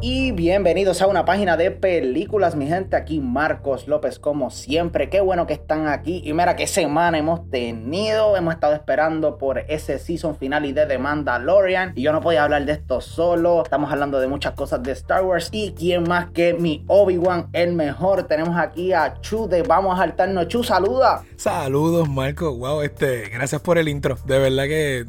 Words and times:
y 0.00 0.30
bienvenidos 0.30 1.02
a 1.02 1.08
una 1.08 1.24
página 1.24 1.56
de 1.56 1.72
películas, 1.72 2.54
mi 2.54 2.68
gente. 2.68 2.94
Aquí 2.94 3.18
Marcos 3.18 3.88
López, 3.88 4.20
como 4.20 4.50
siempre. 4.50 5.10
Qué 5.10 5.20
bueno 5.20 5.46
que 5.46 5.54
están 5.54 5.88
aquí. 5.88 6.22
Y 6.24 6.32
mira 6.32 6.54
qué 6.54 6.68
semana 6.68 7.18
hemos 7.18 7.50
tenido. 7.50 8.36
Hemos 8.36 8.54
estado 8.54 8.74
esperando 8.74 9.38
por 9.38 9.58
ese 9.58 9.98
season 9.98 10.36
final 10.36 10.72
de 10.72 10.86
The 10.86 10.98
Mandalorian. 10.98 11.94
Y 11.96 12.02
yo 12.02 12.12
no 12.12 12.20
podía 12.20 12.44
hablar 12.44 12.64
de 12.64 12.72
esto 12.72 13.00
solo. 13.00 13.62
Estamos 13.64 13.90
hablando 13.90 14.20
de 14.20 14.28
muchas 14.28 14.52
cosas 14.52 14.82
de 14.84 14.92
Star 14.92 15.24
Wars. 15.24 15.48
Y 15.50 15.72
quién 15.72 16.04
más 16.04 16.30
que 16.30 16.54
mi 16.54 16.84
Obi-Wan, 16.86 17.48
el 17.52 17.72
mejor. 17.72 18.22
Tenemos 18.24 18.56
aquí 18.56 18.92
a 18.92 19.20
Chu 19.20 19.48
de 19.48 19.62
Vamos 19.62 19.94
a 19.94 20.02
Saltarnos. 20.02 20.46
Chu, 20.46 20.62
saluda. 20.62 21.24
Saludos, 21.36 22.08
Marcos. 22.08 22.56
Wow, 22.56 22.82
este, 22.82 23.30
gracias 23.30 23.60
por 23.60 23.78
el 23.78 23.88
intro. 23.88 24.16
De 24.26 24.38
verdad 24.38 24.64
que 24.64 25.06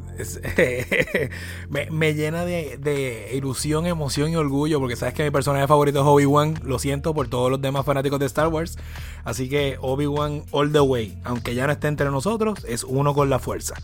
me, 1.91 2.13
llena 2.15 2.43
de, 2.43 2.77
de 2.79 3.35
ilusión, 3.35 3.85
emoción 3.85 4.31
y 4.31 4.35
orgullo 4.35 4.78
porque 4.79 4.95
sabes 4.95 5.13
que 5.13 5.23
mi 5.23 5.31
personaje 5.31 5.67
favorito 5.67 5.99
es 5.99 6.05
Obi-Wan. 6.05 6.55
Lo 6.63 6.79
siento 6.79 7.13
por 7.13 7.27
todos 7.27 7.51
los 7.51 7.61
demás 7.61 7.85
fanáticos 7.85 8.19
de 8.19 8.25
Star 8.25 8.47
Wars. 8.47 8.77
Así 9.23 9.49
que 9.49 9.77
Obi-Wan 9.81 10.43
all 10.51 10.71
the 10.71 10.79
way. 10.79 11.17
Aunque 11.23 11.55
ya 11.55 11.65
no 11.65 11.73
esté 11.73 11.87
entre 11.87 12.09
nosotros, 12.09 12.65
es 12.67 12.83
uno 12.83 13.13
con 13.13 13.29
la 13.29 13.39
fuerza. 13.39 13.75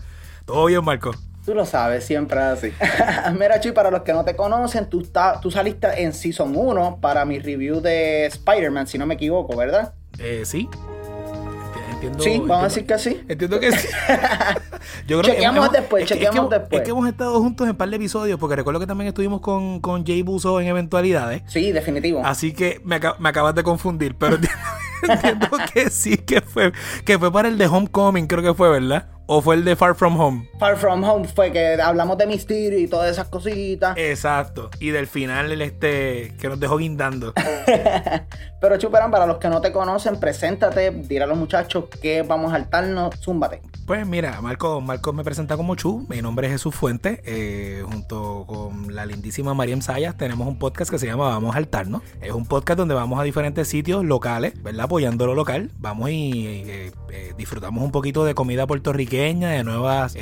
¿Todo 0.46 0.66
bien, 0.66 0.84
Marco? 0.84 1.12
Tú 1.46 1.54
lo 1.54 1.66
sabes, 1.66 2.04
siempre 2.04 2.40
así. 2.40 2.74
Mira, 3.40 3.60
Chi, 3.60 3.72
para 3.72 3.92
los 3.92 4.02
que 4.02 4.14
no 4.14 4.26
te 4.26 4.36
conocen, 4.36 4.90
tú, 4.90 5.08
tú 5.42 5.52
saliste 5.52 6.04
en 6.04 6.14
Season 6.14 6.54
1 6.56 7.00
para 7.02 7.24
mi 7.26 7.40
review 7.40 7.82
de 7.82 8.26
Spider-Man, 8.26 8.88
si 8.88 8.98
no 8.98 9.06
me 9.06 9.14
equivoco, 9.14 9.56
¿verdad? 9.56 9.94
Eh, 10.18 10.44
sí 10.46 10.68
sí, 12.20 12.40
vamos 12.40 12.60
a 12.60 12.64
decir 12.66 12.86
que 12.86 13.00
sí. 13.00 13.22
Entiendo 13.28 13.60
que 13.60 13.72
sí. 13.72 13.88
Yo 15.08 15.22
creo 15.22 15.34
chequeamos 15.34 15.72
después, 15.72 16.06
chequeamos 16.06 16.50
después. 16.50 16.82
Es 16.82 16.86
que 16.86 16.92
hemos 16.92 17.08
estado 17.08 17.40
juntos 17.40 17.66
en 17.66 17.72
un 17.72 17.78
par 17.78 17.90
de 17.90 17.96
episodios, 17.96 18.40
porque 18.40 18.56
recuerdo 18.56 18.80
que 18.80 18.88
también 18.88 19.08
estuvimos 19.10 19.42
con, 19.42 19.80
con 19.80 20.06
Jay 20.06 20.22
Buso 20.22 20.60
en 20.60 20.68
eventualidades. 20.68 21.44
Sí, 21.48 21.72
definitivo. 21.72 22.22
Así 22.24 22.54
que 22.54 22.82
me, 22.84 23.00
me 23.20 23.30
acabas 23.30 23.56
de 23.56 23.64
confundir, 23.64 24.16
pero 24.16 24.38
entiendo, 25.08 25.48
que 25.74 25.90
sí, 25.90 26.18
que 26.18 26.42
fue, 26.42 26.72
que 27.04 27.20
fue 27.20 27.32
para 27.32 27.48
el 27.48 27.58
de 27.58 27.68
Homecoming, 27.68 28.28
creo 28.28 28.44
que 28.44 28.54
fue, 28.54 28.70
¿verdad? 28.70 29.08
¿O 29.28 29.42
fue 29.42 29.56
el 29.56 29.66
de 29.66 29.76
Far 29.76 29.96
From 29.96 30.20
Home? 30.20 30.48
Far 30.60 30.78
From 30.78 31.04
Home 31.04 31.28
fue 31.28 31.52
que 31.52 31.82
hablamos 31.82 32.16
de 32.18 32.28
Mysterio 32.28 32.78
y 32.78 32.88
todas 32.88 33.12
esas 33.12 33.28
cositas. 33.28 33.98
Exacto. 33.98 34.70
Y 34.80 34.90
del 34.90 35.08
final, 35.08 35.52
el 35.52 35.64
este, 35.64 36.36
que 36.40 36.48
nos 36.48 36.60
dejó 36.60 36.78
guindando. 36.78 37.34
Pero 38.62 38.78
Chuperan, 38.78 39.10
para 39.10 39.26
los 39.26 39.38
que 39.38 39.48
no 39.48 39.62
te 39.62 39.72
conocen, 39.72 40.20
preséntate, 40.20 40.92
dile 40.92 41.24
a 41.24 41.28
los 41.28 41.38
muchachos 41.38 41.86
que 42.02 42.22
vamos 42.22 42.52
a 42.52 42.58
saltarnos, 42.58 43.16
zúmbate. 43.20 43.62
Pues 43.86 44.08
mira, 44.08 44.42
Marco, 44.42 44.82
Marco 44.82 45.14
me 45.14 45.24
presenta 45.24 45.58
como 45.58 45.76
Chu, 45.76 46.08
mi 46.10 46.20
nombre 46.20 46.48
es 46.48 46.54
Jesús 46.54 46.74
Fuente, 46.74 47.22
eh, 47.24 47.84
junto 47.86 48.46
con 48.48 48.96
la 48.96 49.06
lindísima 49.06 49.54
Mariam 49.54 49.82
Sayas 49.82 50.18
tenemos 50.18 50.48
un 50.48 50.58
podcast 50.58 50.90
que 50.90 50.98
se 50.98 51.06
llama 51.06 51.30
Vamos 51.30 51.54
a 51.54 51.60
Altarnos. 51.60 52.02
Es 52.20 52.32
un 52.32 52.48
podcast 52.48 52.80
donde 52.80 52.96
vamos 52.96 53.20
a 53.20 53.24
diferentes 53.24 53.68
sitios 53.68 54.04
locales, 54.04 54.62
¿verdad? 54.64 54.86
Apoyando 54.86 55.28
lo 55.28 55.36
local. 55.36 55.70
Vamos 55.78 56.10
y 56.10 56.48
eh, 56.48 56.92
eh, 57.12 57.34
disfrutamos 57.38 57.84
un 57.84 57.92
poquito 57.92 58.26
de 58.26 58.34
comida 58.34 58.66
puertorriqueña, 58.66 59.15
de 59.16 59.64
nuevas 59.64 60.18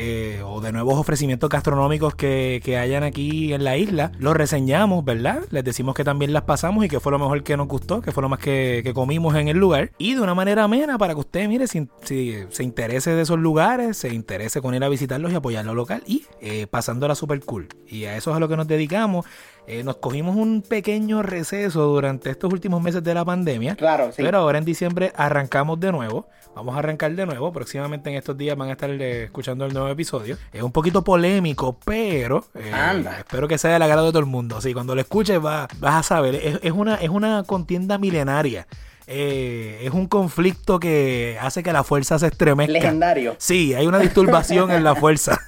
o 0.46 0.62
de 0.62 0.72
nuevos 0.72 1.00
ofrecimientos 1.00 1.50
gastronómicos 1.50 2.16
que, 2.16 2.62
que 2.64 2.78
hayan 2.78 3.04
aquí 3.04 3.54
en 3.54 3.64
la 3.64 3.78
isla. 3.78 4.12
Los 4.20 4.36
reseñamos, 4.36 5.06
¿verdad? 5.06 5.44
Les 5.52 5.64
decimos 5.64 5.96
que 5.96 6.04
también 6.04 6.34
las 6.34 6.44
pasamos 6.44 6.86
y 6.86 6.90
que 6.90 7.00
fue 7.00 7.12
lo 7.12 7.20
mejor 7.20 7.44
que 7.44 7.56
nos 7.56 7.68
gustó, 7.68 8.02
que 8.02 8.12
fue 8.12 8.22
lo 8.22 8.30
más 8.30 8.40
que, 8.40 8.92
comimos 8.94 9.36
en 9.36 9.48
el 9.48 9.58
lugar. 9.58 9.92
Y 9.98 10.16
de 10.16 10.22
una 10.22 10.36
manera 10.36 10.64
amena 10.64 10.98
para 10.98 11.14
que 11.14 11.22
usted, 11.22 11.48
mire, 11.48 11.68
si, 11.68 11.88
se 12.04 12.64
interese 12.64 13.12
de 13.12 13.22
esos 13.22 13.40
lugares 13.40 13.54
lugares, 13.54 13.98
se 13.98 14.12
interese 14.12 14.62
con 14.62 14.74
ir 14.74 14.84
a 14.84 14.90
visitarlos 14.90 15.32
y 15.32 15.36
apoyar 15.36 15.64
lo 15.64 15.76
local 15.76 16.02
y 16.08 16.26
eh, 16.42 16.66
pasándola 16.66 17.14
super 17.14 17.40
cool. 17.42 17.68
Y 17.88 18.06
a 18.06 18.18
eso 18.18 18.32
es 18.32 18.38
a 18.38 18.40
lo 18.40 18.50
que 18.50 18.58
nos 18.58 18.68
dedicamos. 18.68 19.28
Eh, 19.66 19.84
nos 19.84 19.96
cogimos 19.98 20.36
un 20.36 20.62
pequeño 20.62 21.22
receso 21.24 21.84
durante 21.84 22.30
estos 22.30 22.52
últimos 22.52 22.82
meses 22.82 23.04
de 23.04 23.14
la 23.14 23.24
pandemia. 23.24 23.76
Claro, 23.76 24.12
sí. 24.12 24.22
Pero 24.22 24.40
ahora 24.40 24.58
en 24.58 24.66
diciembre 24.66 25.14
arrancamos 25.16 25.80
de 25.80 25.92
nuevo. 25.92 26.28
Vamos 26.56 26.76
a 26.76 26.80
arrancar 26.80 27.14
de 27.16 27.26
nuevo. 27.26 27.52
Próximamente 27.54 28.10
en 28.10 28.18
estos 28.18 28.38
días 28.38 28.58
van 28.58 28.70
a 28.70 28.74
estar 28.74 28.90
eh, 28.90 29.24
escuchando 29.24 29.66
el 29.66 29.74
nuevo 29.74 29.88
episodio. 29.88 30.38
Es 30.52 30.62
un 30.62 30.72
poquito 30.72 31.04
polémico, 31.04 31.78
pero 31.86 32.46
Anda. 32.74 33.20
espero 33.20 33.48
que 33.48 33.58
sea 33.58 33.72
del 33.72 33.82
agrado 33.82 34.06
de 34.08 34.12
todo 34.12 34.20
el 34.20 34.26
mundo. 34.26 34.58
Así 34.58 34.74
cuando 34.74 34.96
lo 34.96 35.02
escuches 35.02 35.42
vas 35.42 35.70
a 35.82 36.04
saber. 36.04 36.36
Es, 36.62 36.72
una, 36.72 36.96
es 36.96 37.10
una 37.10 37.44
contienda 37.44 37.98
milenaria. 37.98 38.68
Eh, 39.08 39.80
es 39.82 39.92
un 39.92 40.08
conflicto 40.08 40.80
que 40.80 41.38
hace 41.42 41.64
que 41.64 41.74
la 41.74 41.84
fuerza 41.84 42.20
se 42.20 42.28
estremezca. 42.28 42.72
Legendario. 42.74 43.36
Sí, 43.40 43.74
hay 43.74 43.88
una 43.88 44.00
disturbación 44.00 44.72
en 44.72 44.84
la 44.84 44.96
fuerza. 44.98 45.40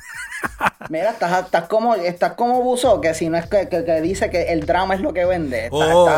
Mira, 0.90 1.12
estás, 1.12 1.46
estás 1.46 1.68
como 1.68 1.96
estás 1.96 2.34
como 2.34 2.62
Buzo, 2.62 3.02
que 3.02 3.14
si 3.14 3.30
no 3.30 3.38
es 3.38 3.48
que, 3.48 3.66
dice 4.02 4.30
que 4.30 4.54
el 4.54 4.66
drama 4.66 4.96
es 4.96 5.02
lo 5.02 5.14
que 5.14 5.26
vende. 5.26 5.70
Oh. 5.72 6.10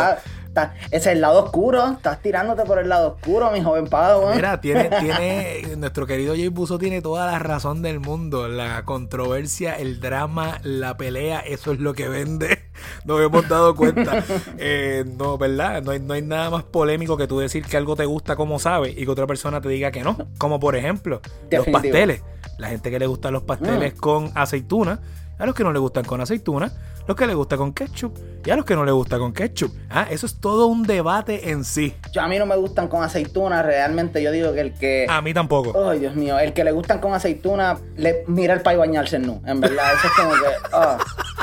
es 0.92 1.06
el 1.06 1.22
lado 1.22 1.46
oscuro, 1.46 1.92
estás 1.92 2.22
tirándote 2.22 2.64
por 2.64 2.80
el 2.80 2.90
lado 2.90 3.16
oscuro, 3.16 3.52
mi 3.52 3.62
joven 3.62 3.88
Pado. 3.88 4.34
Mira, 4.34 4.60
tiene, 4.60 4.90
tiene, 5.00 5.76
nuestro 5.78 6.06
querido 6.06 6.34
Jay 6.34 6.50
Buzo 6.50 6.78
tiene 6.78 7.02
toda 7.02 7.28
la 7.28 7.40
razón 7.40 7.82
del 7.82 8.00
mundo. 8.00 8.48
La 8.48 8.84
controversia, 8.84 9.76
el 9.76 10.00
drama, 10.00 10.60
la 10.64 10.98
pelea, 10.98 11.40
eso 11.40 11.72
es 11.72 11.80
lo 11.80 11.94
que 11.94 12.10
vende. 12.10 12.64
Nos 13.06 13.22
hemos 13.22 13.48
dado 13.48 13.76
cuenta. 13.76 14.24
Eh, 14.60 15.06
no, 15.06 15.38
¿verdad? 15.38 15.82
No 15.84 15.92
hay, 15.92 16.00
no 16.00 16.14
hay 16.14 16.22
nada 16.22 16.50
más 16.50 16.64
polémico 16.64 17.16
que 17.16 17.28
tú 17.28 17.40
decir 17.40 17.66
que 17.66 17.78
algo 17.78 17.96
te 17.96 18.06
gusta 18.06 18.36
como 18.36 18.60
sabes 18.60 18.98
y 18.98 19.06
que 19.06 19.12
otra 19.12 19.28
persona 19.28 19.62
te 19.62 19.70
diga 19.70 19.92
que 19.92 20.04
no. 20.04 20.18
Como 20.38 20.60
por 20.60 20.76
ejemplo, 20.76 21.22
los 21.52 21.68
pasteles. 21.68 22.22
La 22.58 22.70
gente 22.70 22.90
que 22.90 23.00
le 23.00 23.08
gustan 23.08 23.34
los 23.34 23.44
pasteles 23.44 23.96
mm. 23.96 24.00
con 24.00 24.32
aceituna, 24.36 25.00
a 25.38 25.46
los 25.46 25.54
que 25.54 25.64
no 25.64 25.72
le 25.72 25.80
gustan 25.80 26.04
con 26.04 26.20
aceituna, 26.22 26.72
los 27.08 27.16
que 27.16 27.28
le 27.28 27.34
gusta 27.34 27.56
con 27.56 27.74
ketchup 27.74 28.18
y 28.46 28.50
a 28.50 28.56
los 28.56 28.66
que 28.66 28.76
no 28.76 28.84
le 28.84 28.92
gusta 28.92 29.18
con 29.18 29.32
ketchup. 29.32 29.72
Ah, 29.90 30.08
eso 30.10 30.26
es 30.26 30.40
todo 30.40 30.68
un 30.68 30.84
debate 30.84 31.52
en 31.52 31.64
sí. 31.64 31.96
Yo, 32.12 32.22
a 32.22 32.28
mí 32.28 32.38
no 32.38 32.46
me 32.46 32.56
gustan 32.56 32.88
con 32.88 33.04
aceituna, 33.04 33.62
realmente 33.62 34.22
yo 34.22 34.32
digo 34.32 34.54
que 34.54 34.62
el 34.62 34.74
que... 34.74 35.06
A 35.10 35.22
mí 35.22 35.34
tampoco. 35.34 35.90
Ay, 35.90 36.00
Dios 36.00 36.16
mío, 36.16 36.38
el 36.40 36.54
que 36.54 36.64
le 36.64 36.72
gustan 36.72 37.00
con 37.00 37.14
aceituna, 37.14 37.78
le 37.96 38.24
mira 38.28 38.54
el 38.54 38.62
pay 38.62 38.76
bañarse 38.76 39.20
no. 39.20 39.42
En 39.46 39.62
verdad, 39.62 39.86
eso 39.96 40.08
es 40.08 40.14
como 40.14 40.32
que... 40.32 40.68
Ah, 40.74 40.98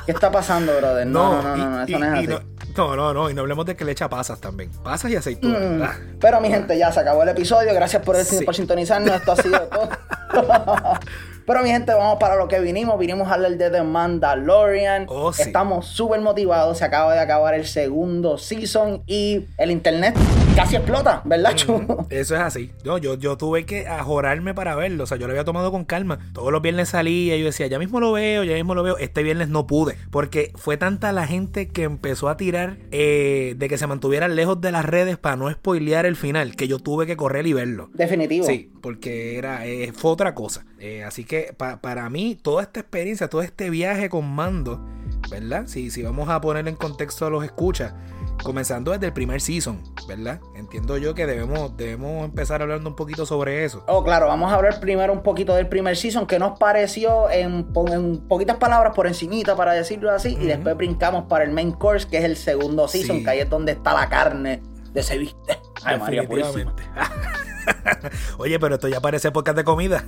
¿Qué 0.05 0.13
está 0.13 0.31
pasando, 0.31 0.77
brother? 0.77 1.07
No, 1.07 1.43
no, 1.43 1.57
no, 1.57 1.71
no, 1.71 1.83
eso 1.83 1.99
no 1.99 2.15
es 2.15 2.31
así. 2.31 2.45
No, 2.77 2.97
no, 2.97 3.15
no, 3.15 3.31
y 3.31 3.35
no 3.35 3.43
hablemos 3.43 3.65
de 3.67 3.77
que 3.77 3.85
le 3.85 3.93
echa 3.93 4.09
pasas 4.09 4.41
también. 4.41 4.71
Pasas 4.83 5.11
y 5.11 5.17
aceituna. 5.17 5.59
Mm. 5.59 6.19
Pero 6.21 6.41
mi 6.41 6.49
gente, 6.49 6.77
ya 6.77 6.91
se 6.91 7.01
acabó 7.01 7.23
el 7.23 7.29
episodio. 7.29 7.73
Gracias 7.73 8.03
por, 8.03 8.17
el, 8.17 8.27
por 8.45 8.55
sintonizarnos. 8.55 9.15
Esto 9.15 9.33
ha 9.33 9.37
sido 9.37 9.61
todo. 9.69 9.89
Pero 11.47 11.63
mi 11.63 11.69
gente, 11.71 11.93
vamos 11.93 12.19
para 12.19 12.37
lo 12.37 12.49
que 12.49 12.59
vinimos. 12.61 12.99
Vinimos 12.99 13.29
a 13.29 13.35
hablar 13.35 13.57
de 13.57 13.71
The 13.71 13.83
Mandalorian. 13.83 15.07
Oh, 15.09 15.31
Estamos 15.31 15.87
súper 15.87 16.21
motivados. 16.21 16.79
Se 16.79 16.85
acaba 16.85 17.13
de 17.15 17.21
acabar 17.21 17.55
el 17.55 17.67
segundo 17.67 18.39
season 18.39 19.03
y 19.07 19.45
el 19.59 19.71
internet 19.71 20.17
casi 20.57 20.77
explota, 20.77 21.21
¿verdad, 21.25 21.55
Chu? 21.55 22.07
eso 22.11 22.35
es 22.35 22.41
así. 22.41 22.71
yo, 22.85 22.99
yo 22.99 23.37
tuve 23.37 23.67
que 23.67 23.87
ajorarme 23.87 24.55
para 24.55 24.75
verlo. 24.75 25.05
O 25.05 25.07
sea, 25.07 25.19
yo 25.19 25.27
lo 25.27 25.33
había 25.33 25.45
tomado 25.45 25.71
con 25.71 25.85
calma. 25.85 26.19
Todos 26.33 26.51
los 26.51 26.63
viernes 26.63 26.89
salía 26.91 27.37
y 27.37 27.41
yo 27.41 27.47
decía, 27.47 27.67
ya 27.67 27.79
mismo 27.79 28.01
lo 28.01 28.13
veo, 28.13 28.45
ya 28.45 28.55
mismo 28.55 28.75
lo 28.75 28.83
veo. 28.83 28.97
Este 28.99 29.23
viernes 29.23 29.49
no 29.49 29.67
pude. 29.67 29.97
Porque 30.11 30.53
fue 30.55 30.77
tanta 30.77 31.13
la 31.13 31.27
gente 31.27 31.69
que 31.69 31.83
empezó 31.83 32.29
a 32.29 32.37
tirar 32.37 32.79
eh, 32.91 33.55
de 33.57 33.69
que 33.69 33.79
se 33.79 33.87
mantuvieran 33.87 34.37
lejos 34.37 34.61
de 34.61 34.73
las 34.73 34.85
redes 34.85 35.19
para 35.19 35.37
no 35.37 35.51
spoilear 35.51 36.07
el 36.07 36.17
final, 36.17 36.57
que 36.57 36.69
yo 36.69 36.79
tuve 36.79 37.07
que 37.07 37.17
correr 37.17 37.47
y 37.47 37.53
verlo. 37.53 37.91
Definitivo. 37.93 38.47
Sí, 38.47 38.71
porque 38.85 39.39
era, 39.39 39.65
eh, 39.65 39.93
fue 39.95 40.11
otra 40.11 40.35
cosa. 40.35 40.67
Eh, 40.79 41.05
así 41.05 41.25
que 41.25 41.57
para 41.57 42.11
mí 42.11 42.39
toda 42.41 42.63
esta 42.63 42.81
experiencia, 42.81 43.31
todo 43.31 43.41
este 43.41 43.71
viaje 43.71 44.11
con 44.11 44.29
Mando, 44.31 44.79
¿verdad? 45.31 45.65
Si, 45.69 45.91
si 45.91 46.03
vamos 46.03 46.29
a 46.29 46.39
poner 46.43 46.69
en 46.69 46.77
contexto 46.77 47.25
a 47.25 47.31
los 47.31 47.43
escuchas, 47.45 47.95
comenzando 48.43 48.93
desde 48.93 49.07
el 49.07 49.15
primer 49.15 49.41
season, 49.41 49.83
¿verdad? 50.07 50.39
Entiendo 50.55 50.99
yo 50.99 51.15
que 51.15 51.25
debemos, 51.25 51.75
debemos 51.79 52.27
empezar 52.27 52.61
hablando 52.61 52.91
un 52.91 52.95
poquito 52.95 53.25
sobre 53.25 53.65
eso. 53.65 53.83
Oh, 53.89 54.05
claro, 54.05 54.27
vamos 54.27 54.53
a 54.53 54.57
hablar 54.57 54.79
primero 54.81 55.15
un 55.15 55.23
poquito 55.23 55.55
del 55.55 55.67
primer 55.67 55.97
season, 55.97 56.27
que 56.27 56.39
nos 56.39 56.59
pareció 56.59 57.31
en, 57.31 57.65
poquitas 58.29 58.59
palabras 58.59 58.93
por 58.95 59.07
encimita, 59.07 59.57
para 59.57 59.73
decirlo 59.73 60.11
así, 60.11 60.37
y 60.39 60.45
después 60.45 60.77
brincamos 60.77 61.25
para 61.25 61.45
el 61.45 61.53
main 61.53 61.73
course, 61.73 62.07
que 62.07 62.19
es 62.19 62.25
el 62.25 62.37
segundo 62.37 62.87
season, 62.87 63.25
que 63.25 63.31
ahí 63.31 63.39
es 63.39 63.49
donde 63.49 63.73
está 63.73 63.95
la 63.95 64.11
carne 64.11 64.74
de 64.95 65.01
ese 65.01 65.19
viste. 65.19 65.61
Ay, 65.85 65.99
María 65.99 66.27
Purísima. 66.27 66.75
Oye, 68.39 68.59
pero 68.59 68.77
esto 68.77 68.89
ya 68.89 69.01
parece 69.01 69.31
podcast 69.33 69.57
de 69.57 69.65
comida. 69.65 70.05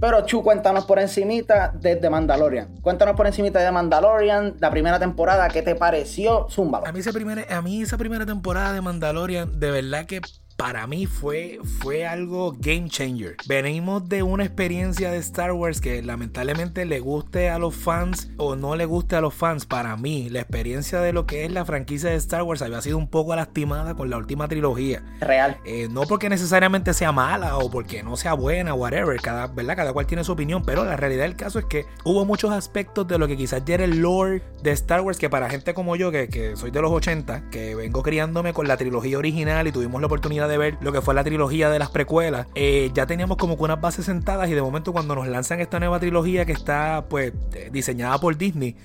Pero 0.00 0.26
Chu, 0.26 0.42
cuéntanos 0.42 0.84
por 0.84 0.98
encimita 0.98 1.72
de 1.80 1.94
The 1.94 2.10
Mandalorian. 2.10 2.80
Cuéntanos 2.80 3.14
por 3.14 3.28
encimita 3.28 3.60
de 3.60 3.66
The 3.66 3.72
Mandalorian, 3.72 4.56
la 4.58 4.68
primera 4.68 4.98
temporada, 4.98 5.48
¿qué 5.48 5.62
te 5.62 5.76
pareció? 5.76 6.48
Zúmbalo. 6.50 6.88
A 6.88 6.92
mí, 6.92 6.98
esa 6.98 7.12
primera, 7.12 7.44
a 7.56 7.62
mí 7.62 7.82
esa 7.82 7.96
primera 7.96 8.26
temporada 8.26 8.72
de 8.72 8.80
Mandalorian, 8.80 9.60
de 9.60 9.70
verdad 9.70 10.06
que 10.06 10.20
para 10.62 10.86
mí 10.86 11.06
fue, 11.06 11.58
fue 11.80 12.06
algo 12.06 12.54
game 12.56 12.88
changer. 12.88 13.34
Venimos 13.48 14.08
de 14.08 14.22
una 14.22 14.44
experiencia 14.44 15.10
de 15.10 15.18
Star 15.18 15.50
Wars 15.50 15.80
que 15.80 16.00
lamentablemente 16.02 16.84
le 16.84 17.00
guste 17.00 17.50
a 17.50 17.58
los 17.58 17.74
fans 17.74 18.30
o 18.36 18.54
no 18.54 18.76
le 18.76 18.84
guste 18.84 19.16
a 19.16 19.20
los 19.20 19.34
fans. 19.34 19.66
Para 19.66 19.96
mí, 19.96 20.30
la 20.30 20.38
experiencia 20.38 21.00
de 21.00 21.12
lo 21.12 21.26
que 21.26 21.44
es 21.44 21.50
la 21.50 21.64
franquicia 21.64 22.10
de 22.10 22.14
Star 22.14 22.44
Wars 22.44 22.62
había 22.62 22.80
sido 22.80 22.96
un 22.96 23.08
poco 23.08 23.34
lastimada 23.34 23.96
con 23.96 24.08
la 24.08 24.18
última 24.18 24.46
trilogía. 24.46 25.02
Real. 25.20 25.58
Eh, 25.64 25.88
no 25.90 26.02
porque 26.02 26.28
necesariamente 26.28 26.94
sea 26.94 27.10
mala 27.10 27.56
o 27.58 27.68
porque 27.68 28.04
no 28.04 28.16
sea 28.16 28.34
buena, 28.34 28.72
whatever, 28.72 29.20
cada, 29.20 29.48
¿verdad? 29.48 29.74
cada 29.74 29.92
cual 29.92 30.06
tiene 30.06 30.22
su 30.22 30.30
opinión, 30.30 30.62
pero 30.64 30.84
la 30.84 30.96
realidad 30.96 31.24
del 31.24 31.34
caso 31.34 31.58
es 31.58 31.64
que 31.64 31.86
hubo 32.04 32.24
muchos 32.24 32.52
aspectos 32.52 33.08
de 33.08 33.18
lo 33.18 33.26
que 33.26 33.36
quizás 33.36 33.64
ya 33.64 33.74
era 33.74 33.84
el 33.84 33.98
lore 33.98 34.44
de 34.62 34.70
Star 34.70 35.00
Wars 35.00 35.18
que 35.18 35.28
para 35.28 35.50
gente 35.50 35.74
como 35.74 35.96
yo, 35.96 36.12
que, 36.12 36.28
que 36.28 36.54
soy 36.54 36.70
de 36.70 36.80
los 36.80 36.92
80, 36.92 37.50
que 37.50 37.74
vengo 37.74 38.04
criándome 38.04 38.52
con 38.52 38.68
la 38.68 38.76
trilogía 38.76 39.18
original 39.18 39.66
y 39.66 39.72
tuvimos 39.72 40.00
la 40.00 40.06
oportunidad 40.06 40.48
de 40.48 40.51
ver 40.58 40.78
lo 40.80 40.92
que 40.92 41.00
fue 41.00 41.14
la 41.14 41.24
trilogía 41.24 41.70
de 41.70 41.78
las 41.78 41.90
precuelas, 41.90 42.46
eh, 42.54 42.90
ya 42.94 43.06
teníamos 43.06 43.36
como 43.36 43.56
que 43.56 43.62
unas 43.62 43.80
bases 43.80 44.06
sentadas 44.06 44.48
y 44.48 44.54
de 44.54 44.62
momento 44.62 44.92
cuando 44.92 45.14
nos 45.14 45.26
lanzan 45.28 45.60
esta 45.60 45.78
nueva 45.78 46.00
trilogía 46.00 46.44
que 46.44 46.52
está 46.52 47.04
pues 47.08 47.32
eh, 47.54 47.70
diseñada 47.72 48.18
por 48.18 48.36
Disney, 48.36 48.76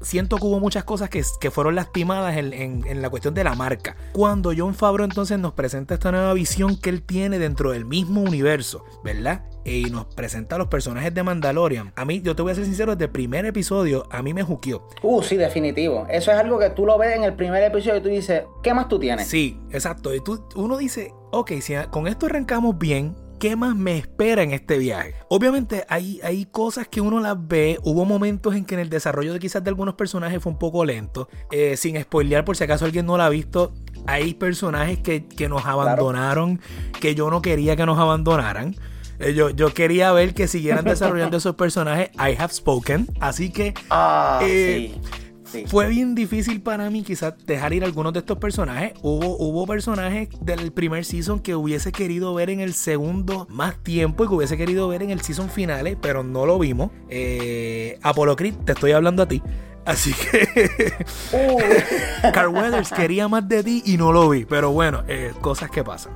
siento 0.00 0.36
que 0.36 0.44
hubo 0.44 0.60
muchas 0.60 0.84
cosas 0.84 1.10
que, 1.10 1.22
que 1.40 1.50
fueron 1.50 1.74
lastimadas 1.74 2.36
en, 2.36 2.52
en, 2.52 2.86
en, 2.86 3.02
la 3.02 3.10
cuestión 3.10 3.34
de 3.34 3.44
la 3.44 3.54
marca. 3.54 3.96
Cuando 4.12 4.52
John 4.56 4.74
Favreau 4.74 5.04
entonces 5.04 5.38
nos 5.38 5.52
presenta 5.52 5.94
esta 5.94 6.12
nueva 6.12 6.32
visión 6.34 6.76
que 6.76 6.90
él 6.90 7.02
tiene 7.02 7.38
dentro 7.38 7.72
del 7.72 7.84
mismo 7.84 8.22
universo, 8.22 8.84
¿verdad? 9.02 9.44
Y 9.64 9.84
nos 9.90 10.06
presenta 10.06 10.56
a 10.56 10.58
los 10.58 10.68
personajes 10.68 11.12
de 11.12 11.22
Mandalorian. 11.22 11.92
A 11.94 12.04
mí, 12.04 12.22
yo 12.22 12.34
te 12.34 12.42
voy 12.42 12.52
a 12.52 12.54
ser 12.54 12.64
sincero, 12.64 12.92
desde 12.92 13.06
el 13.06 13.10
primer 13.10 13.44
episodio, 13.44 14.06
a 14.10 14.22
mí 14.22 14.32
me 14.32 14.42
juqueó. 14.42 14.88
Uh, 15.02 15.22
sí, 15.22 15.36
definitivo. 15.36 16.06
Eso 16.08 16.30
es 16.30 16.38
algo 16.38 16.58
que 16.58 16.70
tú 16.70 16.86
lo 16.86 16.96
ves 16.96 17.16
en 17.16 17.24
el 17.24 17.34
primer 17.34 17.62
episodio 17.62 17.96
y 17.98 18.02
tú 18.02 18.08
dices, 18.08 18.44
¿qué 18.62 18.72
más 18.72 18.88
tú 18.88 18.98
tienes? 18.98 19.28
Sí, 19.28 19.60
exacto. 19.70 20.14
Y 20.14 20.20
tú, 20.20 20.42
uno 20.56 20.78
dice, 20.78 21.12
ok, 21.32 21.52
si 21.60 21.74
con 21.90 22.06
esto 22.06 22.26
arrancamos 22.26 22.78
bien, 22.78 23.14
¿qué 23.38 23.56
más 23.56 23.76
me 23.76 23.98
espera 23.98 24.42
en 24.42 24.52
este 24.52 24.78
viaje? 24.78 25.14
Obviamente 25.28 25.84
hay, 25.88 26.20
hay 26.22 26.46
cosas 26.46 26.88
que 26.88 27.00
uno 27.00 27.20
las 27.20 27.36
ve, 27.46 27.78
hubo 27.82 28.04
momentos 28.04 28.54
en 28.54 28.64
que 28.64 28.74
en 28.74 28.80
el 28.80 28.90
desarrollo 28.90 29.32
de 29.32 29.38
quizás 29.38 29.62
de 29.62 29.70
algunos 29.70 29.94
personajes 29.94 30.42
fue 30.42 30.52
un 30.52 30.58
poco 30.58 30.84
lento, 30.84 31.28
eh, 31.50 31.76
sin 31.76 32.00
spoilear 32.00 32.44
por 32.44 32.56
si 32.56 32.64
acaso 32.64 32.84
alguien 32.84 33.06
no 33.06 33.16
la 33.16 33.26
ha 33.26 33.30
visto, 33.30 33.72
hay 34.06 34.34
personajes 34.34 34.98
que, 34.98 35.26
que 35.26 35.48
nos 35.48 35.66
abandonaron, 35.66 36.56
claro. 36.56 37.00
que 37.00 37.14
yo 37.14 37.30
no 37.30 37.42
quería 37.42 37.76
que 37.76 37.86
nos 37.86 37.98
abandonaran. 37.98 38.74
Eh, 39.20 39.34
yo, 39.34 39.50
yo, 39.50 39.74
quería 39.74 40.12
ver 40.12 40.32
que 40.32 40.46
siguieran 40.46 40.84
desarrollando 40.86 41.36
esos 41.36 41.56
personajes. 41.56 42.10
I 42.14 42.36
have 42.38 42.52
spoken. 42.52 43.08
Así 43.20 43.50
que 43.50 43.74
ah, 43.90 44.40
eh, 44.42 44.94
sí. 44.94 45.18
Sí. 45.50 45.64
Fue 45.66 45.88
bien 45.88 46.14
difícil 46.14 46.60
para 46.60 46.90
mí 46.90 47.02
quizás 47.02 47.34
dejar 47.46 47.72
ir 47.72 47.84
algunos 47.84 48.12
de 48.12 48.20
estos 48.20 48.38
personajes. 48.38 48.92
Hubo, 49.02 49.36
hubo 49.38 49.66
personajes 49.66 50.28
del 50.40 50.72
primer 50.72 51.04
season 51.04 51.40
que 51.40 51.54
hubiese 51.54 51.92
querido 51.92 52.34
ver 52.34 52.50
en 52.50 52.60
el 52.60 52.74
segundo 52.74 53.46
más 53.50 53.82
tiempo 53.82 54.24
y 54.24 54.28
que 54.28 54.34
hubiese 54.34 54.56
querido 54.56 54.88
ver 54.88 55.02
en 55.02 55.10
el 55.10 55.20
season 55.20 55.48
finales, 55.48 55.96
pero 56.00 56.22
no 56.22 56.46
lo 56.46 56.58
vimos. 56.58 56.90
Eh, 57.08 57.98
Apollo 58.02 58.36
Creed, 58.36 58.54
te 58.64 58.72
estoy 58.72 58.92
hablando 58.92 59.22
a 59.22 59.28
ti. 59.28 59.42
Así 59.84 60.12
que 60.12 60.92
uh. 61.32 62.30
Carl 62.34 62.54
Weathers 62.54 62.92
quería 62.92 63.26
más 63.26 63.48
de 63.48 63.64
ti 63.64 63.82
y 63.86 63.96
no 63.96 64.12
lo 64.12 64.28
vi. 64.28 64.44
Pero 64.44 64.70
bueno, 64.70 65.02
eh, 65.08 65.32
cosas 65.40 65.70
que 65.70 65.82
pasan. 65.82 66.12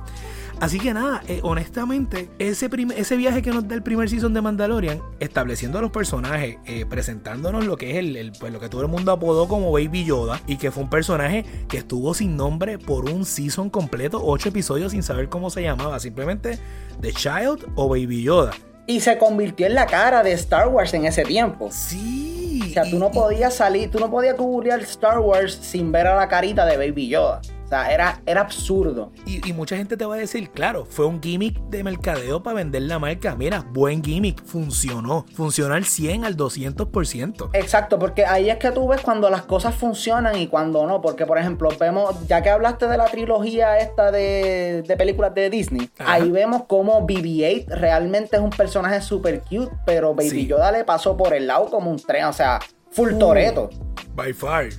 Así 0.63 0.79
que 0.79 0.93
nada, 0.93 1.21
eh, 1.27 1.41
honestamente, 1.43 2.29
ese, 2.39 2.69
ese 2.95 3.17
viaje 3.17 3.41
que 3.41 3.49
nos 3.49 3.67
da 3.67 3.75
el 3.75 3.83
primer 3.83 4.09
season 4.09 4.33
de 4.33 4.41
Mandalorian, 4.41 5.01
estableciendo 5.19 5.77
a 5.77 5.81
los 5.81 5.91
personajes, 5.91 6.55
eh, 6.65 6.85
presentándonos 6.89 7.65
lo 7.65 7.75
que 7.75 7.91
es 7.91 7.97
el, 7.97 8.15
el, 8.15 8.31
pues, 8.31 8.53
lo 8.53 8.61
que 8.61 8.69
todo 8.69 8.81
el 8.81 8.87
mundo 8.87 9.11
apodó 9.11 9.49
como 9.49 9.73
Baby 9.73 10.05
Yoda, 10.05 10.39
y 10.47 10.55
que 10.55 10.71
fue 10.71 10.83
un 10.83 10.89
personaje 10.89 11.43
que 11.67 11.79
estuvo 11.79 12.13
sin 12.13 12.37
nombre 12.37 12.79
por 12.79 13.09
un 13.09 13.25
season 13.25 13.69
completo, 13.69 14.21
ocho 14.23 14.47
episodios 14.47 14.93
sin 14.93 15.03
saber 15.03 15.27
cómo 15.27 15.49
se 15.49 15.63
llamaba, 15.63 15.99
simplemente 15.99 16.57
The 17.01 17.11
Child 17.11 17.73
o 17.75 17.89
Baby 17.89 18.23
Yoda. 18.23 18.53
Y 18.87 19.01
se 19.01 19.17
convirtió 19.17 19.67
en 19.67 19.75
la 19.75 19.85
cara 19.85 20.23
de 20.23 20.31
Star 20.31 20.69
Wars 20.69 20.93
en 20.93 21.03
ese 21.03 21.23
tiempo. 21.23 21.71
Sí. 21.73 22.61
O 22.69 22.73
sea, 22.73 22.89
tú 22.89 22.99
no 22.99 23.11
podías 23.11 23.53
salir, 23.53 23.91
tú 23.91 23.99
no 23.99 24.09
podías 24.09 24.37
googlear 24.37 24.79
Star 24.79 25.19
Wars 25.19 25.59
sin 25.61 25.91
ver 25.91 26.07
a 26.07 26.15
la 26.15 26.29
carita 26.29 26.65
de 26.65 26.77
Baby 26.77 27.09
Yoda. 27.09 27.41
Sea, 27.73 27.91
era, 27.91 28.21
era 28.27 28.41
absurdo. 28.41 29.11
Y, 29.25 29.49
y, 29.49 29.51
mucha 29.51 29.75
gente 29.75 29.97
te 29.97 30.05
va 30.05 30.13
a 30.13 30.17
decir, 30.19 30.51
claro, 30.51 30.85
fue 30.85 31.07
un 31.07 31.19
gimmick 31.19 31.59
de 31.69 31.83
mercadeo 31.83 32.43
para 32.43 32.57
vender 32.57 32.83
la 32.83 32.99
marca. 32.99 33.35
Mira, 33.35 33.65
buen 33.71 34.03
gimmick, 34.03 34.45
funcionó. 34.45 35.25
Funcionó 35.33 35.73
al 35.73 35.83
100, 35.83 36.23
al 36.23 36.37
200%. 36.37 37.49
Exacto, 37.53 37.97
porque 37.97 38.27
ahí 38.27 38.51
es 38.51 38.57
que 38.57 38.69
tú 38.69 38.87
ves 38.87 39.01
cuando 39.01 39.27
las 39.31 39.41
cosas 39.41 39.73
funcionan 39.73 40.37
y 40.37 40.45
cuando 40.45 40.85
no. 40.85 41.01
Porque, 41.01 41.25
por 41.25 41.39
ejemplo, 41.39 41.69
vemos, 41.79 42.27
ya 42.27 42.43
que 42.43 42.51
hablaste 42.51 42.85
de 42.87 42.95
la 42.95 43.05
trilogía 43.05 43.79
esta 43.79 44.11
de, 44.11 44.83
de 44.87 44.95
películas 44.95 45.33
de 45.33 45.49
Disney, 45.49 45.89
Ajá. 45.97 46.13
ahí 46.13 46.29
vemos 46.29 46.65
cómo 46.67 47.07
BB-8 47.07 47.69
realmente 47.69 48.35
es 48.35 48.41
un 48.43 48.51
personaje 48.51 49.01
super 49.01 49.41
cute, 49.41 49.71
pero 49.83 50.13
Baby 50.13 50.29
sí. 50.29 50.45
Yoda 50.45 50.71
le 50.71 50.83
pasó 50.83 51.17
por 51.17 51.33
el 51.33 51.47
lado 51.47 51.71
como 51.71 51.89
un 51.89 51.97
tren, 51.97 52.25
o 52.25 52.33
sea, 52.33 52.59
full 52.91 53.13
uh, 53.13 53.17
toreto. 53.17 53.71
By 54.13 54.31
far 54.31 54.69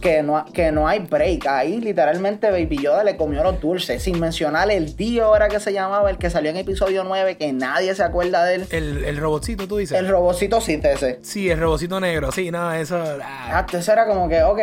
que 0.00 0.22
no, 0.22 0.44
que 0.52 0.72
no 0.72 0.88
hay 0.88 1.00
break. 1.00 1.46
Ahí 1.46 1.80
literalmente 1.80 2.50
Baby 2.50 2.78
Yoda 2.82 3.04
le 3.04 3.16
comió 3.16 3.42
los 3.42 3.60
dulces. 3.60 4.02
Sin 4.02 4.20
mencionar 4.20 4.70
el 4.70 4.96
Dio, 4.96 5.34
era 5.34 5.48
que 5.48 5.60
se 5.60 5.72
llamaba, 5.72 6.10
el 6.10 6.18
que 6.18 6.30
salió 6.30 6.50
en 6.50 6.56
episodio 6.56 7.04
9, 7.04 7.36
que 7.36 7.52
nadie 7.52 7.94
se 7.94 8.02
acuerda 8.02 8.44
de 8.44 8.56
él. 8.56 8.66
El, 8.70 9.04
el 9.04 9.16
robotcito, 9.16 9.66
tú 9.68 9.76
dices. 9.78 9.98
El 9.98 10.08
robotcito 10.08 10.60
sí, 10.60 10.80
ese. 10.82 11.18
Sí, 11.22 11.50
el 11.50 11.60
robotcito 11.60 12.00
negro, 12.00 12.32
sí, 12.32 12.50
nada, 12.50 12.78
eso. 12.78 13.02
Ah, 13.22 13.66
eso 13.72 13.92
era 13.92 14.06
como 14.06 14.28
que, 14.28 14.42
ok, 14.42 14.58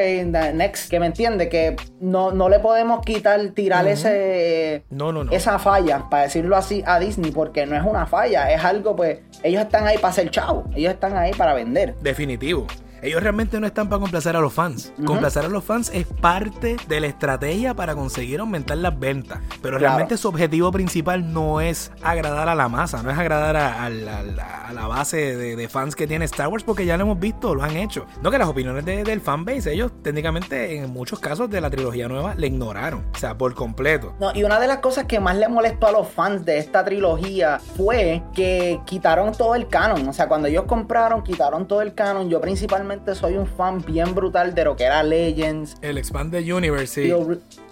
next, 0.53 0.89
que 0.89 1.00
me 1.00 1.07
entiende, 1.07 1.50
que 1.50 1.75
no, 2.00 2.31
no 2.31 2.50
le 2.50 2.59
podemos 2.59 3.01
quitar, 3.06 3.39
tirar 3.50 3.85
uh 3.85 3.89
-huh. 3.89 3.91
ese. 3.91 4.83
No, 4.89 5.12
no, 5.12 5.24
no. 5.24 5.31
Esa 5.31 5.59
falla, 5.59 6.09
para 6.09 6.24
decirlo 6.24 6.56
así, 6.56 6.83
a 6.85 7.00
Disney, 7.00 7.31
porque 7.31 7.65
no 7.65 7.75
es 7.75 7.83
una 7.83 8.06
falla, 8.06 8.51
es 8.51 8.63
algo, 8.63 8.95
pues, 8.95 9.19
ellos 9.44 9.62
están 9.62 9.88
ahí 9.88 9.97
para 9.97 10.13
ser 10.13 10.29
chavo, 10.29 10.65
ellos 10.75 10.94
están 10.94 11.17
ahí 11.17 11.31
para 11.33 11.53
vender. 11.53 11.95
Definitivo. 12.01 12.67
Ellos 13.01 13.24
realmente 13.24 13.59
no 13.59 13.65
están 13.65 13.89
para 13.89 14.00
complacer 14.00 14.36
a 14.36 14.39
los 14.39 14.53
fans. 14.53 14.94
Uh 14.98 15.01
-huh. 15.01 15.06
Complacer 15.06 15.45
a 15.45 15.48
los 15.48 15.63
fans 15.63 15.89
es 15.94 16.06
parte 16.06 16.77
de 16.88 17.00
la 17.00 17.07
estrategia 17.07 17.74
para 17.74 17.95
conseguir 17.95 18.39
aumentar 18.39 18.77
las 18.77 18.98
ventas. 19.00 19.39
Pero 19.62 19.77
claro. 19.77 19.80
realmente 19.80 20.18
su 20.18 20.27
objetivo 20.27 20.71
principal 20.71 21.33
no 21.33 21.62
es 21.62 21.92
agradar 22.03 22.48
a 22.48 22.56
la 22.56 22.69
masa, 22.69 23.01
no 23.01 23.09
es 23.09 23.18
agradar 23.18 23.57
a, 23.57 23.86
a, 23.86 23.89
la, 23.89 24.19
a 24.68 24.74
la, 24.74 24.88
base 24.88 25.36
de, 25.36 25.56
de, 25.56 25.68
fans 25.68 25.95
que 25.95 26.06
tiene 26.06 26.25
Star 26.25 26.48
Wars, 26.48 26.63
porque 26.63 26.86
ya 26.86 26.98
lo 26.98 27.03
hemos 27.03 27.19
visto, 27.19 27.56
lo 27.56 27.63
han 27.63 27.75
hecho. 27.75 28.06
No 28.21 28.30
que 28.30 28.38
las 28.38 28.48
opiniones 28.48 28.86
de, 28.86 29.03
del 29.03 29.21
fanbase, 29.21 29.74
ellos 29.74 29.92
técnicamente 30.03 30.77
en 30.77 30.92
muchos 30.92 31.19
casos 31.19 31.50
de 31.50 31.59
la 31.62 31.69
trilogía 31.69 32.07
nueva 32.07 32.36
le 32.36 32.48
ignoraron. 32.48 33.03
O 33.15 33.18
sea, 33.18 33.38
por 33.38 33.56
completo. 33.56 34.13
No, 34.19 34.31
y 34.36 34.44
una 34.44 34.59
de 34.59 34.68
las 34.68 34.77
cosas 34.77 35.06
que 35.06 35.19
más 35.19 35.36
le 35.38 35.48
molestó 35.48 35.88
a 35.88 35.92
los 35.92 36.07
fans 36.07 36.45
de 36.45 36.59
esta 36.59 36.83
trilogía 36.83 37.59
fue 37.77 38.21
que 38.33 38.80
quitaron 38.86 39.31
todo 39.31 39.56
el 39.56 39.68
canon. 39.68 40.07
O 40.07 40.13
sea, 40.13 40.27
cuando 40.27 40.48
ellos 40.48 40.65
compraron, 40.68 41.24
quitaron 41.24 41.68
todo 41.68 41.81
el 41.81 41.94
canon. 41.95 42.30
Yo 42.30 42.39
principalmente 42.42 42.90
soy 43.13 43.38
un 43.38 43.47
fan 43.47 43.83
bien 43.85 44.13
brutal 44.13 44.53
de 44.53 44.65
lo 44.65 44.75
que 44.75 44.85
era 44.85 45.03
Legends. 45.03 45.75
El 45.81 45.97
Expanded 45.97 46.43
Universe, 46.51 47.03
sí. 47.03 47.13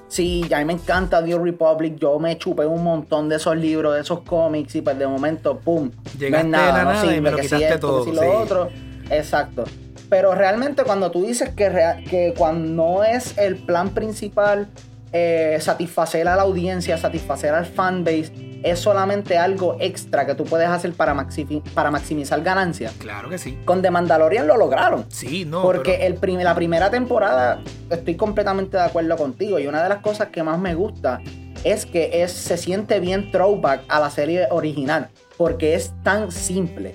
Sí, 0.08 0.50
a 0.52 0.58
mí 0.58 0.66
me 0.66 0.74
encanta 0.74 1.24
The 1.24 1.38
Republic. 1.38 1.98
Yo 1.98 2.18
me 2.18 2.36
chupé 2.38 2.66
un 2.66 2.84
montón 2.84 3.30
de 3.30 3.36
esos 3.36 3.56
libros, 3.56 3.94
de 3.94 4.02
esos 4.02 4.22
cómics, 4.22 4.76
y 4.76 4.82
pues 4.82 4.98
de 4.98 5.06
momento, 5.06 5.60
¡pum! 5.60 5.92
Llegaste 6.18 6.48
no 6.48 6.58
nada, 6.58 6.66
de 6.66 6.74
la 6.74 6.84
no 6.84 6.90
nada 6.90 7.02
sirve, 7.02 7.16
y 7.18 7.22
me 7.22 7.32
lo 7.32 7.38
quitaste 7.38 7.68
esto, 7.68 7.88
todo. 7.88 8.04
Si 8.06 8.12
lo 8.12 8.22
sí. 8.22 8.28
otro. 8.28 8.70
Exacto. 9.12 9.66
Pero 10.10 10.34
realmente 10.34 10.84
cuando 10.84 11.12
tú 11.12 11.24
dices 11.24 11.50
que, 11.50 11.70
que 12.10 12.34
cuando 12.36 12.68
no 12.68 13.04
es 13.04 13.38
el 13.38 13.58
plan 13.58 13.90
principal 13.90 14.68
eh, 15.12 15.58
satisfacer 15.60 16.28
a 16.28 16.36
la 16.36 16.44
audiencia, 16.44 16.98
satisfacer 16.98 17.54
al 17.54 17.66
fanbase, 17.66 18.32
es 18.64 18.80
solamente 18.80 19.38
algo 19.38 19.78
extra 19.80 20.26
que 20.26 20.36
tú 20.36 20.44
puedes 20.44 20.68
hacer 20.68 20.94
para, 20.94 21.14
maxi 21.14 21.46
para 21.74 21.92
maximizar 21.92 22.42
ganancias. 22.42 22.94
Claro 23.00 23.30
que 23.30 23.38
sí. 23.38 23.58
Con 23.66 23.82
The 23.82 23.92
Mandalorian 23.92 24.48
lo 24.48 24.58
lograron. 24.58 25.06
Sí, 25.10 25.46
no. 25.46 25.62
Porque 25.62 25.94
pero... 25.94 26.06
el 26.06 26.16
prim 26.16 26.40
la 26.40 26.56
primera 26.56 26.90
temporada, 26.90 27.62
estoy 27.90 28.16
completamente 28.16 28.78
de 28.78 28.84
acuerdo 28.84 29.16
contigo. 29.18 29.60
Y 29.60 29.68
una 29.68 29.82
de 29.84 29.90
las 29.90 30.00
cosas 30.00 30.30
que 30.30 30.44
más 30.44 30.60
me 30.60 30.76
gusta 30.76 31.22
es 31.64 31.86
que 31.86 32.22
es, 32.24 32.32
se 32.32 32.58
siente 32.58 33.00
bien 33.00 33.32
throwback 33.32 33.84
a 33.88 34.00
la 34.00 34.10
serie 34.10 34.48
original. 34.52 35.10
Porque 35.38 35.74
es 35.74 35.94
tan 36.04 36.32
simple 36.32 36.94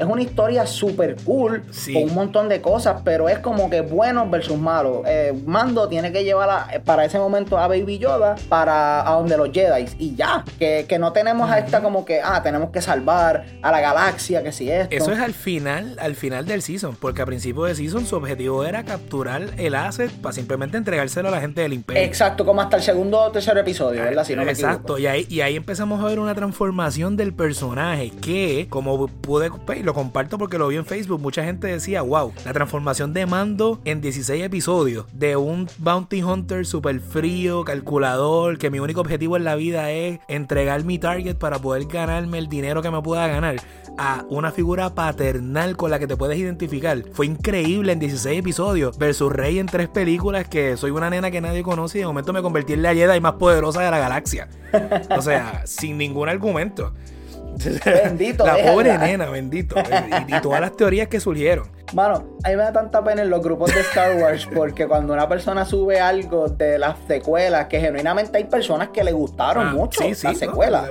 es 0.00 0.06
una 0.06 0.22
historia 0.22 0.66
súper 0.66 1.16
cool, 1.24 1.62
sí. 1.70 1.92
con 1.92 2.04
un 2.04 2.14
montón 2.14 2.48
de 2.48 2.62
cosas, 2.62 3.02
pero 3.04 3.28
es 3.28 3.38
como 3.38 3.68
que 3.68 3.82
buenos 3.82 4.30
versus 4.30 4.58
malos. 4.58 5.02
Eh, 5.06 5.38
Mando 5.44 5.88
tiene 5.88 6.10
que 6.10 6.24
llevar 6.24 6.48
a, 6.48 6.80
para 6.84 7.04
ese 7.04 7.18
momento 7.18 7.58
a 7.58 7.68
Baby 7.68 7.98
Yoda 7.98 8.36
para 8.48 9.06
a 9.06 9.12
donde 9.16 9.36
los 9.36 9.50
Jedi 9.52 9.86
y 9.98 10.14
ya, 10.14 10.42
que, 10.58 10.86
que 10.88 10.98
no 10.98 11.12
tenemos 11.12 11.48
uh 11.48 11.52
-huh. 11.52 11.56
a 11.56 11.58
esta 11.58 11.82
como 11.82 12.06
que, 12.06 12.20
ah, 12.22 12.42
tenemos 12.42 12.70
que 12.70 12.80
salvar 12.80 13.44
a 13.60 13.70
la 13.70 13.80
galaxia, 13.80 14.42
que 14.42 14.52
si 14.52 14.70
esto. 14.70 14.94
Eso 14.94 15.12
es 15.12 15.18
al 15.18 15.34
final, 15.34 15.98
al 16.00 16.14
final 16.14 16.46
del 16.46 16.62
season, 16.62 16.96
porque 16.98 17.20
a 17.20 17.26
principio 17.26 17.64
de 17.64 17.74
season 17.74 18.06
su 18.06 18.16
objetivo 18.16 18.64
era 18.64 18.84
capturar 18.84 19.42
el 19.58 19.74
asset 19.74 20.10
para 20.10 20.32
simplemente 20.32 20.78
entregárselo 20.78 21.28
a 21.28 21.30
la 21.30 21.40
gente 21.40 21.60
del 21.60 21.74
imperio. 21.74 22.02
Exacto, 22.02 22.46
como 22.46 22.62
hasta 22.62 22.78
el 22.78 22.82
segundo 22.82 23.20
o 23.20 23.30
tercer 23.30 23.58
episodio, 23.58 24.02
¿verdad? 24.02 24.24
Si 24.24 24.34
no 24.34 24.44
me 24.44 24.50
Exacto, 24.50 24.98
y 24.98 25.06
ahí, 25.06 25.26
y 25.28 25.42
ahí 25.42 25.56
empezamos 25.56 26.02
a 26.02 26.06
ver 26.06 26.18
una 26.18 26.34
transformación 26.34 27.16
del 27.16 27.34
personaje 27.34 28.10
que, 28.22 28.66
como 28.70 29.06
pude, 29.08 29.50
pues, 29.50 29.89
lo 29.90 29.94
comparto 29.94 30.38
porque 30.38 30.56
lo 30.56 30.68
vi 30.68 30.76
en 30.76 30.84
Facebook, 30.84 31.20
mucha 31.20 31.42
gente 31.42 31.66
decía, 31.66 32.02
wow, 32.02 32.32
la 32.44 32.52
transformación 32.52 33.12
de 33.12 33.26
Mando 33.26 33.80
en 33.84 34.00
16 34.00 34.44
episodios, 34.44 35.06
de 35.12 35.34
un 35.34 35.68
bounty 35.78 36.22
hunter 36.22 36.64
super 36.64 37.00
frío, 37.00 37.64
calculador, 37.64 38.56
que 38.56 38.70
mi 38.70 38.78
único 38.78 39.00
objetivo 39.00 39.36
en 39.36 39.42
la 39.42 39.56
vida 39.56 39.90
es 39.90 40.20
entregar 40.28 40.84
mi 40.84 41.00
target 41.00 41.34
para 41.34 41.58
poder 41.58 41.86
ganarme 41.86 42.38
el 42.38 42.46
dinero 42.46 42.82
que 42.82 42.90
me 42.92 43.02
pueda 43.02 43.26
ganar, 43.26 43.56
a 43.98 44.24
una 44.28 44.52
figura 44.52 44.94
paternal 44.94 45.76
con 45.76 45.90
la 45.90 45.98
que 45.98 46.06
te 46.06 46.16
puedes 46.16 46.38
identificar. 46.38 47.02
Fue 47.12 47.26
increíble 47.26 47.90
en 47.90 47.98
16 47.98 48.38
episodios 48.38 48.96
versus 48.96 49.32
Rey 49.32 49.58
en 49.58 49.66
tres 49.66 49.88
películas 49.88 50.46
que 50.46 50.76
soy 50.76 50.92
una 50.92 51.10
nena 51.10 51.32
que 51.32 51.40
nadie 51.40 51.64
conoce 51.64 51.98
y 51.98 52.02
de 52.02 52.06
momento 52.06 52.32
me 52.32 52.42
convertí 52.42 52.74
en 52.74 52.82
la 52.82 52.94
Jedi 52.94 53.20
más 53.20 53.32
poderosa 53.32 53.82
de 53.82 53.90
la 53.90 53.98
galaxia. 53.98 54.48
O 55.18 55.20
sea, 55.20 55.62
sin 55.66 55.98
ningún 55.98 56.28
argumento. 56.28 56.92
Bendito. 57.84 58.46
la 58.46 58.56
pobre 58.56 58.96
nena, 58.98 59.28
bendito. 59.30 59.76
Y, 60.28 60.40
todas 60.40 60.60
las 60.60 60.76
teorías 60.76 61.08
que 61.08 61.20
surgieron. 61.20 61.68
Mano, 61.92 62.36
a 62.44 62.48
mí 62.48 62.56
me 62.56 62.62
da 62.62 62.72
tanta 62.72 63.02
pena 63.02 63.22
en 63.22 63.30
los 63.30 63.42
grupos 63.42 63.74
de 63.74 63.80
Star 63.80 64.16
Wars 64.16 64.46
porque 64.54 64.86
cuando 64.86 65.12
una 65.12 65.28
persona 65.28 65.64
sube 65.64 66.00
algo 66.00 66.48
de 66.48 66.78
las 66.78 66.96
secuelas, 67.06 67.66
que 67.66 67.80
genuinamente 67.80 68.38
hay 68.38 68.44
personas 68.44 68.88
que 68.88 69.04
le 69.04 69.12
gustaron 69.12 69.68
ah, 69.68 69.72
mucho 69.72 70.02
sí, 70.02 70.26
las 70.26 70.38
secuelas. 70.38 70.90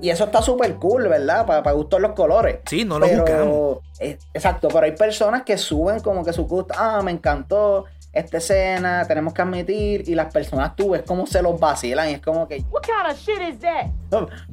Y 0.00 0.10
eso 0.10 0.24
está 0.24 0.42
súper 0.42 0.76
cool, 0.76 1.08
¿verdad? 1.08 1.44
Para, 1.44 1.62
para 1.62 1.74
gustar 1.74 2.00
los 2.00 2.12
colores. 2.12 2.58
Sí, 2.66 2.84
no 2.84 2.98
lo 2.98 3.08
buscamos. 3.08 3.78
exacto, 3.98 4.68
pero 4.68 4.86
hay 4.86 4.92
personas 4.92 5.42
que 5.42 5.58
suben 5.58 6.00
como 6.00 6.24
que 6.24 6.32
su 6.32 6.46
gusto, 6.46 6.74
ah, 6.76 7.00
me 7.02 7.10
encantó 7.10 7.86
esta 8.12 8.38
escena, 8.38 9.04
tenemos 9.06 9.34
que 9.34 9.42
admitir, 9.42 10.08
y 10.08 10.14
las 10.14 10.32
personas 10.32 10.74
tú 10.74 10.90
ves 10.90 11.02
cómo 11.06 11.26
se 11.26 11.42
los 11.42 11.58
vacilan 11.58 12.10
y 12.10 12.14
es 12.14 12.20
como 12.20 12.48
que. 12.48 12.64
What 12.70 12.82
kind 12.82 13.12
of 13.12 13.18
shit 13.18 13.40
is 13.48 13.60
that? 13.60 13.90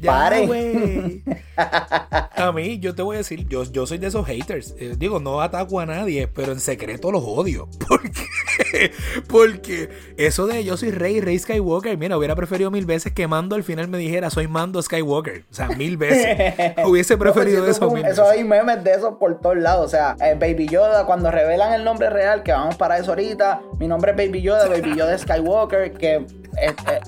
Pare. 0.04 1.22
a 2.36 2.52
mí, 2.52 2.80
yo 2.80 2.94
te 2.94 3.02
voy 3.02 3.16
a 3.16 3.20
decir, 3.20 3.48
yo, 3.48 3.64
yo 3.64 3.86
soy 3.88 3.98
de 3.98 4.08
esos 4.08 4.26
haters. 4.26 4.76
Eh, 4.78 4.96
digo, 4.98 5.20
no 5.20 5.42
ataco 5.42 5.80
a 5.80 5.86
nadie, 5.86 6.28
pero 6.28 6.52
en 6.52 6.60
secreto 6.60 7.12
los 7.12 7.24
odio. 7.24 7.70
¿Por 7.88 8.02
qué? 8.12 8.92
Porque 9.28 9.90
eso 10.18 10.48
de 10.48 10.64
yo 10.64 10.78
soy 10.78 10.92
Rey, 10.92 11.22
Rey 11.22 11.40
Skywalker, 11.40 11.98
mira, 11.98 12.18
hubiera 12.18 12.36
preferido 12.36 12.72
mil 12.72 12.86
veces 12.86 13.14
que 13.14 13.28
Mando 13.28 13.56
al 13.56 13.64
final 13.64 13.88
me 13.88 13.98
dijera 13.98 14.30
soy 14.30 14.48
Mando 14.48 14.82
Skywalker. 14.82 15.46
O 15.50 15.54
sea, 15.54 15.70
mil 15.70 15.98
veces. 15.98 16.54
Hubiese 16.86 17.18
preferido 17.18 17.66
eso. 17.68 17.90
Mil 17.92 18.06
eso 18.06 18.26
hay 18.26 18.44
memes 18.44 18.84
de 18.84 18.92
eso 18.92 19.18
por 19.18 19.40
todos 19.40 19.58
lados. 19.58 19.86
O 19.86 19.90
sea, 19.90 20.16
eh, 20.20 20.36
Baby 20.40 20.68
Yoda, 20.68 21.06
cuando 21.06 21.32
revelan 21.32 21.74
el 21.74 21.84
nombre 21.84 22.10
real, 22.10 22.44
que 22.44 22.52
vamos 22.52 22.76
para 22.76 22.98
eso 22.98 23.12
ahorita, 23.12 23.45
mi 23.80 23.88
nombre 23.88 24.12
es 24.12 24.18
Baby 24.18 24.42
Yoda, 24.42 24.68
Baby 24.68 24.96
Yoda 24.96 25.18
Skywalker, 25.18 25.94
que 25.94 26.16
eh, 26.16 26.26
eh, 26.58 27.00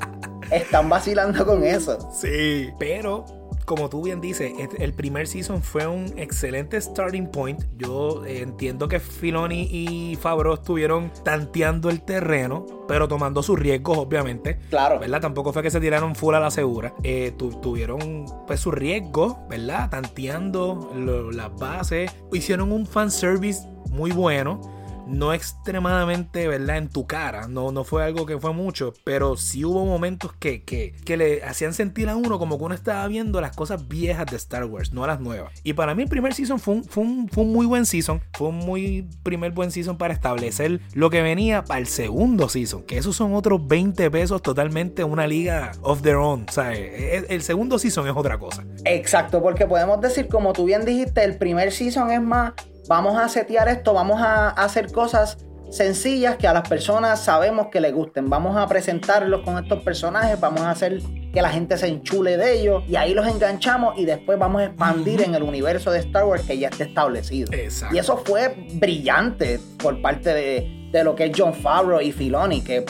están 0.51 0.89
vacilando 0.89 1.46
con 1.46 1.63
eso. 1.63 1.98
Sí, 2.12 2.70
pero 2.79 3.25
como 3.65 3.89
tú 3.89 4.03
bien 4.03 4.22
dices, 4.22 4.53
el 4.79 4.94
primer 4.94 5.27
season 5.27 5.62
fue 5.62 5.86
un 5.88 6.13
excelente 6.17 6.79
starting 6.79 7.27
point. 7.27 7.62
Yo 7.77 8.25
eh, 8.25 8.41
entiendo 8.41 8.88
que 8.88 9.01
Filoni 9.01 9.67
y 9.70 10.15
Favreau 10.15 10.53
estuvieron 10.53 11.12
tanteando 11.25 11.89
el 11.89 12.01
terreno, 12.01 12.65
pero 12.88 13.10
tomando 13.10 13.44
sus 13.44 13.60
riesgos, 13.60 13.98
obviamente. 13.98 14.58
Claro. 14.70 15.00
¿Verdad? 15.00 15.20
Tampoco 15.20 15.51
fue 15.51 15.63
que 15.63 15.72
se 15.72 15.82
tiraron 15.82 16.15
full 16.15 16.36
a 16.36 16.39
la 16.39 16.50
segura. 16.50 16.94
tuvieron 17.38 18.25
pues 18.48 18.62
sus 18.62 18.74
riesgos, 18.74 19.36
¿verdad? 19.50 19.89
Tanteando 19.89 20.94
las 21.34 21.53
bases. 21.56 22.10
Hicieron 22.32 22.72
un 22.72 22.86
fanservice 22.86 23.67
muy 23.91 24.12
bueno 24.12 24.77
no 25.08 25.34
extremadamente, 25.34 26.48
¿verdad? 26.48 26.78
En 26.78 26.90
tu 26.90 27.08
cara, 27.08 27.48
no, 27.48 27.72
no 27.72 27.84
fue 27.84 28.04
algo 28.04 28.26
que 28.26 28.40
fue 28.40 28.54
mucho, 28.54 28.94
pero 29.04 29.38
sí 29.38 29.66
hubo 29.66 29.86
momentos 29.86 30.34
que, 30.34 30.64
que, 30.64 30.94
que, 31.06 31.18
le 31.18 31.44
hacían 31.44 31.74
sentir 31.74 32.10
a 32.10 32.16
uno 32.16 32.40
como 32.40 32.58
que 32.58 32.64
uno 32.64 32.76
estaba 32.76 33.08
viendo 33.08 33.42
las 33.42 33.56
cosas 33.56 33.88
viejas 33.88 34.26
de 34.28 34.38
Star 34.38 34.66
Wars, 34.66 34.94
no 34.94 35.08
las 35.08 35.20
nuevas. 35.20 35.52
Y 35.64 35.74
para 35.74 35.96
mí 35.96 36.04
el 36.04 36.10
primer 36.10 36.34
season 36.34 36.60
fue 36.60 36.76
un, 36.76 36.84
fue 36.84 37.04
un, 37.04 37.30
fue 37.30 37.44
un 37.44 37.54
muy 37.54 37.66
buen 37.66 37.86
season, 37.86 38.22
fue 38.34 38.50
un 38.50 38.58
muy 38.58 39.08
primer 39.24 39.52
buen 39.52 39.72
season 39.72 39.98
para 39.98 40.14
establecer 40.14 40.80
lo 40.94 41.10
que 41.10 41.22
venía 41.22 41.64
para 41.64 41.80
el 41.80 41.88
segundo 41.88 42.50
season, 42.50 42.84
que 42.84 42.98
esos 42.98 43.16
son 43.16 43.34
otros 43.34 43.66
20 43.68 44.12
pesos 44.12 44.42
totalmente 44.42 45.04
una 45.04 45.28
liga 45.28 45.72
of 45.82 46.02
their 46.02 46.16
own, 46.16 46.46
o 46.56 46.62
el, 46.62 47.26
el 47.30 47.42
segundo 47.42 47.80
season 47.80 48.08
es 48.08 48.14
otra 48.16 48.38
cosa. 48.38 48.64
Exacto, 48.86 49.42
porque 49.42 49.66
podemos 49.66 50.00
decir, 50.02 50.28
como 50.28 50.54
tú 50.54 50.66
bien 50.66 50.86
dijiste, 50.86 51.24
el 51.24 51.38
primer 51.38 51.72
season 51.72 52.12
es 52.12 52.22
más 52.22 52.54
vamos 52.88 53.17
a 53.17 53.27
setear 53.29 53.67
esto, 53.67 53.94
vamos 53.94 54.22
a 54.22 54.50
hacer 54.50 54.91
cosas 54.91 55.38
sencillas 55.70 56.38
que 56.38 56.48
a 56.48 56.53
las 56.53 56.67
personas 56.67 57.24
sabemos 57.24 57.67
que 57.67 57.82
les 57.82 57.94
gusten. 57.94 58.29
Vamos 58.29 58.56
a 58.56 58.67
presentarlos 58.67 59.41
con 59.41 59.62
estos 59.62 59.84
personajes, 59.84 60.39
vamos 60.39 60.62
a 60.62 60.72
hacer 60.72 61.01
que 61.34 61.41
la 61.41 61.50
gente 61.50 61.77
se 61.77 61.88
enchule 61.88 62.38
de 62.38 62.60
ellos 62.60 62.84
y 62.88 62.96
ahí 62.96 63.13
los 63.13 63.27
enganchamos 63.27 63.98
y 63.98 64.06
después 64.06 64.39
vamos 64.39 64.62
a 64.62 64.65
expandir 64.65 65.22
en 65.22 65.36
el 65.36 65.44
universo 65.44 65.91
de 65.91 66.00
Star 66.00 66.25
Wars 66.25 66.44
que 66.44 66.58
ya 66.58 66.70
está 66.70 66.86
establecido. 66.86 67.51
Y 67.91 67.98
eso 67.98 68.17
fue 68.25 68.56
brillante 68.75 69.60
por 69.77 70.01
parte 70.01 70.34
de, 70.34 71.03
lo 71.03 71.15
que 71.15 71.25
es 71.25 71.32
John 71.38 71.53
Favreau 71.53 72.01
y 72.01 72.12
Filoni, 72.12 72.62
que 72.62 72.86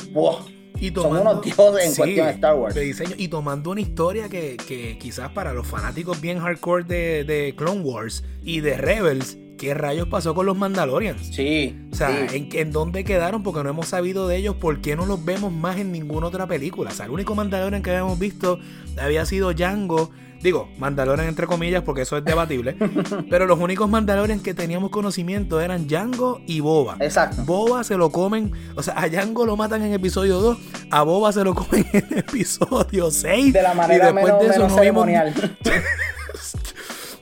son 0.93 1.17
unos 1.17 1.41
dioses 1.41 1.89
en 1.89 1.95
cuestión 1.95 2.27
de 2.27 2.33
Star 2.33 2.55
Wars. 2.55 2.75
De 2.75 2.81
diseño, 2.81 3.15
y 3.17 3.27
tomando 3.27 3.71
una 3.71 3.81
historia 3.81 4.29
que, 4.29 4.97
quizás 4.99 5.31
para 5.31 5.51
los 5.51 5.65
fanáticos 5.65 6.21
bien 6.21 6.39
hardcore 6.39 6.83
de, 6.83 7.23
de 7.23 7.55
Clone 7.57 7.81
Wars 7.81 8.23
y 8.43 8.61
de 8.61 8.77
Rebels, 8.77 9.37
¿qué 9.57 9.73
rayos 9.73 10.07
pasó 10.07 10.33
con 10.33 10.45
los 10.45 10.57
Mandalorians? 10.57 11.27
Sí. 11.27 11.77
O 11.91 11.95
sea, 11.95 12.27
¿en, 12.31 12.49
¿en, 12.51 12.71
dónde 12.71 13.03
quedaron? 13.03 13.43
Porque 13.43 13.63
no 13.63 13.69
hemos 13.69 13.87
sabido 13.87 14.27
de 14.27 14.37
ellos. 14.37 14.55
¿Por 14.55 14.81
qué 14.81 14.95
no 14.95 15.05
los 15.05 15.23
vemos 15.25 15.51
más 15.51 15.77
en 15.77 15.91
ninguna 15.91 16.27
otra 16.27 16.47
película? 16.47 16.91
O 16.91 16.93
sea, 16.93 17.05
el 17.05 17.11
único 17.11 17.35
Mandalorian 17.35 17.81
que 17.81 17.89
habíamos 17.89 18.17
visto 18.19 18.59
había 19.01 19.25
sido 19.25 19.53
Django. 19.53 20.11
Digo, 20.41 20.69
Mandalorian 20.77 21.27
entre 21.27 21.47
comillas, 21.47 21.81
porque 21.81 22.03
eso 22.03 22.17
es 22.17 22.23
debatible. 22.23 22.77
pero 23.29 23.47
los 23.47 23.59
únicos 23.59 23.89
Mandalorian 23.89 24.39
que 24.39 24.53
teníamos 24.53 24.91
conocimiento 24.91 25.59
eran 25.59 25.87
Django 25.87 26.41
y 26.45 26.59
Boba. 26.59 26.97
Exacto. 26.99 27.43
Boba 27.43 27.83
se 27.83 27.97
lo 27.97 28.11
comen. 28.11 28.51
O 28.75 28.83
sea, 28.83 28.93
a 29.01 29.09
Django 29.09 29.45
lo 29.45 29.57
matan 29.57 29.81
en 29.83 29.93
episodio 29.93 30.39
2. 30.39 30.57
A 30.91 31.01
Boba 31.01 31.33
se 31.33 31.43
lo 31.43 31.55
comen 31.55 31.87
en 31.93 32.19
episodio 32.19 33.09
6. 33.09 33.53
De 33.53 33.61
la 33.61 33.73
manera 33.73 34.13
menos, 34.13 34.39
de 34.39 34.47
eso 34.47 34.69
ceremonial. 34.69 35.33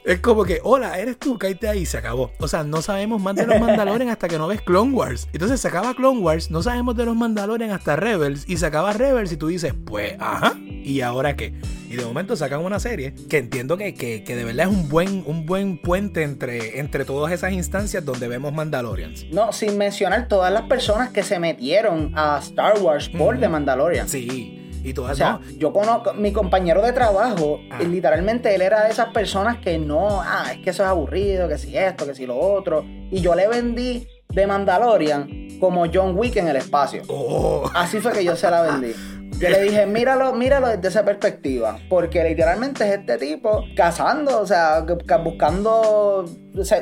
Es 0.06 0.20
como 0.20 0.44
que, 0.44 0.60
hola, 0.62 1.00
eres 1.00 1.18
tú, 1.18 1.40
cállate 1.40 1.68
ahí, 1.68 1.84
se 1.88 1.98
acabó. 1.98 2.32
O 2.40 2.48
sea, 2.48 2.64
no 2.64 2.84
sabemos 2.84 3.20
más 3.20 3.34
de 3.34 3.48
los 3.48 3.60
Mandalorian 3.60 4.10
hasta 4.10 4.28
que 4.28 4.38
no 4.38 4.48
ves 4.48 4.62
Clone 4.62 4.94
Wars. 4.94 5.28
Entonces 5.34 5.60
se 5.60 5.68
acaba 5.68 5.96
Clone 5.96 6.20
Wars, 6.20 6.52
no 6.52 6.62
sabemos 6.62 6.96
de 6.96 7.06
los 7.06 7.16
Mandalorian 7.16 7.72
hasta 7.72 7.96
Rebels, 7.96 8.48
y 8.48 8.58
se 8.58 8.68
acaba 8.68 8.94
Rebels 8.94 9.32
y 9.32 9.38
tú 9.38 9.48
dices, 9.48 9.74
pues, 9.84 10.14
ajá, 10.20 10.60
¿y 10.60 11.02
ahora 11.02 11.36
qué? 11.36 11.56
Y 11.90 11.96
de 11.96 12.06
momento 12.06 12.36
sacan 12.36 12.64
una 12.64 12.80
serie 12.80 13.16
que 13.28 13.40
entiendo 13.40 13.78
que, 13.78 13.96
que, 13.96 14.22
de 14.24 14.44
verdad 14.44 14.68
es 14.68 14.72
un 14.72 14.90
buen, 14.90 15.24
un 15.26 15.48
buen 15.48 15.82
puente 15.82 16.22
entre, 16.22 16.80
entre 16.80 17.04
todas 17.04 17.34
esas 17.34 17.54
instancias 17.54 18.06
donde 18.06 18.28
vemos 18.28 18.54
Mandalorians. 18.54 19.26
No, 19.32 19.52
sin 19.54 19.76
mencionar 19.76 20.28
todas 20.28 20.54
las 20.54 20.64
personas 20.64 21.10
que 21.10 21.24
se 21.24 21.40
metieron 21.40 22.12
a 22.16 22.38
Star 22.44 22.80
Wars 22.80 23.10
por 23.10 23.40
The 23.40 23.50
Mandalorian. 23.50 24.08
Sí. 24.08 24.65
Y 24.86 24.94
todo 24.94 25.08
o 25.08 25.16
sea, 25.16 25.40
yo 25.58 25.74
conozco, 25.74 26.14
mi 26.14 26.32
compañero 26.32 26.84
de 26.84 26.94
trabajo, 26.94 27.60
ah. 27.72 27.82
literalmente 27.82 28.54
él 28.54 28.62
era 28.62 28.84
de 28.84 28.92
esas 28.92 29.08
personas 29.08 29.58
que 29.58 29.80
no, 29.80 30.22
ah, 30.22 30.52
es 30.54 30.60
que 30.60 30.70
eso 30.70 30.84
es 30.84 30.90
aburrido, 30.90 31.48
que 31.48 31.58
si 31.58 31.76
esto, 31.76 32.06
que 32.06 32.14
si 32.14 32.28
lo 32.28 32.38
otro. 32.38 32.86
Y 33.10 33.20
yo 33.20 33.34
le 33.34 33.48
vendí 33.48 34.08
de 34.30 34.46
Mandalorian 34.46 35.58
como 35.60 35.86
John 35.92 36.16
Wick 36.16 36.36
en 36.36 36.50
el 36.50 36.58
espacio. 36.58 37.02
Oh. 37.08 37.68
Así 37.74 38.00
fue 38.00 38.12
que 38.12 38.24
yo 38.24 38.36
se 38.36 38.52
la 38.52 38.62
vendí. 38.62 38.94
Yo 39.40 39.50
le 39.50 39.64
dije, 39.64 39.88
míralo, 39.88 40.34
míralo 40.34 40.68
desde 40.68 40.88
esa 40.88 41.04
perspectiva. 41.04 41.80
Porque 41.90 42.24
literalmente 42.24 42.88
es 42.88 43.00
este 43.00 43.18
tipo 43.18 43.64
cazando, 43.76 44.40
o 44.40 44.46
sea, 44.46 44.86
buscando, 45.24 46.26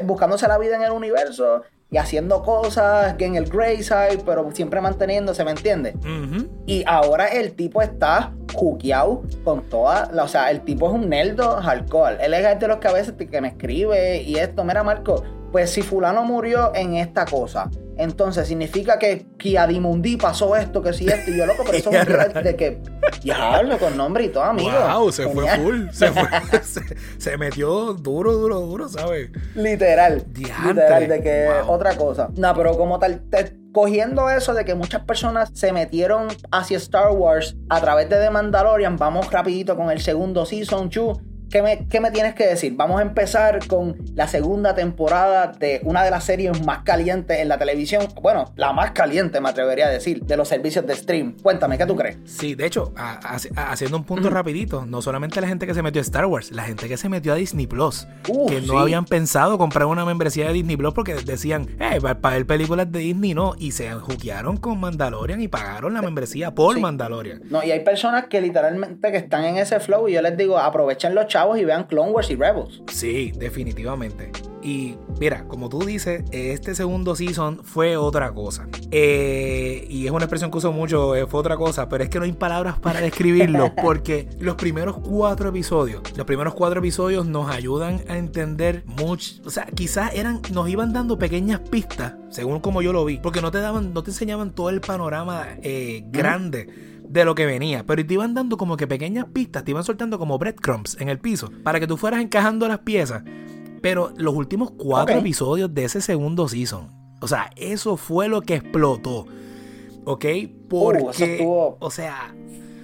buscándose 0.04 0.46
la 0.48 0.58
vida 0.58 0.76
en 0.76 0.84
el 0.84 0.92
universo 0.92 1.62
y 1.94 1.98
haciendo 1.98 2.42
cosas 2.42 3.16
en 3.20 3.36
el 3.36 3.46
gray 3.46 3.84
side, 3.84 4.24
pero 4.26 4.50
siempre 4.52 4.82
manteniéndose, 4.82 5.46
¿me 5.46 5.52
entiendes? 5.52 5.94
Y 6.66 6.84
ahora 6.88 7.28
el 7.28 7.54
tipo 7.54 7.84
está 7.84 8.34
juqueado 8.52 9.22
con 9.44 9.62
toda, 9.70 10.10
o 10.20 10.28
sea, 10.28 10.50
el 10.50 10.62
tipo 10.62 10.88
es 10.88 10.94
un 10.94 11.08
nerdo 11.08 11.62
hardcore. 11.62 12.18
Él 12.26 12.34
es 12.34 12.60
de 12.60 12.68
los 12.68 12.78
que 12.78 12.88
a 12.88 12.94
veces 12.94 13.14
que 13.14 13.42
me 13.42 13.50
escribe 13.50 14.24
y 14.24 14.38
esto, 14.38 14.64
mira 14.64 14.84
Marco, 14.84 15.24
pues 15.54 15.70
si 15.70 15.84
fulano 15.84 16.26
murió 16.26 16.72
en 16.74 16.96
esta 16.96 17.26
cosa, 17.26 17.70
entonces 17.96 18.48
significa 18.48 18.98
que 18.98 19.28
Kiadimundi 19.38 20.18
pasó 20.18 20.56
esto, 20.56 20.82
que 20.82 20.94
sí 20.94 21.06
esto, 21.08 21.30
y 21.30 21.38
yo 21.38 21.46
loco, 21.46 21.62
pero 21.64 21.78
eso 21.78 21.92
es 21.92 22.34
de 22.44 22.56
que 22.56 22.82
diablo 23.22 23.78
con 23.78 23.96
nombre 23.96 24.24
y 24.24 24.30
todo, 24.30 24.46
amigo. 24.46 24.72
Wow, 24.72 25.12
se 25.12 25.30
fue 25.30 25.48
full, 25.56 25.90
se 25.92 26.12
fue, 26.12 26.24
se, 27.20 27.38
metió 27.38 27.94
duro, 27.94 28.34
duro, 28.34 28.62
duro, 28.62 28.90
¿sabes? 28.90 29.30
Literal. 29.54 30.26
Literal, 30.36 31.08
de 31.08 31.22
que 31.22 31.48
otra 31.68 31.96
cosa. 31.96 32.30
No, 32.36 32.52
pero 32.56 32.76
como 32.76 32.98
tal, 32.98 33.22
cogiendo 33.72 34.32
eso 34.32 34.56
de 34.56 34.66
que 34.66 34.74
muchas 34.74 35.04
personas 35.04 35.52
se 35.54 35.72
metieron 35.72 36.30
hacia 36.52 36.78
Star 36.78 37.12
Wars 37.12 37.56
a 37.70 37.80
través 37.80 38.10
de 38.10 38.18
The 38.18 38.32
Mandalorian, 38.32 38.98
vamos 38.98 39.32
rapidito 39.32 39.78
con 39.78 39.92
el 39.92 40.02
segundo 40.02 40.48
Season 40.48 40.90
2 40.90 41.33
¿qué 41.54 41.62
me, 41.62 41.88
¿qué 41.88 42.00
me 42.02 42.10
tienes 42.10 42.34
que 42.34 42.48
decir? 42.48 42.74
Vamos 42.76 43.00
a 43.00 43.04
empezar 43.04 43.68
con 43.68 43.96
la 44.16 44.28
segunda 44.28 44.74
temporada 44.74 45.52
de 45.52 45.82
una 45.84 46.04
de 46.04 46.10
las 46.10 46.24
series 46.24 46.66
más 46.66 46.80
calientes 46.80 47.40
en 47.40 47.48
la 47.48 47.60
televisión. 47.60 48.08
Bueno, 48.24 48.52
la 48.56 48.74
más 48.74 48.90
caliente, 48.90 49.40
me 49.40 49.50
atrevería 49.50 49.86
a 49.86 49.90
decir, 49.90 50.24
de 50.24 50.36
los 50.36 50.48
servicios 50.48 50.88
de 50.88 50.96
stream. 50.96 51.36
Cuéntame, 51.44 51.78
¿qué 51.78 51.86
tú 51.86 51.96
crees? 51.96 52.18
Sí, 52.26 52.56
de 52.56 52.66
hecho, 52.66 52.92
haciendo 53.56 53.98
un 53.98 54.04
punto 54.04 54.32
rapidito, 54.32 54.88
no 54.88 55.04
solamente 55.04 55.40
la 55.42 55.48
gente 55.48 55.68
que 55.68 55.76
se 55.76 55.84
metió 55.84 56.02
a 56.02 56.02
Star 56.02 56.26
Wars, 56.26 56.52
la 56.52 56.64
gente 56.64 56.88
que 56.88 56.98
se 56.98 57.08
metió 57.08 57.34
a 57.34 57.36
Disney 57.36 57.68
Plus, 57.68 58.08
que 58.48 58.60
no 58.62 58.80
habían 58.80 59.06
pensado 59.06 59.60
comprar 59.60 59.86
una 59.86 60.06
membresía 60.06 60.48
de 60.48 60.54
Disney 60.54 60.76
Plus 60.76 60.96
porque 60.96 61.14
decían, 61.14 61.68
eh, 61.80 62.00
para 62.02 62.36
ver 62.36 62.48
películas 62.48 62.92
de 62.92 62.98
Disney 62.98 63.36
no, 63.36 63.54
y 63.60 63.74
se 63.74 63.92
juquearon 63.92 64.58
con 64.58 64.80
Mandalorian 64.80 65.40
y 65.40 65.48
pagaron 65.48 65.94
la 65.94 66.02
membresía 66.02 66.56
por 66.56 66.80
Mandalorian. 66.80 67.44
No, 67.52 67.64
y 67.64 67.70
hay 67.70 67.82
personas 67.82 68.26
que 68.26 68.42
literalmente 68.42 69.12
que 69.12 69.18
están 69.18 69.44
en 69.44 69.58
ese 69.58 69.80
flow 69.80 70.10
y 70.10 70.14
yo 70.14 70.22
les 70.24 70.36
digo, 70.36 70.58
aprovechen 70.58 71.14
los 71.14 71.28
chavos 71.28 71.43
y 71.58 71.66
vean 71.66 71.86
Clone 71.86 72.12
Wars 72.12 72.30
y 72.30 72.36
Rebels. 72.36 72.82
Sí, 72.88 73.32
definitivamente. 73.36 74.32
Y 74.64 74.96
mira, 75.20 75.46
como 75.48 75.68
tú 75.68 75.84
dices, 75.84 76.24
este 76.32 76.74
segundo 76.74 77.16
season 77.16 77.60
fue 77.64 77.98
otra 77.98 78.34
cosa. 78.34 78.68
Eh, 78.92 79.86
y 79.90 80.06
es 80.06 80.12
una 80.12 80.24
expresión 80.24 80.50
que 80.50 80.58
uso 80.58 80.72
mucho, 80.72 81.16
eh, 81.16 81.28
fue 81.28 81.42
otra 81.42 81.58
cosa, 81.58 81.90
pero 81.90 82.04
es 82.04 82.10
que 82.10 82.18
no 82.18 82.26
hay 82.26 82.32
palabras 82.32 82.80
para 82.80 83.02
describirlo, 83.02 83.74
porque 83.82 84.30
los 84.40 84.56
primeros 84.56 84.98
cuatro 85.00 85.50
episodios, 85.50 86.02
los 86.16 86.26
primeros 86.26 86.54
cuatro 86.54 86.80
episodios 86.80 87.26
nos 87.26 87.50
ayudan 87.50 88.02
a 88.08 88.18
entender 88.18 88.84
mucho, 88.86 89.42
o 89.44 89.50
sea, 89.50 89.66
quizás 89.66 90.14
eran, 90.16 90.42
nos 90.54 90.70
iban 90.70 90.94
dando 90.94 91.20
pequeñas 91.20 91.60
pistas, 91.60 92.14
según 92.30 92.62
como 92.62 92.82
yo 92.82 92.94
lo 92.94 93.04
vi, 93.04 93.18
porque 93.18 93.42
no 93.42 93.52
te 93.52 93.60
daban, 93.60 93.94
no 93.94 94.02
te 94.04 94.12
enseñaban 94.12 94.52
todo 94.52 94.70
el 94.70 94.80
panorama 94.80 95.46
eh, 95.62 96.04
grande 96.08 96.93
de 97.14 97.26
lo 97.26 97.36
que 97.36 97.46
venía, 97.46 97.86
pero 97.86 98.06
te 98.06 98.14
iban 98.14 98.34
dando 98.34 98.58
como 98.58 98.76
que 98.76 98.88
pequeñas 98.88 99.26
pistas, 99.32 99.64
te 99.64 99.72
iban 99.72 99.84
soltando 99.84 100.20
como 100.20 100.38
breadcrumbs 100.38 100.98
en 101.00 101.10
el 101.10 101.20
piso, 101.20 101.52
para 101.64 101.80
que 101.80 101.88
tú 101.88 101.98
fueras 101.98 102.22
encajando 102.22 102.68
las 102.68 102.80
piezas 102.80 103.24
pero 103.84 104.14
los 104.16 104.34
últimos 104.34 104.72
cuatro 104.72 105.20
episodios 105.20 105.74
de 105.74 105.84
ese 105.84 106.00
segundo 106.00 106.48
season, 106.48 106.90
o 107.20 107.28
sea, 107.28 107.52
eso 107.58 107.98
fue 107.98 108.30
lo 108.30 108.42
que 108.42 108.56
explotó. 108.56 109.26
¿Ok? 110.06 110.26
Uh, 110.26 110.68
Porque, 110.70 111.46
o 111.46 111.92
sea, 111.92 112.34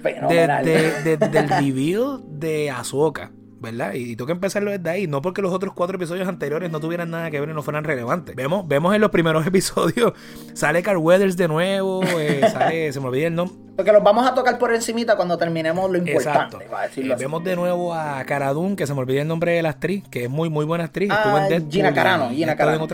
desde 0.02 1.16
del 1.16 1.48
reveal 1.48 2.22
de 2.28 2.70
Ahsoka, 2.70 3.32
¿verdad? 3.60 3.92
Y, 3.94 4.16
que 4.16 4.32
empezarlo 4.32 4.70
desde 4.70 4.88
ahí, 4.90 5.06
no 5.06 5.22
porque 5.22 5.42
los 5.42 5.52
otros 5.52 5.74
cuatro 5.74 5.96
episodios 5.96 6.28
anteriores 6.28 6.70
no 6.70 6.80
tuvieran 6.80 7.10
nada 7.10 7.30
que 7.30 7.40
ver 7.40 7.48
y 7.48 7.52
no 7.52 7.62
fueran 7.62 7.84
relevantes. 7.84 8.34
Vemos, 8.34 8.66
vemos 8.66 8.94
en 8.94 9.00
los 9.00 9.10
primeros 9.10 9.46
episodios, 9.46 10.12
sale 10.54 10.82
Carl 10.82 10.98
Weathers 10.98 11.36
de 11.36 11.48
nuevo, 11.48 12.02
eh, 12.02 12.40
sale, 12.50 12.92
se 12.92 13.00
me 13.00 13.08
olvidó 13.08 13.26
el 13.28 13.34
nombre. 13.34 13.56
Porque 13.76 13.92
los 13.92 14.02
vamos 14.02 14.26
a 14.26 14.34
tocar 14.34 14.58
por 14.58 14.74
encimita 14.74 15.16
cuando 15.16 15.38
terminemos 15.38 15.90
lo 15.90 15.96
importante. 15.96 16.56
Eh, 16.96 17.14
vemos 17.18 17.42
de 17.44 17.56
nuevo 17.56 17.94
a 17.94 18.22
Cara 18.24 18.52
que 18.76 18.86
se 18.86 18.92
me 18.92 19.00
olvidó 19.00 19.22
el 19.22 19.28
nombre 19.28 19.52
de 19.52 19.62
la 19.62 19.70
actriz, 19.70 20.04
que 20.10 20.24
es 20.24 20.30
muy, 20.30 20.50
muy 20.50 20.64
buena 20.64 20.84
actriz. 20.84 21.10
Ah, 21.10 21.48
Gina 21.70 21.94
Carano. 21.94 22.30
Gina 22.30 22.56
Carano. 22.56 22.86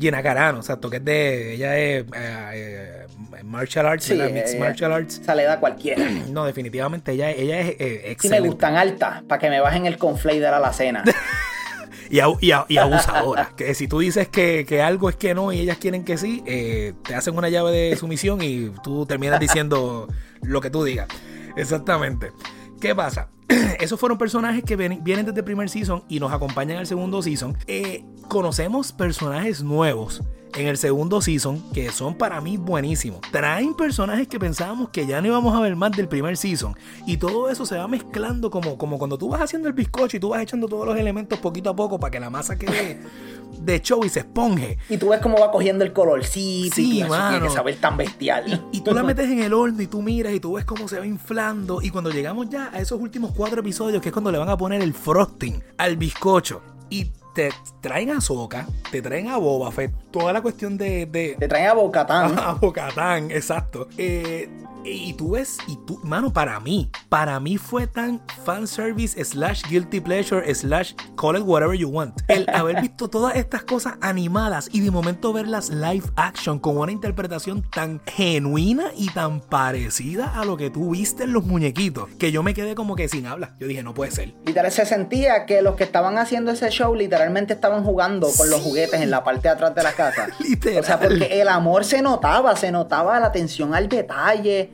Gina 0.00 0.22
Carano, 0.22 0.58
exacto, 0.58 0.90
que 0.90 0.96
es 0.96 1.04
de, 1.04 1.54
ella 1.54 1.78
es... 1.78 2.04
Eh 2.14 3.01
martial 3.44 3.86
arts, 3.86 4.04
sí, 4.04 4.14
mixed 4.14 4.58
martial 4.58 4.92
arts. 4.92 5.20
Se 5.24 5.34
le 5.34 5.44
da 5.44 5.60
cualquiera. 5.60 6.02
No, 6.32 6.44
definitivamente 6.44 7.12
ella, 7.12 7.30
ella 7.30 7.60
es 7.60 7.70
excelente. 7.70 8.18
Si 8.20 8.28
me 8.28 8.40
gustan 8.40 8.76
altas, 8.76 9.22
para 9.24 9.38
que 9.38 9.50
me 9.50 9.60
bajen 9.60 9.86
el 9.86 9.98
conflate 9.98 10.40
de 10.40 10.50
la 10.50 10.56
alacena. 10.56 11.04
y, 12.10 12.20
y, 12.40 12.76
abusadora. 12.78 13.52
que 13.56 13.74
si 13.74 13.88
tú 13.88 14.00
dices 14.00 14.28
que, 14.28 14.82
algo 14.82 15.08
es 15.08 15.16
que 15.16 15.34
no 15.34 15.52
y 15.52 15.60
ellas 15.60 15.78
quieren 15.78 16.04
que 16.04 16.18
sí, 16.18 16.42
eh, 16.46 16.92
te 17.02 17.14
hacen 17.14 17.36
una 17.36 17.48
llave 17.48 17.72
de 17.72 17.96
sumisión 17.96 18.40
y 18.42 18.70
tú 18.82 19.06
terminas 19.06 19.40
diciendo 19.40 20.08
lo 20.42 20.60
que 20.60 20.70
tú 20.70 20.84
digas. 20.84 21.08
Exactamente. 21.56 22.32
¿Qué 22.80 22.94
pasa? 22.94 23.28
Esos 23.80 23.98
fueron 23.98 24.18
personajes 24.18 24.62
que 24.64 24.76
vienen, 24.76 25.02
desde 25.04 25.38
el 25.40 25.44
primer 25.44 25.68
season 25.68 26.04
y 26.08 26.20
nos 26.20 26.32
acompañan 26.32 26.78
al 26.78 26.86
segundo 26.86 27.22
season. 27.22 27.56
Eh, 27.66 28.04
conocemos 28.28 28.92
personajes 28.92 29.62
nuevos 29.62 30.22
en 30.54 30.66
el 30.66 30.76
segundo 30.76 31.20
season 31.22 31.62
que 31.72 31.90
son 31.90 32.14
para 32.14 32.40
mí 32.40 32.56
buenísimos. 32.56 33.20
Traen 33.30 33.74
personajes 33.74 34.28
que 34.28 34.38
pensábamos 34.38 34.90
que 34.90 35.06
ya 35.06 35.20
no 35.20 35.28
íbamos 35.28 35.54
a 35.54 35.60
ver 35.60 35.76
más 35.76 35.92
del 35.92 36.08
primer 36.08 36.36
season. 36.36 36.76
Y 37.06 37.16
todo 37.16 37.50
eso 37.50 37.66
se 37.66 37.76
va 37.76 37.88
mezclando 37.88 38.50
como, 38.50 38.76
como 38.76 38.98
cuando 38.98 39.18
tú 39.18 39.28
vas 39.28 39.40
haciendo 39.40 39.68
el 39.68 39.74
bizcocho 39.74 40.16
y 40.16 40.20
tú 40.20 40.30
vas 40.30 40.42
echando 40.42 40.68
todos 40.68 40.86
los 40.86 40.98
elementos 40.98 41.38
poquito 41.38 41.70
a 41.70 41.76
poco 41.76 41.98
para 41.98 42.10
que 42.10 42.20
la 42.20 42.30
masa 42.30 42.56
quede 42.56 43.00
de 43.58 43.80
show 43.80 44.04
y 44.04 44.08
se 44.08 44.20
esponje. 44.20 44.78
Y 44.88 44.96
tú 44.96 45.10
ves 45.10 45.20
cómo 45.20 45.38
va 45.38 45.50
cogiendo 45.50 45.84
el 45.84 45.92
colorcito 45.92 46.76
sí, 46.76 47.00
y 47.00 47.04
mano. 47.04 47.46
que 47.46 47.50
saber 47.52 47.76
tan 47.76 47.96
bestial. 47.96 48.68
Y, 48.72 48.80
tú 48.80 48.92
la 48.92 49.02
metes 49.04 49.30
en 49.30 49.42
el 49.42 49.52
horno 49.52 49.82
y 49.82 49.86
tú 49.86 50.02
miras 50.02 50.32
y 50.32 50.40
tú 50.40 50.54
ves 50.54 50.64
cómo 50.64 50.88
se 50.88 50.98
va 50.98 51.06
inflando. 51.06 51.80
Y 51.82 51.90
cuando 51.90 52.10
llegamos 52.10 52.48
ya 52.48 52.70
a 52.72 52.78
esos 52.80 53.00
últimos 53.00 53.32
cuatro 53.32 53.60
episodios, 53.60 54.02
que 54.02 54.08
es 54.08 54.12
cuando 54.12 54.30
le 54.30 54.38
van 54.38 54.48
a 54.48 54.56
poner 54.56 54.82
el 54.82 54.94
frosting 54.94 55.62
al 55.78 55.96
bizcocho. 55.96 56.62
Y 56.90 57.10
te 57.34 57.50
traen 57.80 58.10
a 58.10 58.20
Soca, 58.20 58.66
te 58.90 59.00
traen 59.00 59.28
a 59.28 59.38
Boba 59.38 59.70
Fett, 59.70 59.92
toda 60.10 60.32
la 60.32 60.42
cuestión 60.42 60.76
de. 60.76 61.06
de 61.06 61.36
te 61.38 61.48
traen 61.48 61.68
a 61.68 61.72
Bocatán. 61.74 62.38
A 62.38 62.52
Bocatán, 62.52 63.30
exacto. 63.30 63.88
Eh, 63.96 64.50
y 64.84 65.12
tú 65.14 65.32
ves, 65.32 65.58
y 65.66 65.76
tú, 65.86 66.00
mano, 66.02 66.32
para 66.32 66.58
mí, 66.60 66.90
para 67.08 67.38
mí 67.40 67.58
fue 67.58 67.86
tan 67.86 68.20
fanservice 68.44 69.22
slash 69.24 69.62
guilty 69.68 70.00
pleasure 70.00 70.54
slash 70.54 70.94
call 71.16 71.36
it 71.36 71.42
whatever 71.42 71.76
you 71.76 71.88
want. 71.88 72.20
El 72.28 72.46
haber 72.54 72.80
visto 72.80 73.08
todas 73.08 73.36
estas 73.36 73.62
cosas 73.64 73.94
animadas 74.00 74.68
y 74.72 74.80
de 74.80 74.90
momento 74.90 75.32
verlas 75.32 75.70
live 75.70 76.04
action 76.16 76.58
con 76.58 76.78
una 76.78 76.92
interpretación 76.92 77.62
tan 77.62 78.00
genuina 78.06 78.90
y 78.96 79.10
tan 79.10 79.40
parecida 79.40 80.38
a 80.38 80.44
lo 80.44 80.56
que 80.56 80.70
tú 80.70 80.90
viste 80.90 81.24
en 81.24 81.32
los 81.32 81.44
muñequitos, 81.44 82.08
que 82.18 82.32
yo 82.32 82.42
me 82.42 82.54
quedé 82.54 82.74
como 82.74 82.96
que 82.96 83.08
sin 83.08 83.26
habla. 83.26 83.54
Yo 83.60 83.66
dije, 83.66 83.82
no 83.82 83.94
puede 83.94 84.10
ser. 84.10 84.34
Literal, 84.44 84.72
se 84.72 84.86
sentía 84.86 85.46
que 85.46 85.62
los 85.62 85.76
que 85.76 85.84
estaban 85.84 86.18
haciendo 86.18 86.50
ese 86.50 86.70
show 86.70 86.94
literalmente 86.94 87.52
estaban 87.52 87.84
jugando 87.84 88.28
con 88.36 88.50
los 88.50 88.60
juguetes 88.60 89.00
en 89.00 89.10
la 89.10 89.22
parte 89.24 89.42
de 89.42 89.50
atrás 89.50 89.74
de 89.74 89.82
la 89.82 89.92
casa. 89.92 90.28
Literal. 90.38 90.72
O 90.82 90.84
sea, 90.84 90.98
porque 90.98 91.40
el 91.40 91.48
amor 91.48 91.84
se 91.84 92.02
notaba, 92.02 92.56
se 92.56 92.72
notaba 92.72 93.20
la 93.20 93.26
atención 93.26 93.74
al 93.74 93.88
detalle 93.88 94.71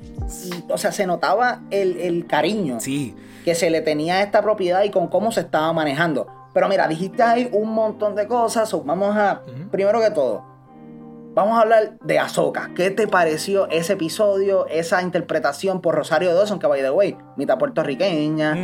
o 0.68 0.78
sea, 0.78 0.92
se 0.92 1.06
notaba 1.06 1.62
el, 1.70 2.26
cariño 2.26 2.80
sí. 2.80 3.14
que 3.44 3.54
se 3.54 3.70
le 3.70 3.80
tenía 3.80 4.16
a 4.16 4.22
esta 4.22 4.42
propiedad 4.42 4.82
y 4.82 4.90
con 4.90 5.08
cómo 5.08 5.32
se 5.32 5.40
estaba 5.40 5.72
manejando. 5.72 6.26
Pero 6.52 6.68
mira, 6.68 6.88
dijiste 6.88 7.22
ahí 7.22 7.48
un 7.52 7.72
montón 7.72 8.14
de 8.14 8.26
cosas. 8.26 8.70
vamos 8.84 9.16
a, 9.16 9.42
primero 9.70 10.00
que 10.00 10.10
todo, 10.10 10.44
Vamos 11.38 11.56
a 11.56 11.62
hablar 11.62 12.00
de 12.02 12.18
Ahsoka. 12.18 12.72
¿Qué 12.74 12.90
te 12.90 13.06
pareció 13.06 13.68
ese 13.70 13.92
episodio, 13.92 14.66
esa 14.66 15.02
interpretación 15.02 15.80
por 15.80 15.94
Rosario 15.94 16.34
Dawson, 16.34 16.58
que 16.58 16.66
by 16.66 16.80
the 16.80 16.90
way, 16.90 17.16
mitad 17.36 17.58
puertorriqueña? 17.58 18.56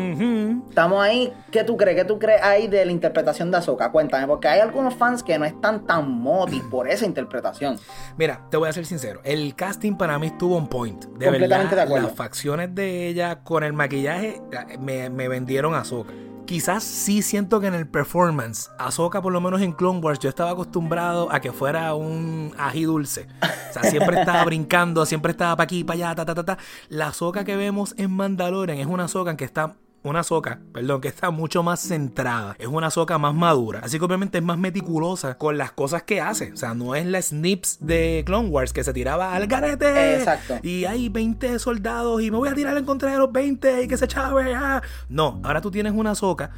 Estamos 0.69 1.01
ahí. 1.01 1.33
¿Qué 1.53 1.63
tú 1.63 1.77
crees? 1.77 1.97
¿Qué 1.97 2.05
tú 2.05 2.19
crees 2.19 2.43
ahí 2.43 2.67
de 2.67 2.85
la 2.85 2.91
interpretación 2.91 3.53
de 3.53 3.59
Ahsoka? 3.59 3.93
Cuéntame, 3.93 4.27
porque 4.27 4.49
hay 4.49 4.59
algunos 4.59 4.97
fans 4.97 5.23
que 5.23 5.39
no 5.39 5.45
están 5.45 5.87
tan 5.87 6.11
motivados 6.11 6.69
por 6.69 6.89
esa 6.89 7.07
interpretación. 7.07 7.79
Mira, 8.19 8.45
te 8.51 8.57
voy 8.57 8.69
a 8.69 8.73
ser 8.73 8.87
sincero. 8.87 9.21
El 9.23 9.55
casting 9.55 9.97
para 9.97 10.19
mí 10.19 10.27
estuvo 10.27 10.57
on 10.57 10.67
point. 10.67 11.05
De 11.05 11.27
Completamente 11.27 11.77
de 11.77 11.83
acuerdo. 11.83 12.09
Las 12.09 12.17
facciones 12.17 12.75
de 12.75 13.07
ella 13.07 13.45
con 13.45 13.63
el 13.63 13.73
maquillaje 13.73 14.43
eh, 14.51 14.79
me, 14.81 15.11
me 15.11 15.29
vendieron 15.29 15.75
a 15.75 15.79
Ahsoka. 15.79 16.13
Quizás 16.47 16.85
sí 16.85 17.23
siento 17.23 17.59
que 17.59 17.69
en 17.69 17.75
el 17.75 17.87
performance, 17.87 18.71
Ahsoka 18.79 19.23
por 19.23 19.33
lo 19.33 19.41
menos 19.41 19.63
en 19.63 19.73
Clone 19.73 20.01
Wars, 20.01 20.19
yo 20.19 20.29
estaba 20.29 20.51
acostumbrado 20.51 21.33
a 21.33 21.41
que 21.41 21.53
fuera 21.53 21.95
un 21.95 22.55
ají 22.59 22.85
dulce. 22.85 23.27
O 23.41 23.73
sea, 23.73 23.83
siempre 23.85 24.21
estaba 24.21 24.45
brincando, 24.45 25.07
siempre 25.07 25.33
estaba 25.33 25.57
para 25.57 25.65
aquí, 25.65 25.85
para 25.85 26.09
allá, 26.09 26.15
ta, 26.15 26.27
ta, 26.27 26.35
ta, 26.35 26.45
ta. 26.45 26.59
La 26.91 27.09
Ahsoka 27.09 27.45
que 27.45 27.57
vemos 27.57 27.95
en 27.97 28.11
Mandalorian 28.11 28.79
es 28.79 28.87
una 28.87 29.05
Ahsoka 29.05 29.35
que 29.39 29.45
está 29.45 29.77
una 30.05 30.23
soca, 30.23 30.61
perdón, 30.73 31.01
que 31.01 31.09
está 31.09 31.31
mucho 31.31 31.63
más 31.63 31.81
centrada. 31.81 32.55
Es 32.59 32.67
una 32.67 32.91
soca 32.91 33.17
más 33.19 33.35
madura. 33.35 33.81
Así 33.83 33.99
que 33.99 34.05
obviamente 34.05 34.39
es 34.39 34.45
más 34.45 34.59
meticulosa 34.59 35.39
con 35.39 35.57
las 35.57 35.73
cosas 35.73 36.03
que 36.03 36.21
hace. 36.21 36.53
O 36.53 36.57
sea, 36.57 36.75
no 36.75 36.95
es 36.95 37.07
la 37.07 37.21
Snips 37.21 37.79
de 37.81 38.23
Clone 38.27 38.51
Wars 38.51 38.73
que 38.73 38.85
se 38.85 38.93
tiraba 38.93 39.35
al 39.35 39.47
garete. 39.47 40.17
Exacto. 40.17 40.59
Y 40.63 40.85
hay 40.85 41.09
20 41.09 41.59
soldados 41.59 42.23
y 42.23 42.31
me 42.31 42.37
voy 42.37 42.51
a 42.51 42.55
tirar 42.55 42.77
en 42.77 42.85
contra 42.85 43.11
de 43.11 43.19
los 43.19 43.33
20 43.33 43.83
y 43.83 43.89
que 43.89 43.97
se 43.97 44.07
chave. 44.07 44.55
Ah. 44.55 44.83
No, 45.09 45.41
ahora 45.43 45.63
tú 45.63 45.71
tienes 45.71 45.95
una 45.95 46.15
soca 46.15 46.51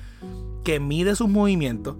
que 0.64 0.80
mide 0.80 1.14
sus 1.14 1.28
movimientos 1.28 1.96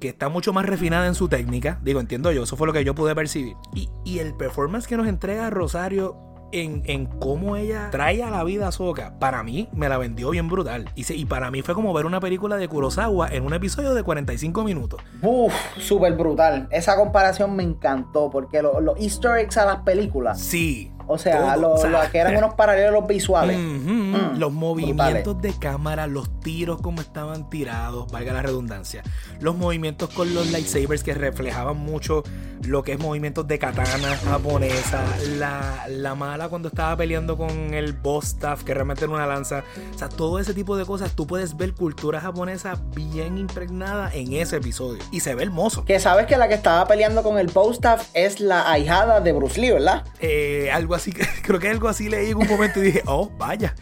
que 0.00 0.08
está 0.08 0.28
mucho 0.28 0.52
más 0.52 0.66
refinada 0.66 1.06
en 1.06 1.14
su 1.14 1.28
técnica. 1.28 1.80
Digo, 1.82 2.00
entiendo 2.00 2.30
yo, 2.32 2.44
eso 2.44 2.56
fue 2.56 2.66
lo 2.66 2.72
que 2.72 2.84
yo 2.84 2.94
pude 2.94 3.14
percibir. 3.14 3.56
Y, 3.74 3.88
y 4.04 4.18
el 4.18 4.34
performance 4.34 4.86
que 4.86 4.96
nos 4.96 5.06
entrega 5.06 5.50
Rosario 5.50 6.27
en, 6.52 7.06
cómo 7.18 7.56
ella 7.56 7.88
trae 7.90 8.22
a 8.22 8.30
la 8.30 8.44
vida 8.44 8.68
a 8.68 8.72
Soka, 8.72 9.18
para 9.18 9.42
mí 9.42 9.68
me 9.72 9.88
la 9.88 9.98
vendió 9.98 10.30
bien 10.30 10.48
brutal. 10.48 10.90
Y, 10.94 11.10
y 11.12 11.24
para 11.24 11.50
mí 11.50 11.62
fue 11.62 11.74
como 11.74 11.92
ver 11.92 12.06
una 12.06 12.20
película 12.20 12.56
de 12.56 12.68
Kurosawa 12.68 13.28
en 13.28 13.44
un 13.44 13.54
episodio 13.54 13.94
de 13.94 14.02
45 14.02 14.64
minutos. 14.64 15.00
Uf, 15.22 15.52
súper 15.78 16.14
brutal. 16.14 16.68
Esa 16.70 16.96
comparación 16.96 17.54
me 17.56 17.62
encantó 17.62 18.30
porque 18.30 18.62
los 18.62 18.98
easter 18.98 19.38
eggs 19.38 19.56
a 19.56 19.66
las 19.66 19.78
películas. 19.78 20.40
Sí 20.40 20.92
O 21.08 21.18
sea, 21.18 21.56
lo, 21.56 21.72
o 21.72 21.78
sea, 21.78 21.90
lo 21.90 22.10
que 22.10 22.18
eran 22.18 22.36
unos 22.38 22.54
paralelos 22.54 23.06
visuales. 23.06 23.58
Mm, 23.58 24.36
los 24.38 24.52
movimientos 24.52 25.40
de 25.40 25.52
cámara, 25.58 26.06
los 26.06 26.40
tiros 26.40 26.80
como 26.80 27.00
estaban 27.00 27.48
tirados, 27.50 28.10
valga 28.12 28.32
la 28.34 28.42
redundancia. 28.42 29.02
Los 29.40 29.56
movimientos 29.56 30.10
con 30.10 30.34
los 30.34 30.50
lightsabers 30.50 31.02
que 31.02 31.14
reflejaban 31.14 31.76
mucho 31.76 32.22
lo 32.64 32.82
que 32.82 32.92
es 32.92 32.98
movimientos 32.98 33.46
de 33.46 33.58
katana 33.58 34.16
japonesa. 34.16 35.04
La, 35.36 35.86
la 35.88 36.14
mala 36.14 36.48
cuando 36.48 36.68
estaba 36.68 36.96
peleando 36.96 37.36
con 37.36 37.74
el 37.74 37.92
boss 37.92 38.26
staff 38.26 38.64
que 38.64 38.74
realmente 38.74 39.04
era 39.04 39.14
una 39.14 39.26
lanza. 39.26 39.64
O 39.94 39.98
sea, 39.98 40.08
todo 40.08 40.38
ese 40.38 40.54
tipo 40.54 40.76
de 40.76 40.84
cosas. 40.84 41.12
Tú 41.12 41.26
puedes 41.26 41.56
ver 41.56 41.74
cultura 41.74 42.20
japonesa 42.20 42.78
bien 42.94 43.38
impregnada 43.38 44.10
en 44.12 44.32
ese 44.34 44.56
episodio. 44.56 45.02
Y 45.10 45.20
se 45.20 45.34
ve 45.34 45.44
hermoso. 45.44 45.84
Que 45.84 45.98
sabes 46.00 46.26
que 46.26 46.36
la 46.36 46.48
que 46.48 46.54
estaba 46.54 46.86
peleando 46.86 47.22
con 47.22 47.38
el 47.38 47.48
Bostaff 47.48 48.08
es 48.14 48.40
la 48.40 48.70
ahijada 48.70 49.20
de 49.20 49.32
Bruce 49.32 49.60
Lee, 49.60 49.70
¿verdad? 49.70 50.04
Eh, 50.20 50.70
algo 50.72 50.94
así, 50.94 50.97
creo 51.42 51.58
que 51.58 51.68
algo 51.68 51.88
así 51.88 52.08
leí 52.08 52.30
en 52.30 52.36
un 52.36 52.46
momento 52.46 52.80
y 52.80 52.84
dije, 52.84 53.02
oh, 53.06 53.30
vaya. 53.36 53.74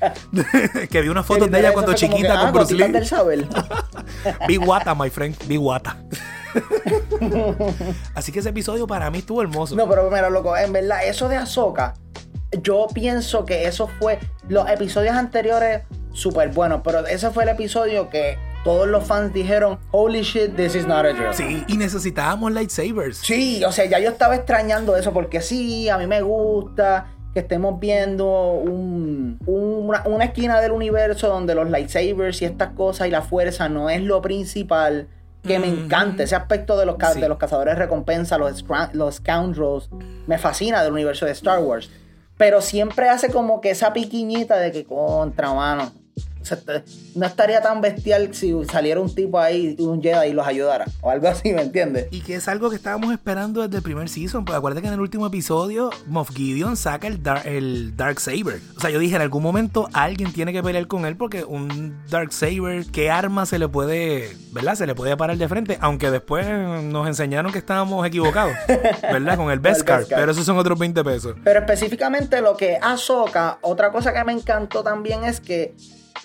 que 0.90 1.00
vi 1.00 1.08
unas 1.08 1.26
fotos 1.26 1.50
de 1.50 1.58
ella 1.58 1.68
literal 1.68 1.72
cuando 1.72 1.94
chiquita 1.94 2.20
que, 2.20 2.38
con 2.38 2.46
ah, 2.46 2.50
Bruce 2.50 2.74
gotitas 2.74 2.88
Lee. 2.88 2.92
del 2.92 3.06
saber. 3.06 3.48
Big 4.48 4.60
Wata, 4.60 4.94
my 4.94 5.10
friend. 5.10 5.36
Big 5.46 5.60
Wata. 5.60 5.96
Así 8.14 8.32
que 8.32 8.38
ese 8.40 8.48
episodio 8.48 8.86
para 8.86 9.10
mí 9.10 9.18
estuvo 9.18 9.42
hermoso. 9.42 9.74
No, 9.76 9.88
pero 9.88 10.10
mira, 10.10 10.30
loco, 10.30 10.56
en 10.56 10.72
verdad, 10.72 11.04
eso 11.04 11.28
de 11.28 11.36
Ahsoka, 11.36 11.94
yo 12.62 12.86
pienso 12.92 13.44
que 13.44 13.66
eso 13.66 13.88
fue. 13.98 14.18
Los 14.48 14.68
episodios 14.70 15.14
anteriores, 15.14 15.82
súper 16.12 16.50
buenos, 16.50 16.80
pero 16.82 17.06
ese 17.06 17.30
fue 17.30 17.42
el 17.44 17.50
episodio 17.50 18.08
que 18.08 18.38
todos 18.66 18.86
los 18.86 19.04
fans 19.04 19.32
dijeron: 19.32 19.78
Holy 19.92 20.20
shit, 20.20 20.54
this 20.56 20.74
is 20.74 20.86
not 20.86 21.06
a 21.06 21.12
drill. 21.14 21.32
Sí, 21.32 21.64
y 21.68 21.78
necesitábamos 21.78 22.52
lightsabers. 22.52 23.16
Sí, 23.18 23.64
o 23.64 23.72
sea, 23.72 23.86
ya 23.86 23.98
yo 23.98 24.10
estaba 24.10 24.36
extrañando 24.36 24.94
eso 24.96 25.12
porque 25.14 25.40
sí, 25.40 25.88
a 25.88 25.96
mí 25.96 26.06
me 26.06 26.20
gusta 26.20 27.06
que 27.32 27.40
estemos 27.40 27.78
viendo 27.80 28.26
un- 28.52 29.38
un- 29.46 29.86
una, 29.88 30.02
una 30.06 30.24
esquina 30.24 30.60
del 30.60 30.72
universo 30.72 31.28
donde 31.28 31.54
los 31.54 31.70
lightsabers 31.70 32.42
y 32.42 32.46
estas 32.46 32.70
cosas 32.72 33.08
y 33.08 33.10
la 33.10 33.22
fuerza 33.22 33.68
no 33.68 33.88
es 33.88 34.02
lo 34.02 34.20
principal. 34.20 35.08
Que 35.42 35.60
me 35.60 35.68
encanta 35.68 36.24
ese 36.24 36.34
aspecto 36.34 36.76
de 36.76 36.86
los, 36.86 36.96
ca- 36.96 37.12
Sí. 37.12 37.20
de 37.20 37.28
los 37.28 37.38
cazadores 37.38 37.74
de 37.76 37.78
recompensa, 37.78 38.36
los, 38.36 38.64
los 38.94 39.14
scoundrels. 39.16 39.88
Me 40.26 40.38
fascina 40.38 40.82
del 40.82 40.92
universo 40.92 41.24
de 41.24 41.30
Star 41.32 41.60
Wars. 41.60 41.88
Pero 42.36 42.60
siempre 42.60 43.08
hace 43.08 43.30
como 43.30 43.60
que 43.60 43.70
esa 43.70 43.92
piquiñita 43.92 44.56
de 44.56 44.72
que 44.72 44.84
contra, 44.84 45.54
mano. 45.54 45.92
Sea, 46.46 46.58
no 47.14 47.26
estaría 47.26 47.60
tan 47.60 47.80
bestial 47.80 48.34
si 48.34 48.54
saliera 48.70 49.00
un 49.00 49.12
tipo 49.14 49.38
ahí, 49.38 49.76
un 49.78 50.00
Jedi 50.00 50.28
y 50.28 50.32
los 50.32 50.46
ayudara. 50.46 50.86
O 51.00 51.10
algo 51.10 51.28
así, 51.28 51.52
¿me 51.52 51.62
entiendes? 51.62 52.06
Y 52.10 52.20
que 52.20 52.36
es 52.36 52.46
algo 52.48 52.70
que 52.70 52.76
estábamos 52.76 53.12
esperando 53.12 53.62
desde 53.62 53.78
el 53.78 53.82
primer 53.82 54.08
season. 54.08 54.44
Pues 54.44 54.56
acuérdate 54.56 54.82
que 54.82 54.88
en 54.88 54.94
el 54.94 55.00
último 55.00 55.26
episodio, 55.26 55.90
Moff 56.06 56.30
Gideon 56.30 56.76
saca 56.76 57.06
el, 57.06 57.22
Dar 57.22 57.46
el 57.46 57.96
Dark 57.96 58.20
Saber. 58.20 58.60
O 58.76 58.80
sea, 58.80 58.90
yo 58.90 58.98
dije, 58.98 59.16
en 59.16 59.22
algún 59.22 59.42
momento 59.42 59.88
alguien 59.92 60.32
tiene 60.32 60.52
que 60.52 60.62
pelear 60.62 60.86
con 60.86 61.04
él 61.04 61.16
porque 61.16 61.44
un 61.44 61.96
Dark 62.10 62.32
Saber, 62.32 62.86
¿qué 62.92 63.10
arma 63.10 63.46
se 63.46 63.58
le 63.58 63.68
puede, 63.68 64.36
verdad? 64.52 64.76
Se 64.76 64.86
le 64.86 64.94
puede 64.94 65.16
parar 65.16 65.36
de 65.36 65.48
frente. 65.48 65.78
Aunque 65.80 66.10
después 66.10 66.46
nos 66.84 67.08
enseñaron 67.08 67.52
que 67.52 67.58
estábamos 67.58 68.06
equivocados, 68.06 68.54
¿verdad? 69.02 69.36
Con 69.36 69.50
el 69.50 69.58
Beskar. 69.58 70.00
Beskar. 70.00 70.18
Pero 70.20 70.32
esos 70.32 70.44
son 70.44 70.58
otros 70.58 70.78
20 70.78 71.02
pesos. 71.02 71.34
Pero 71.42 71.60
específicamente 71.60 72.40
lo 72.40 72.56
que 72.56 72.78
Ahsoka, 72.80 73.58
otra 73.62 73.90
cosa 73.90 74.12
que 74.12 74.22
me 74.24 74.32
encantó 74.32 74.82
también 74.82 75.24
es 75.24 75.40
que, 75.40 75.74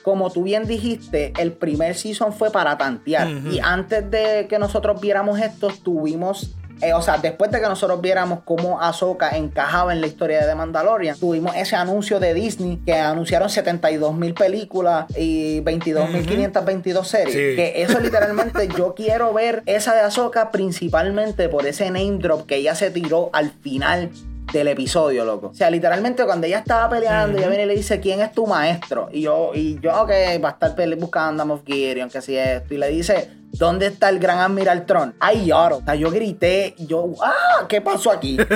como 0.03 0.31
tú 0.31 0.43
bien 0.43 0.65
dijiste, 0.67 1.33
el 1.39 1.51
primer 1.53 1.95
season 1.95 2.33
fue 2.33 2.51
para 2.51 2.77
tantear. 2.77 3.29
Y 3.51 3.59
antes 3.59 4.09
de 4.09 4.47
que 4.49 4.59
nosotros 4.59 4.99
viéramos 5.01 5.39
esto, 5.39 5.69
tuvimos. 5.83 6.55
eh, 6.81 6.93
o 6.93 7.01
sea, 7.03 7.17
después 7.19 7.51
de 7.51 7.61
que 7.61 7.67
nosotros 7.67 8.01
viéramos 8.01 8.39
cómo 8.43 8.81
Ahsoka 8.81 9.29
encajaba 9.37 9.93
en 9.93 10.01
la 10.01 10.07
historia 10.07 10.41
de 10.41 10.47
The 10.47 10.55
Mandalorian, 10.55 11.15
tuvimos 11.15 11.55
ese 11.55 11.75
anuncio 11.75 12.19
de 12.19 12.33
Disney 12.33 12.81
que 12.83 12.95
anunciaron 12.95 13.51
72 13.51 14.15
mil 14.15 14.33
películas 14.33 15.05
y 15.15 15.61
22.522 15.61 17.03
series. 17.03 17.33
Sí. 17.35 17.55
Que 17.55 17.83
eso 17.83 17.99
literalmente 18.01 18.67
yo 18.75 18.95
quiero 18.95 19.31
ver 19.31 19.61
esa 19.67 19.93
de 19.93 20.01
Ahsoka 20.01 20.49
principalmente 20.49 21.49
por 21.49 21.67
ese 21.67 21.85
name 21.91 22.17
drop 22.17 22.47
que 22.47 22.55
ella 22.55 22.73
se 22.73 22.89
tiró 22.89 23.29
al 23.33 23.51
final 23.51 24.09
del 24.51 24.67
episodio, 24.67 25.23
loco. 25.25 25.47
O 25.47 25.53
sea, 25.53 25.69
literalmente 25.69 26.25
cuando 26.25 26.47
ella 26.47 26.59
estaba 26.59 26.89
peleando, 26.89 27.37
ella 27.37 27.47
viene 27.47 27.63
y 27.63 27.67
le 27.67 27.75
dice, 27.75 27.99
¿quién 27.99 28.21
es 28.21 28.31
tu 28.31 28.45
maestro? 28.47 29.09
Y 29.11 29.21
yo, 29.21 29.51
y 29.53 29.79
yo, 29.79 29.91
ok, 30.01 30.09
va 30.43 30.49
a 30.49 30.51
estar 30.51 30.75
pele- 30.75 30.95
buscando 30.97 31.43
a 31.43 31.45
Moff 31.45 31.61
Gideon, 31.65 32.09
que 32.09 32.21
si 32.21 32.35
esto. 32.37 32.73
Y 32.73 32.77
le 32.77 32.89
dice, 32.89 33.29
¿dónde 33.51 33.87
está 33.87 34.09
el 34.09 34.19
gran 34.19 34.39
Admiral 34.39 34.85
Tron? 34.85 35.15
Ay, 35.19 35.45
lloro. 35.45 35.77
O 35.77 35.83
sea, 35.83 35.95
yo 35.95 36.09
grité, 36.11 36.75
yo, 36.79 37.11
¡ah! 37.23 37.65
¿Qué 37.67 37.81
pasó 37.81 38.11
aquí? 38.11 38.37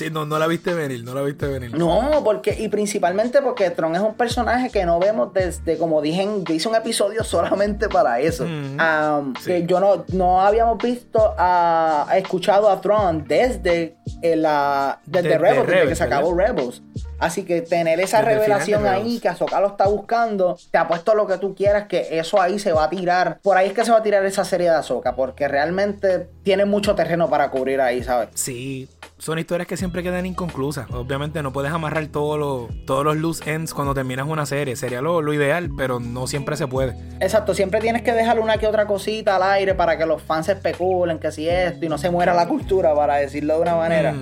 Sí, 0.00 0.08
no, 0.10 0.24
no 0.24 0.38
la 0.38 0.46
viste 0.46 0.72
venir, 0.72 1.04
no 1.04 1.12
la 1.12 1.20
viste 1.20 1.46
venir. 1.46 1.76
No, 1.76 2.22
porque, 2.24 2.56
y 2.58 2.68
principalmente 2.68 3.42
porque 3.42 3.68
Tron 3.68 3.94
es 3.94 4.00
un 4.00 4.14
personaje 4.14 4.70
que 4.70 4.86
no 4.86 4.98
vemos 4.98 5.34
desde, 5.34 5.76
como 5.76 6.00
dije, 6.00 6.26
yo 6.42 6.54
hice 6.54 6.70
un 6.70 6.74
episodio 6.74 7.22
solamente 7.24 7.86
para 7.90 8.18
eso. 8.18 8.46
Mm, 8.46 8.70
Um, 8.80 9.34
sí. 9.36 9.50
Que 9.50 9.66
yo 9.66 9.78
no, 9.78 10.06
no 10.14 10.40
habíamos 10.40 10.78
visto, 10.78 11.34
a, 11.36 12.06
escuchado 12.16 12.70
a 12.70 12.80
Tron 12.80 13.26
desde, 13.28 13.96
eh, 14.22 14.36
la, 14.36 15.00
desde 15.04 15.28
Desde 15.28 15.38
Rebels, 15.38 15.66
desde 15.66 15.88
que 15.88 15.94
se 15.96 16.04
acabó 16.04 16.34
Rebels. 16.34 16.82
Así 17.18 17.44
que 17.44 17.60
tener 17.60 18.00
esa 18.00 18.22
Desde 18.22 18.34
revelación 18.34 18.86
ahí, 18.86 19.20
que 19.20 19.28
Ahsoka 19.28 19.60
lo 19.60 19.66
está 19.68 19.86
buscando, 19.86 20.56
te 20.70 20.78
apuesto 20.78 21.14
lo 21.14 21.26
que 21.26 21.36
tú 21.36 21.54
quieras, 21.54 21.86
que 21.86 22.18
eso 22.18 22.40
ahí 22.40 22.58
se 22.58 22.72
va 22.72 22.84
a 22.84 22.90
tirar. 22.90 23.38
Por 23.42 23.58
ahí 23.58 23.68
es 23.68 23.74
que 23.74 23.84
se 23.84 23.92
va 23.92 23.98
a 23.98 24.02
tirar 24.02 24.24
esa 24.24 24.44
serie 24.44 24.70
de 24.70 24.76
Ahsoka, 24.76 25.14
porque 25.14 25.46
realmente 25.46 26.30
tiene 26.42 26.64
mucho 26.64 26.94
terreno 26.94 27.28
para 27.28 27.50
cubrir 27.50 27.80
ahí, 27.80 28.02
¿sabes? 28.02 28.28
Sí, 28.34 28.88
son 29.18 29.38
historias 29.38 29.66
que 29.68 29.76
siempre 29.76 30.02
quedan 30.02 30.24
inconclusas. 30.26 30.90
Obviamente 30.90 31.42
no 31.42 31.52
puedes 31.52 31.70
amarrar 31.72 32.06
todos 32.06 32.38
los, 32.38 32.84
todos 32.86 33.04
los 33.04 33.16
loose 33.16 33.50
ends 33.52 33.74
cuando 33.74 33.92
terminas 33.94 34.26
una 34.26 34.46
serie. 34.46 34.74
Sería 34.76 35.02
lo, 35.02 35.20
lo 35.20 35.34
ideal, 35.34 35.70
pero 35.76 36.00
no 36.00 36.26
siempre 36.26 36.56
se 36.56 36.66
puede. 36.66 36.96
Exacto, 37.20 37.52
siempre 37.54 37.80
tienes 37.80 38.02
que 38.02 38.12
dejar 38.12 38.40
una 38.40 38.56
que 38.56 38.66
otra 38.66 38.86
cosita 38.86 39.36
al 39.36 39.42
aire 39.42 39.74
para 39.74 39.98
que 39.98 40.06
los 40.06 40.22
fans 40.22 40.48
especulen 40.48 41.18
que 41.18 41.30
si 41.30 41.48
esto 41.48 41.84
y 41.84 41.88
no 41.88 41.98
se 41.98 42.10
muera 42.10 42.32
la 42.34 42.46
cultura, 42.48 42.94
para 42.94 43.16
decirlo 43.16 43.56
de 43.56 43.60
una 43.60 43.76
manera. 43.76 44.14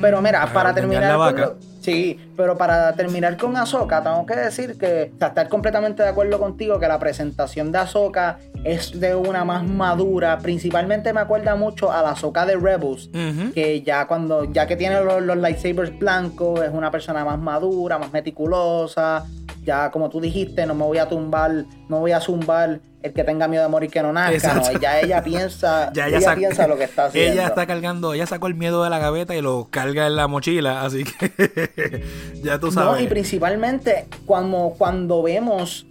Pero 0.00 0.20
mira, 0.20 0.40
Para 0.42 0.52
para 0.52 0.74
terminar 0.74 1.02
la 1.04 1.08
con 1.16 1.18
vaca. 1.18 1.40
lo- 1.46 1.74
Sí, 1.80 2.18
pero 2.34 2.56
para 2.56 2.94
terminar 2.94 3.36
con 3.36 3.54
Ahsoka, 3.58 4.02
tengo 4.02 4.24
que 4.24 4.34
decir 4.34 4.78
que 4.78 5.12
o 5.14 5.18
sea, 5.18 5.28
estar 5.28 5.48
completamente 5.50 6.02
de 6.02 6.08
acuerdo 6.08 6.38
contigo 6.38 6.78
que 6.80 6.88
la 6.88 6.98
presentación 6.98 7.72
de 7.72 7.78
Ahsoka 7.78 8.38
es 8.64 8.98
de 8.98 9.14
una 9.14 9.44
más 9.44 9.64
madura. 9.66 10.38
Principalmente 10.38 11.12
me 11.12 11.20
acuerda 11.20 11.54
mucho 11.54 11.92
a 11.92 12.02
la 12.02 12.10
Ahsoka 12.10 12.46
de 12.46 12.56
Rebels, 12.56 13.10
que 13.54 13.82
ya 13.82 14.06
cuando 14.06 14.44
ya 14.52 14.66
que 14.66 14.76
tiene 14.76 15.00
los, 15.02 15.22
los 15.22 15.36
lightsabers 15.36 15.96
blancos 15.98 16.60
es 16.62 16.70
una 16.72 16.90
persona 16.90 17.24
más 17.24 17.38
madura, 17.38 17.98
más 17.98 18.12
meticulosa. 18.12 19.24
Ya 19.64 19.90
como 19.90 20.10
tú 20.10 20.20
dijiste, 20.20 20.66
no 20.66 20.74
me 20.74 20.84
voy 20.84 20.98
a 20.98 21.08
tumbar, 21.08 21.64
no 21.88 22.00
voy 22.00 22.12
a 22.12 22.20
zumbar 22.20 22.80
el 23.02 23.12
que 23.14 23.24
tenga 23.24 23.48
miedo 23.48 23.62
de 23.62 23.68
morir 23.70 23.90
que 23.90 24.02
no 24.02 24.12
nazca. 24.12 24.54
No, 24.54 24.78
ya 24.78 25.00
ella 25.00 25.22
piensa, 25.22 25.90
Ya 25.94 26.08
ella, 26.08 26.34
piensa 26.34 26.66
lo 26.66 26.76
que 26.76 26.84
está 26.84 27.04
haciendo. 27.06 27.32
Ella 27.32 27.46
está 27.48 27.66
cargando, 27.66 28.12
ella 28.12 28.26
sacó 28.26 28.46
el 28.46 28.54
miedo 28.54 28.84
de 28.84 28.90
la 28.90 28.98
gaveta 28.98 29.34
y 29.34 29.40
lo 29.40 29.68
carga 29.70 30.06
en 30.06 30.16
la 30.16 30.26
mochila, 30.28 30.82
así 30.84 31.04
que 31.04 32.02
ya 32.42 32.58
tú 32.58 32.66
No, 32.66 32.72
sabes. 32.72 33.02
y 33.04 33.06
principalmente 33.06 34.06
cuando, 34.26 34.74
cuando 34.76 35.22
vemos 35.22 35.86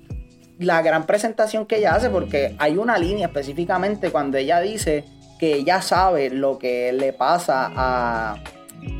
la 0.60 0.82
gran 0.82 1.06
presentación 1.06 1.66
que 1.66 1.78
ella 1.78 1.96
hace, 1.96 2.10
porque 2.10 2.56
hay 2.60 2.78
una 2.78 2.98
línea 2.98 3.28
específicamente 3.28 4.12
cuando 4.12 4.38
ella 4.38 4.60
dice 4.62 5.04
que 5.40 5.56
ella 5.56 5.82
sabe 5.82 6.30
lo 6.30 6.58
que 6.60 6.94
le 6.94 7.12
pasa 7.12 7.72
a, 7.76 8.38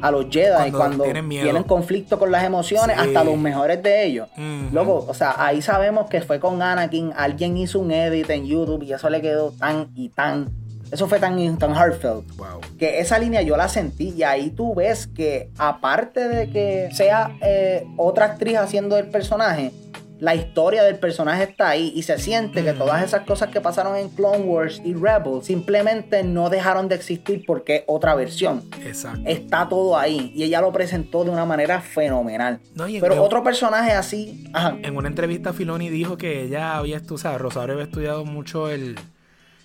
a 0.02 0.12
los 0.12 0.26
Jedi 0.30 0.50
Cuando 0.72 0.78
cuando, 0.78 1.04
tienen 1.06 1.28
miedo. 1.28 1.44
tienen 1.44 1.64
conflicto 1.64 2.18
con 2.20 2.32
las 2.32 2.44
emociones, 2.44 2.98
Sí. 3.00 3.08
hasta 3.08 3.24
los 3.24 3.38
mejores 3.38 3.82
de 3.84 4.06
ellos. 4.06 4.28
Ujú. 4.34 4.74
Loco, 4.76 5.06
o 5.08 5.14
sea, 5.14 5.36
ahí 5.38 5.62
sabemos 5.62 6.10
que 6.10 6.22
fue 6.22 6.40
con 6.40 6.62
Anakin, 6.62 7.14
alguien 7.16 7.56
hizo 7.58 7.80
un 7.80 7.92
edit 7.92 8.30
en 8.30 8.46
YouTube 8.46 8.84
y 8.84 8.94
eso 8.94 9.10
le 9.10 9.22
quedó 9.22 9.52
tan 9.52 9.90
y 9.96 10.10
tan, 10.10 10.50
eso 10.92 11.08
fue 11.08 11.20
tan, 11.20 11.58
tan 11.58 11.76
heartfelt 11.76 12.26
Wow. 12.36 12.60
que 12.78 13.00
esa 13.00 13.20
línea 13.20 13.42
yo 13.42 13.56
la 13.56 13.68
sentí 13.70 14.10
y 14.18 14.24
ahí 14.24 14.50
tú 14.50 14.74
ves 14.76 15.08
que 15.08 15.50
aparte 15.58 16.28
de 16.28 16.50
que 16.50 16.90
sea 16.94 17.32
eh, 17.42 17.86
otra 17.98 18.26
actriz 18.26 18.58
haciendo 18.58 18.98
el 18.98 19.08
personaje, 19.10 19.72
la 20.20 20.36
historia 20.36 20.84
del 20.84 21.00
personaje 21.00 21.44
está 21.44 21.70
ahí 21.70 21.92
y 21.96 22.04
se 22.04 22.18
siente 22.18 22.64
que 22.64 22.74
todas 22.74 23.04
esas 23.04 23.22
cosas 23.22 23.50
que 23.50 23.60
pasaron 23.62 23.96
en 23.98 24.10
Clone 24.10 24.46
Wars 24.46 24.82
y 24.86 24.94
Rebels 24.94 25.46
simplemente 25.46 26.24
no 26.24 26.50
dejaron 26.50 26.88
de 26.88 26.96
existir 26.96 27.44
porque 27.46 27.76
es 27.78 27.84
otra 27.88 28.16
versión. 28.16 28.64
Exacto. 28.86 29.22
Está 29.26 29.68
todo 29.68 29.98
ahí 29.98 30.32
y 30.36 30.44
ella 30.44 30.62
lo 30.62 30.72
presentó 30.72 31.24
de 31.24 31.32
una 31.32 31.46
manera 31.46 31.82
fenomenal. 31.82 32.60
No, 32.76 32.86
Pero 32.86 33.22
otro 33.22 33.44
personaje 33.44 33.92
así, 33.92 34.46
ajá, 34.54 34.78
En 34.82 34.96
una 34.96 35.08
entrevista 35.08 35.52
Filoni 35.52 35.90
dijo 35.90 36.18
que 36.18 36.44
ella 36.44 36.78
había 36.78 36.98
estudiado, 36.98 37.38
Rosario 37.38 37.74
había 37.74 37.86
estudiado 37.86 38.24
mucho 38.24 38.70
el, 38.70 38.96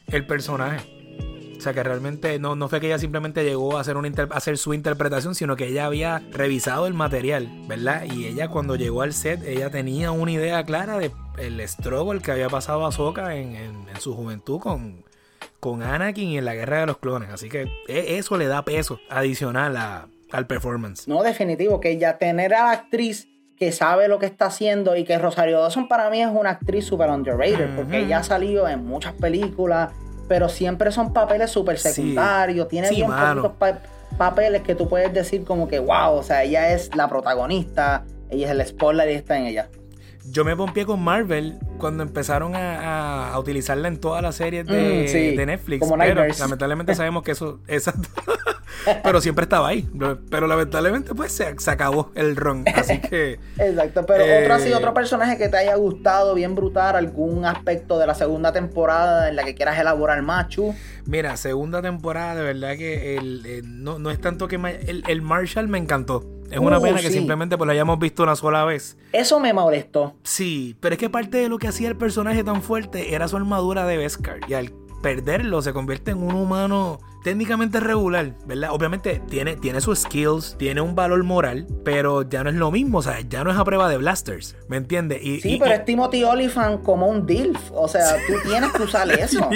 el 0.09 0.27
personaje. 0.27 0.98
O 1.59 1.61
sea, 1.61 1.75
que 1.75 1.83
realmente 1.83 2.39
no, 2.39 2.55
no 2.55 2.69
fue 2.69 2.81
que 2.81 2.87
ella 2.87 2.99
simplemente 2.99 3.43
llegó 3.43 3.77
a 3.77 3.81
hacer, 3.81 3.97
una 3.97 4.09
a 4.09 4.37
hacer 4.37 4.57
su 4.59 4.75
interpretación, 4.75 5.35
sino 5.35 5.57
que 5.57 5.67
ella 5.67 5.87
había 5.87 6.23
revisado 6.31 6.87
el 6.87 6.95
material, 6.95 7.49
¿verdad? 7.67 8.05
Y 8.05 8.27
ella 8.27 8.47
cuando 8.49 8.77
llegó 8.77 9.03
al 9.03 9.13
set, 9.13 9.43
ella 9.45 9.69
tenía 9.69 10.13
una 10.13 10.31
idea 10.31 10.63
clara 10.65 10.99
de 10.99 11.11
el 11.37 11.61
struggle 11.69 12.21
que 12.21 12.31
había 12.31 12.49
pasado 12.49 12.85
a 12.85 12.89
Ahsoka 12.89 13.35
en, 13.37 13.57
en- 13.57 13.89
en 13.89 14.01
su 14.01 14.15
juventud 14.15 14.61
con, 14.61 15.05
con 15.61 15.83
Anakin 15.83 16.29
y 16.29 16.39
en 16.39 16.45
la 16.45 16.55
guerra 16.55 16.81
de 16.81 16.87
los 16.87 16.99
clones. 16.99 17.31
Así 17.31 17.49
que 17.49 17.63
e- 17.89 18.19
eso 18.19 18.37
le 18.37 18.47
da 18.47 18.65
peso 18.65 19.01
adicional 19.11 19.77
a, 19.77 20.07
al 20.31 20.47
performance. 20.47 21.09
No, 21.09 21.23
definitivo, 21.25 21.81
que 21.81 21.99
ya 21.99 22.19
tener 22.19 22.55
a 22.55 22.65
la 22.67 22.71
actriz 22.71 23.27
que 23.57 23.73
sabe 23.73 24.07
lo 24.07 24.21
que 24.21 24.27
está 24.27 24.47
haciendo 24.47 24.95
y 24.97 25.03
que 25.05 25.19
Rosario 25.19 25.59
Dawson 25.61 25.89
para 25.89 26.09
mí 26.11 26.23
es 26.23 26.29
una 26.33 26.51
actriz 26.51 26.85
super 26.85 27.11
underrated, 27.11 27.75
porque 27.75 27.99
ella 28.05 28.19
ha 28.19 28.23
salido 28.23 28.69
en 28.69 28.85
muchas 28.87 29.15
películas, 29.15 29.91
pero 30.29 30.49
siempre 30.49 30.93
son 30.93 31.13
papeles 31.13 31.51
súper 31.51 31.79
secundarios, 31.79 32.69
tiene 32.69 32.91
bien 32.91 33.11
poquitos 33.11 33.53
papeles 34.17 34.63
que 34.63 34.75
tú 34.75 34.89
puedes 34.89 35.13
decir 35.13 35.45
como 35.45 35.69
que, 35.69 35.79
wow, 35.79 36.15
o 36.15 36.23
sea, 36.23 36.43
ella 36.43 36.73
es 36.73 36.95
la 36.95 37.09
protagonista, 37.09 38.05
ella 38.31 38.47
es 38.47 38.53
el 38.53 38.67
spoiler 38.67 39.11
y 39.11 39.15
está 39.15 39.39
en 39.39 39.47
ella 39.47 39.69
yo 40.31 40.45
me 40.45 40.55
pompié 40.57 40.85
con 40.85 41.01
Marvel 41.01 41.59
cuando 41.79 42.03
empezaron 42.03 42.55
a, 42.55 43.33
utilizarla 43.39 43.89
en 43.89 43.99
todas 43.99 44.23
las 44.23 44.37
series 44.37 44.67
de, 44.67 45.35
mm, 45.37 45.47
Netflix. 45.47 45.87
pero 45.99 46.27
lamentablemente 46.39 46.95
sabemos 46.95 47.23
que 47.23 47.33
eso. 47.33 47.61
Pero 49.03 49.21
siempre 49.21 49.45
estaba 49.45 49.69
ahí. 49.69 49.89
Pero 50.31 50.47
lamentablemente, 50.47 51.15
pues 51.15 51.33
se, 51.33 51.71
acabó 51.71 52.11
el 52.15 52.37
ron. 52.37 52.65
Así 52.75 53.01
que. 53.09 53.39
Exacto. 53.59 54.05
Pero 54.07 54.25
otro 54.43 54.55
así, 54.55 54.73
otro 54.73 54.91
eh, 54.91 54.95
personaje 54.95 55.39
que 55.39 55.49
te 55.49 55.57
haya 55.57 55.75
gustado, 55.77 56.35
bien 56.35 56.55
brutal, 56.55 56.97
algún 56.97 57.45
aspecto 57.45 57.99
de 57.99 58.07
la 58.07 58.15
segunda 58.15 58.53
temporada 58.53 59.29
en 59.29 59.37
la 59.37 59.45
que 59.45 59.55
quieras 59.55 59.79
elaborar 59.79 60.23
macho. 60.23 60.75
Mira, 61.07 61.37
segunda 61.37 61.81
temporada, 61.83 62.35
de 62.35 62.43
verdad 62.43 62.77
que 62.77 63.17
el, 63.17 63.47
eh, 63.47 63.63
no, 63.65 63.99
no, 63.99 64.11
es 64.11 64.21
tanto 64.21 64.49
que 64.49 64.57
el, 64.57 65.05
el 65.07 65.23
Marshall 65.23 65.69
me 65.69 65.79
encantó. 65.79 66.25
Es 66.51 66.59
una 66.59 66.79
uh, 66.79 66.83
pena 66.83 67.01
que 67.01 67.11
simplemente 67.11 67.59
pues 67.59 67.67
lo 67.67 67.73
hayamos 67.73 67.99
visto 67.99 68.23
una 68.23 68.35
sola 68.35 68.65
vez. 68.65 68.97
Eso 69.13 69.39
me 69.39 69.53
molestó. 69.53 70.17
Sí, 70.23 70.77
pero 70.81 70.95
es 70.95 70.99
que 70.99 71.11
parte 71.11 71.39
de 71.39 71.49
lo 71.49 71.59
que 71.59 71.69
hacía 71.69 71.89
el 71.89 71.97
personaje 71.97 72.43
tan 72.43 72.63
fuerte 72.63 73.15
era 73.15 73.29
su 73.29 73.37
armadura 73.37 73.87
de 73.87 73.99
Beskar. 73.99 74.41
Y 74.49 74.55
al 74.55 74.73
perderlo 75.03 75.63
se 75.63 75.73
convierte 75.73 76.13
en 76.13 76.19
un 76.19 76.35
humano 76.35 77.01
técnicamente 77.23 77.81
regular, 77.81 78.35
¿verdad? 78.47 78.71
Obviamente 78.73 79.23
tiene, 79.29 79.57
tiene 79.57 79.81
sus 79.81 80.01
skills, 80.01 80.57
tiene 80.59 80.81
un 80.81 80.95
valor 80.95 81.23
moral, 81.25 81.67
pero 81.85 82.23
ya 82.23 82.45
no 82.45 82.51
es 82.51 82.57
lo 82.57 82.71
mismo, 82.71 82.99
o 82.99 83.03
sea, 83.03 83.21
ya 83.21 83.45
no 83.45 83.51
es 83.51 83.57
a 83.57 83.65
prueba 83.65 83.89
de 83.89 83.97
blasters, 83.97 84.57
¿me 84.69 84.77
entiendes? 84.77 85.21
sí, 85.23 85.59
pero 85.61 85.75
es 85.75 85.85
Timothy 85.85 86.25
Oliphant 86.25 86.83
como 86.83 87.07
un 87.07 87.27
DILF, 87.27 87.71
o 87.73 87.89
sea, 87.89 88.17
tú 88.27 88.35
tienes 88.49 88.73
que 88.73 88.83
usar 88.83 89.11
eso. 89.19 89.49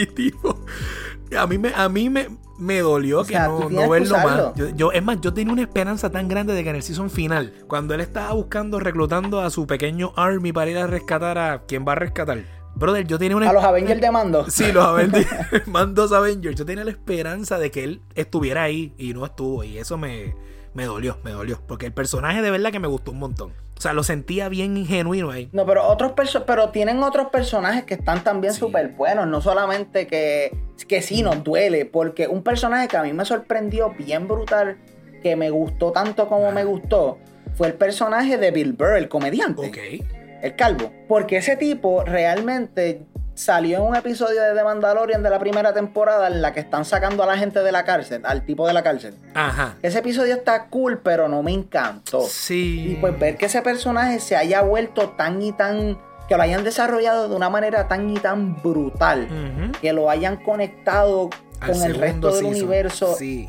A 1.36 1.46
mí 1.46 1.56
me, 1.56 1.72
a 1.74 1.88
mí 1.88 2.10
me, 2.10 2.28
me 2.58 2.80
dolió 2.80 3.24
que 3.24 3.38
no, 3.38 3.68
no 3.68 3.88
verlo 3.88 4.18
más. 4.18 4.52
Yo, 4.76 4.92
es 4.92 5.02
más, 5.02 5.20
yo 5.20 5.32
tenía 5.32 5.52
una 5.52 5.62
esperanza 5.62 6.10
tan 6.10 6.28
grande 6.28 6.54
de 6.54 6.62
que 6.62 6.70
en 6.70 6.76
el 6.76 6.82
season 6.82 7.10
final, 7.10 7.52
cuando 7.66 7.94
él 7.94 8.00
estaba 8.00 8.32
buscando, 8.32 8.80
reclutando 8.80 9.40
a 9.40 9.50
su 9.50 9.66
pequeño 9.66 10.12
army 10.16 10.52
para 10.52 10.70
ir 10.70 10.78
a 10.78 10.86
rescatar 10.86 11.38
a 11.38 11.62
quien 11.66 11.84
va 11.86 11.92
a 11.92 11.96
rescatar. 11.96 12.61
Brother, 12.74 13.06
yo 13.06 13.18
tenía 13.18 13.36
una. 13.36 13.50
A 13.50 13.52
los 13.52 13.64
Avengers 13.64 14.00
de 14.00 14.10
mando. 14.10 14.46
Sí, 14.50 14.72
los 14.72 14.84
Avengers. 14.84 15.28
mandos 15.66 16.12
Avengers. 16.12 16.56
Yo 16.56 16.64
tenía 16.64 16.84
la 16.84 16.90
esperanza 16.90 17.58
de 17.58 17.70
que 17.70 17.84
él 17.84 18.02
estuviera 18.14 18.62
ahí 18.62 18.94
y 18.98 19.14
no 19.14 19.24
estuvo. 19.24 19.64
Y 19.64 19.78
eso 19.78 19.98
me, 19.98 20.34
me 20.74 20.84
dolió, 20.84 21.18
me 21.24 21.30
dolió. 21.32 21.60
Porque 21.66 21.86
el 21.86 21.92
personaje 21.92 22.42
de 22.42 22.50
verdad 22.50 22.72
que 22.72 22.80
me 22.80 22.88
gustó 22.88 23.12
un 23.12 23.18
montón. 23.18 23.52
O 23.76 23.80
sea, 23.82 23.92
lo 23.94 24.04
sentía 24.04 24.48
bien 24.48 24.86
genuino 24.86 25.30
ahí. 25.30 25.48
No, 25.52 25.66
pero 25.66 25.84
otros 25.88 26.12
pero 26.46 26.70
tienen 26.70 27.02
otros 27.02 27.30
personajes 27.30 27.84
que 27.84 27.94
están 27.94 28.22
también 28.22 28.54
súper 28.54 28.90
buenos. 28.90 29.26
No 29.26 29.40
solamente 29.40 30.06
que, 30.06 30.56
que 30.86 31.02
sí 31.02 31.22
nos 31.22 31.42
duele. 31.42 31.84
Porque 31.84 32.28
un 32.28 32.42
personaje 32.42 32.88
que 32.88 32.96
a 32.96 33.02
mí 33.02 33.12
me 33.12 33.24
sorprendió 33.24 33.90
bien 33.90 34.28
brutal, 34.28 34.78
que 35.22 35.36
me 35.36 35.50
gustó 35.50 35.90
tanto 35.90 36.28
como 36.28 36.52
me 36.52 36.64
gustó, 36.64 37.18
fue 37.54 37.66
el 37.68 37.74
personaje 37.74 38.38
de 38.38 38.50
Bill 38.50 38.72
Burr, 38.72 38.96
el 38.96 39.08
comediante. 39.08 39.66
Ok. 39.66 40.21
El 40.42 40.56
calvo. 40.56 40.92
Porque 41.08 41.38
ese 41.38 41.56
tipo 41.56 42.04
realmente 42.04 43.06
salió 43.34 43.78
en 43.78 43.84
un 43.84 43.96
episodio 43.96 44.42
de 44.42 44.54
The 44.54 44.62
Mandalorian 44.62 45.22
de 45.22 45.30
la 45.30 45.38
primera 45.38 45.72
temporada 45.72 46.26
en 46.26 46.42
la 46.42 46.52
que 46.52 46.60
están 46.60 46.84
sacando 46.84 47.22
a 47.22 47.26
la 47.26 47.38
gente 47.38 47.60
de 47.60 47.72
la 47.72 47.84
cárcel, 47.84 48.22
al 48.24 48.44
tipo 48.44 48.66
de 48.66 48.74
la 48.74 48.82
cárcel. 48.82 49.14
Ajá. 49.34 49.76
Ese 49.82 50.00
episodio 50.00 50.34
está 50.34 50.66
cool, 50.66 50.98
pero 50.98 51.28
no 51.28 51.42
me 51.42 51.52
encantó. 51.52 52.22
Sí. 52.22 52.92
Y 52.92 52.94
pues 52.96 53.18
ver 53.18 53.36
que 53.36 53.46
ese 53.46 53.62
personaje 53.62 54.20
se 54.20 54.36
haya 54.36 54.62
vuelto 54.62 55.10
tan 55.10 55.40
y 55.40 55.52
tan 55.52 55.98
que 56.28 56.36
lo 56.36 56.42
hayan 56.42 56.64
desarrollado 56.64 57.28
de 57.28 57.34
una 57.34 57.50
manera 57.50 57.88
tan 57.88 58.08
y 58.10 58.18
tan 58.18 58.62
brutal, 58.62 59.28
que 59.80 59.92
lo 59.92 60.08
hayan 60.08 60.36
conectado 60.36 61.30
con 61.64 61.82
el 61.82 61.94
resto 61.94 62.34
del 62.34 62.46
universo. 62.46 63.14
Sí. 63.14 63.48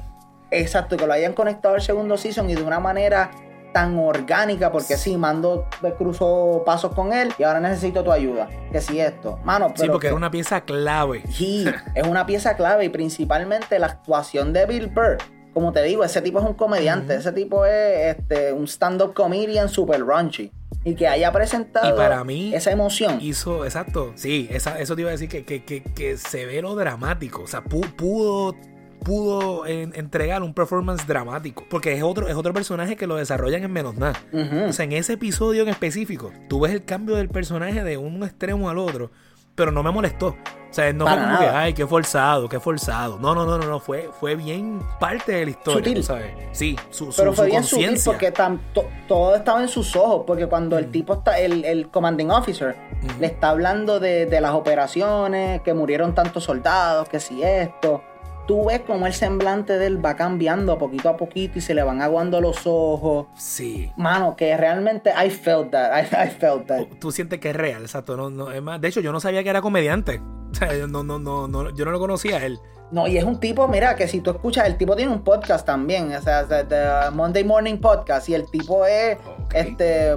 Exacto, 0.52 0.98
que 0.98 1.08
lo 1.08 1.14
hayan 1.14 1.34
conectado 1.34 1.76
al 1.76 1.82
segundo 1.82 2.18
season 2.18 2.50
y 2.50 2.56
de 2.56 2.62
una 2.62 2.80
manera 2.80 3.32
tan 3.74 3.98
orgánica, 3.98 4.72
porque 4.72 4.96
sí, 4.98 5.18
Mando 5.18 5.68
cruzó 5.98 6.64
pasos 6.66 6.94
con 6.94 7.12
él 7.12 7.34
y 7.38 7.44
ahora 7.44 7.60
necesito 7.60 8.04
tu 8.04 8.12
ayuda. 8.12 8.48
Que 8.72 8.80
si 8.80 9.00
esto, 9.00 9.40
mano, 9.44 9.68
pero. 9.70 9.84
Sí, 9.84 9.90
porque 9.90 10.08
es 10.08 10.14
una 10.14 10.32
pieza 10.32 10.62
clave. 10.62 11.24
Sí, 11.30 11.66
es 11.96 12.08
una 12.08 12.26
pieza 12.26 12.56
clave 12.56 12.86
y 12.86 12.90
principalmente 12.90 13.80
la 13.80 13.88
actuación 13.88 14.54
de 14.54 14.66
Bill 14.66 14.88
Burr. 14.88 15.18
Como 15.54 15.72
te 15.72 15.84
digo, 15.84 16.04
ese 16.04 16.22
tipo 16.22 16.40
es 16.40 16.46
un 16.46 16.56
comediante, 16.56 17.16
ese 17.16 17.32
tipo 17.32 17.66
es 17.66 18.18
este, 18.18 18.54
un 18.54 18.68
stand-up 18.68 19.14
comedian 19.14 19.70
super 19.70 20.04
raunchy 20.04 20.52
y 20.84 20.96
que 20.96 21.08
haya 21.08 21.32
presentado 21.32 21.96
para 21.96 22.24
mí 22.24 22.54
esa 22.54 22.72
emoción. 22.72 23.20
Hizo, 23.22 23.64
exacto, 23.64 24.14
sí, 24.16 24.50
eso 24.52 24.96
te 24.96 25.02
iba 25.02 25.10
a 25.10 25.14
decir 25.14 25.30
que, 25.30 25.46
que, 25.46 25.64
que, 25.64 25.84
que 25.84 26.18
se 26.18 26.46
ve 26.46 26.62
lo 26.62 26.76
dramático, 26.76 27.44
o 27.44 27.48
sea, 27.48 27.64
pudo 27.64 28.56
pudo 29.04 29.66
entregar 29.66 30.44
un 30.44 30.54
performance 30.54 31.06
dramático. 31.06 31.66
Porque 31.70 31.94
es 31.94 32.04
otro, 32.04 32.28
es 32.28 32.36
otro 32.36 32.54
personaje 32.54 32.96
que 32.96 33.08
lo 33.08 33.16
desarrollan 33.16 33.64
en 33.64 33.72
menos 33.72 33.96
nada. 33.96 34.20
O 34.68 34.74
sea, 34.74 34.86
en 34.86 34.94
ese 34.94 35.14
episodio 35.14 35.64
en 35.64 35.70
específico, 35.70 36.32
tú 36.50 36.62
ves 36.62 36.74
el 36.74 36.86
cambio 36.86 37.16
del 37.16 37.30
personaje 37.30 37.84
de 37.84 37.98
un 37.98 38.24
extremo 38.24 38.70
al 38.70 38.78
otro, 38.78 39.12
pero 39.56 39.72
no 39.72 39.84
me 39.84 39.92
molestó. 39.92 40.36
O 40.74 40.76
sea, 40.76 40.92
no 40.92 41.06
fue 41.06 41.16
como 41.16 41.38
que, 41.38 41.46
ay, 41.46 41.74
qué 41.76 41.86
forzado, 41.86 42.50
qué 42.50 42.60
forzado. 42.60 43.20
No, 43.20 43.36
no, 43.36 43.46
no, 43.46 43.60
no, 43.60 43.68
no. 43.68 43.80
Fue, 43.80 44.10
fue 44.20 44.36
bien 44.36 44.82
parte 45.00 45.32
de 45.34 45.46
la 45.46 45.52
historia, 45.52 46.02
¿sabes? 46.02 46.34
Sí, 46.52 46.76
su, 46.90 47.12
su 47.12 47.22
Pero 47.22 47.32
fue 47.32 47.46
bien 47.46 47.64
sutil 47.64 48.00
porque 48.04 48.32
tanto, 48.32 48.90
todo 49.08 49.36
estaba 49.36 49.62
en 49.62 49.68
sus 49.68 49.96
ojos. 49.96 50.24
Porque 50.26 50.48
cuando 50.48 50.80
el 50.80 50.90
tipo 50.90 51.14
está, 51.14 51.38
el, 51.38 51.64
el 51.64 51.90
commanding 51.90 52.32
officer, 52.32 52.76
le 53.20 53.28
está 53.28 53.50
hablando 53.50 54.00
de, 54.00 54.26
de 54.26 54.42
las 54.42 54.54
operaciones, 54.54 55.62
que 55.62 55.76
murieron 55.76 56.16
tantos 56.16 56.46
soldados, 56.46 57.08
que 57.08 57.20
si 57.20 57.44
esto 57.44 58.02
tú 58.48 58.66
ves 58.66 58.82
como 58.82 59.08
el 59.08 59.14
semblante 59.14 59.78
de 59.78 59.88
él 59.88 60.04
va 60.04 60.16
cambiando 60.16 60.78
poquito 60.78 61.10
a 61.10 61.18
poquito 61.18 61.60
y 61.60 61.62
se 61.62 61.74
le 61.74 61.84
van 61.84 62.02
aguando 62.02 62.42
los 62.42 62.62
ojos. 62.66 63.28
Sí. 63.36 63.92
Mano, 63.98 64.36
que 64.36 64.56
realmente 64.58 65.12
I 65.12 65.30
felt 65.30 65.72
that. 65.72 65.92
I, 65.98 66.30
felt 66.30 66.68
that. 66.68 66.88
Tú 67.00 67.12
sientes 67.12 67.40
que 67.40 67.52
es 67.52 67.56
real, 67.56 67.82
exacto. 67.82 68.18
No, 68.18 68.30
no, 68.30 68.52
es 68.52 68.62
más, 68.62 68.80
de 68.82 68.88
hecho, 68.88 69.02
yo 69.02 69.12
no 69.12 69.20
sabía 69.20 69.44
que 69.44 69.50
era 69.50 69.62
comediante. 69.62 70.22
O 70.54 70.56
sea, 70.56 70.72
yo 70.78 70.86
no, 70.86 71.04
no, 71.04 71.18
no, 71.18 71.48
no, 71.48 71.72
yo 71.72 71.84
no 71.84 71.90
lo 71.90 71.98
conocía 71.98 72.38
a 72.38 72.46
él. 72.46 72.60
No, 72.92 73.08
y 73.08 73.18
es 73.18 73.24
un 73.24 73.40
tipo, 73.40 73.68
mira, 73.68 73.96
que 73.96 74.08
si 74.08 74.20
tú 74.20 74.30
escuchas, 74.30 74.68
el 74.68 74.78
tipo 74.78 74.96
tiene 74.96 75.12
un 75.12 75.24
podcast 75.24 75.66
también, 75.66 76.14
o 76.14 76.22
sea, 76.22 76.46
The 76.46 77.10
Monday 77.12 77.44
Morning 77.44 77.80
Podcast, 77.80 78.30
y 78.30 78.36
el 78.36 78.48
tipo 78.52 78.86
es, 78.86 79.18
este, 79.52 80.14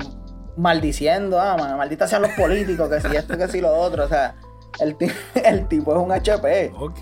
maldiciendo, 0.59 1.41
ah, 1.41 1.57
maldita 1.79 2.07
sean 2.07 2.21
los 2.21 2.33
políticos, 2.33 2.91
que 2.91 3.01
si 3.01 3.17
esto, 3.17 3.39
que 3.39 3.49
si 3.49 3.63
lo 3.63 3.75
otro, 3.75 4.05
o 4.05 4.09
sea, 4.09 4.37
el, 4.81 4.97
el 5.45 5.69
tipo 5.69 5.93
es 5.93 5.99
un 5.99 6.13
HP. 6.13 6.73
Ok. 6.79 6.99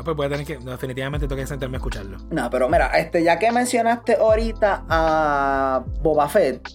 Ah, 0.00 0.02
pues 0.02 0.16
voy 0.16 0.26
a 0.26 0.28
tener 0.30 0.46
que. 0.46 0.56
definitivamente 0.56 1.28
tengo 1.28 1.38
que 1.38 1.46
sentarme 1.46 1.76
a 1.76 1.78
escucharlo. 1.78 2.16
No, 2.30 2.48
pero 2.48 2.70
mira, 2.70 2.86
este, 2.98 3.22
ya 3.22 3.38
que 3.38 3.52
mencionaste 3.52 4.14
ahorita 4.14 4.84
a 4.88 5.84
Boba 6.00 6.26
Fett, 6.26 6.66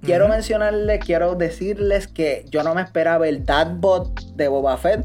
quiero 0.00 0.28
mencionarle, 0.28 1.00
quiero 1.00 1.34
decirles 1.34 2.06
que 2.06 2.44
yo 2.50 2.62
no 2.62 2.76
me 2.76 2.82
esperaba 2.82 3.26
el 3.26 3.44
Dadbot 3.44 4.20
de 4.36 4.46
Boba 4.46 4.76
Fett, 4.76 5.04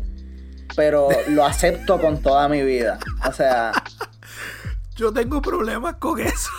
pero 0.75 1.09
lo 1.29 1.45
acepto 1.47 1.99
con 1.99 2.21
toda 2.21 2.47
mi 2.47 2.62
vida. 2.62 2.99
O 3.27 3.33
sea. 3.33 3.71
Yo 4.95 5.12
tengo 5.12 5.41
problemas 5.41 5.95
con 5.95 6.19
eso. 6.19 6.51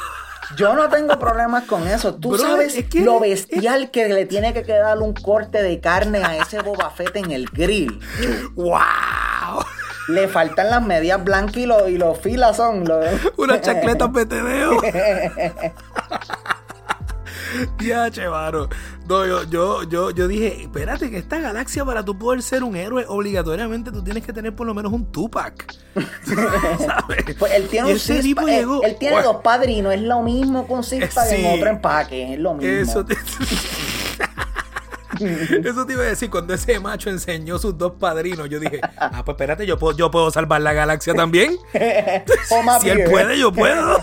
Yo 0.56 0.74
no 0.74 0.88
tengo 0.88 1.16
problemas 1.20 1.62
con 1.64 1.86
eso. 1.86 2.16
Tú 2.16 2.36
sabes 2.36 2.76
lo 2.94 3.20
bestial 3.20 3.92
que 3.92 4.08
le 4.08 4.26
tiene 4.26 4.52
que 4.52 4.64
quedar 4.64 4.98
un 4.98 5.14
corte 5.14 5.62
de 5.62 5.78
carne 5.78 6.24
a 6.24 6.36
ese 6.38 6.60
Boba 6.60 6.90
Fett 6.90 7.14
en 7.14 7.30
el 7.30 7.46
grill. 7.46 8.00
¡Wow! 8.56 8.80
Le 10.08 10.28
faltan 10.28 10.70
las 10.70 10.82
medias 10.82 11.22
blancas 11.22 11.56
y 11.56 11.66
los, 11.66 11.88
y 11.88 11.98
los 11.98 12.18
filas 12.18 12.56
son. 12.56 12.84
Los... 12.84 13.04
Unas 13.36 13.60
chacletas 13.60 14.08
petedeo. 14.14 14.80
Ya, 17.78 18.10
chevaro. 18.10 18.68
No, 19.08 19.26
yo, 19.26 19.44
yo, 19.44 19.82
yo, 19.84 20.10
yo 20.10 20.26
dije, 20.26 20.62
espérate, 20.62 21.10
que 21.10 21.18
esta 21.18 21.38
galaxia 21.38 21.84
para 21.84 22.04
tú 22.04 22.18
poder 22.18 22.42
ser 22.42 22.64
un 22.64 22.74
héroe, 22.74 23.04
obligatoriamente 23.06 23.92
tú 23.92 24.02
tienes 24.02 24.24
que 24.24 24.32
tener 24.32 24.54
por 24.56 24.66
lo 24.66 24.74
menos 24.74 24.92
un 24.92 25.10
Tupac. 25.12 25.72
¿Sabes? 26.24 27.36
Pues 27.38 27.52
él 27.52 27.68
tiene 27.68 27.92
un 27.92 27.98
tipo 27.98 28.46
llegó, 28.46 28.82
él, 28.82 28.96
tiene 28.98 29.22
dos 29.22 29.36
padrinos, 29.36 29.94
es 29.94 30.02
lo 30.02 30.22
mismo 30.22 30.66
con 30.66 30.82
Sixpack 30.82 31.30
en 31.32 31.54
otro 31.54 31.70
empaque, 31.70 32.34
es 32.34 32.40
lo 32.40 32.54
mismo. 32.54 32.72
Eso 32.72 33.04
te... 33.04 33.14
Eso 35.64 35.86
te 35.86 35.92
iba 35.92 36.02
a 36.02 36.06
decir, 36.06 36.30
cuando 36.30 36.54
ese 36.54 36.80
macho 36.80 37.10
enseñó 37.10 37.58
sus 37.58 37.76
dos 37.76 37.92
padrinos, 37.98 38.48
yo 38.48 38.60
dije, 38.60 38.80
ah, 38.98 39.22
pues 39.24 39.34
espérate, 39.34 39.66
yo 39.66 39.78
puedo, 39.78 39.96
yo 39.96 40.10
puedo 40.10 40.30
salvar 40.30 40.60
la 40.60 40.72
galaxia 40.72 41.14
también. 41.14 41.56
si 42.80 42.88
él 42.88 43.04
puede, 43.10 43.38
yo 43.38 43.52
puedo. 43.52 44.00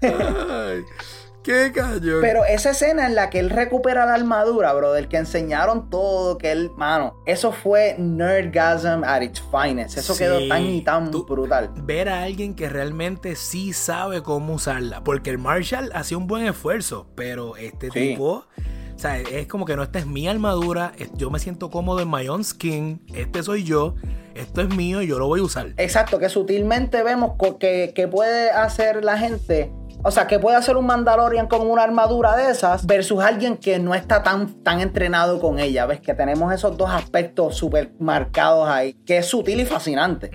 ¡Qué 1.44 1.72
cañón! 1.72 2.20
Pero 2.22 2.46
esa 2.46 2.70
escena 2.70 3.04
en 3.04 3.14
la 3.14 3.28
que 3.28 3.38
él 3.38 3.50
recupera 3.50 4.06
la 4.06 4.14
armadura, 4.14 4.72
bro, 4.72 4.94
del 4.94 5.08
que 5.08 5.18
enseñaron 5.18 5.90
todo, 5.90 6.38
que 6.38 6.50
él, 6.50 6.70
mano, 6.78 7.22
eso 7.26 7.52
fue 7.52 7.96
nerdgasm 7.98 9.04
at 9.04 9.20
its 9.20 9.42
finest. 9.52 9.98
Eso 9.98 10.16
quedó 10.16 10.48
tan 10.48 10.62
y 10.64 10.80
tan 10.80 11.10
brutal. 11.10 11.70
Ver 11.82 12.08
a 12.08 12.22
alguien 12.22 12.54
que 12.54 12.70
realmente 12.70 13.36
sí 13.36 13.74
sabe 13.74 14.22
cómo 14.22 14.54
usarla. 14.54 15.04
Porque 15.04 15.28
el 15.28 15.36
Marshall 15.36 15.90
hacía 15.94 16.16
un 16.16 16.26
buen 16.26 16.46
esfuerzo, 16.46 17.08
pero 17.14 17.56
este 17.56 17.90
tipo. 17.90 18.46
O 18.94 18.98
sea, 18.98 19.18
es 19.18 19.46
como 19.46 19.66
que 19.66 19.76
no, 19.76 19.82
esta 19.82 19.98
es 19.98 20.06
mi 20.06 20.28
armadura, 20.28 20.92
yo 21.14 21.28
me 21.28 21.40
siento 21.40 21.68
cómodo 21.68 22.00
en 22.00 22.08
my 22.08 22.28
own 22.28 22.44
skin, 22.44 23.04
este 23.12 23.42
soy 23.42 23.64
yo, 23.64 23.96
esto 24.34 24.62
es 24.62 24.68
mío 24.74 25.02
y 25.02 25.08
yo 25.08 25.18
lo 25.18 25.26
voy 25.26 25.40
a 25.40 25.42
usar. 25.42 25.74
Exacto, 25.76 26.20
que 26.20 26.28
sutilmente 26.28 27.02
vemos 27.02 27.32
que, 27.58 27.92
que 27.92 28.08
puede 28.08 28.50
hacer 28.50 29.04
la 29.04 29.18
gente 29.18 29.72
o 30.06 30.10
sea, 30.10 30.26
que 30.26 30.38
puede 30.38 30.56
hacer 30.56 30.76
un 30.76 30.84
Mandalorian 30.84 31.48
con 31.48 31.66
una 31.68 31.82
armadura 31.82 32.36
de 32.36 32.50
esas 32.50 32.84
versus 32.86 33.24
alguien 33.24 33.56
que 33.56 33.78
no 33.78 33.94
está 33.94 34.22
tan, 34.22 34.62
tan 34.62 34.80
entrenado 34.80 35.40
con 35.40 35.58
ella. 35.58 35.86
¿Ves? 35.86 36.00
Que 36.00 36.12
tenemos 36.12 36.52
esos 36.52 36.76
dos 36.76 36.90
aspectos 36.90 37.56
súper 37.56 37.92
marcados 37.98 38.68
ahí, 38.68 38.92
que 39.06 39.18
es 39.18 39.26
sutil 39.26 39.60
y 39.60 39.64
fascinante. 39.64 40.30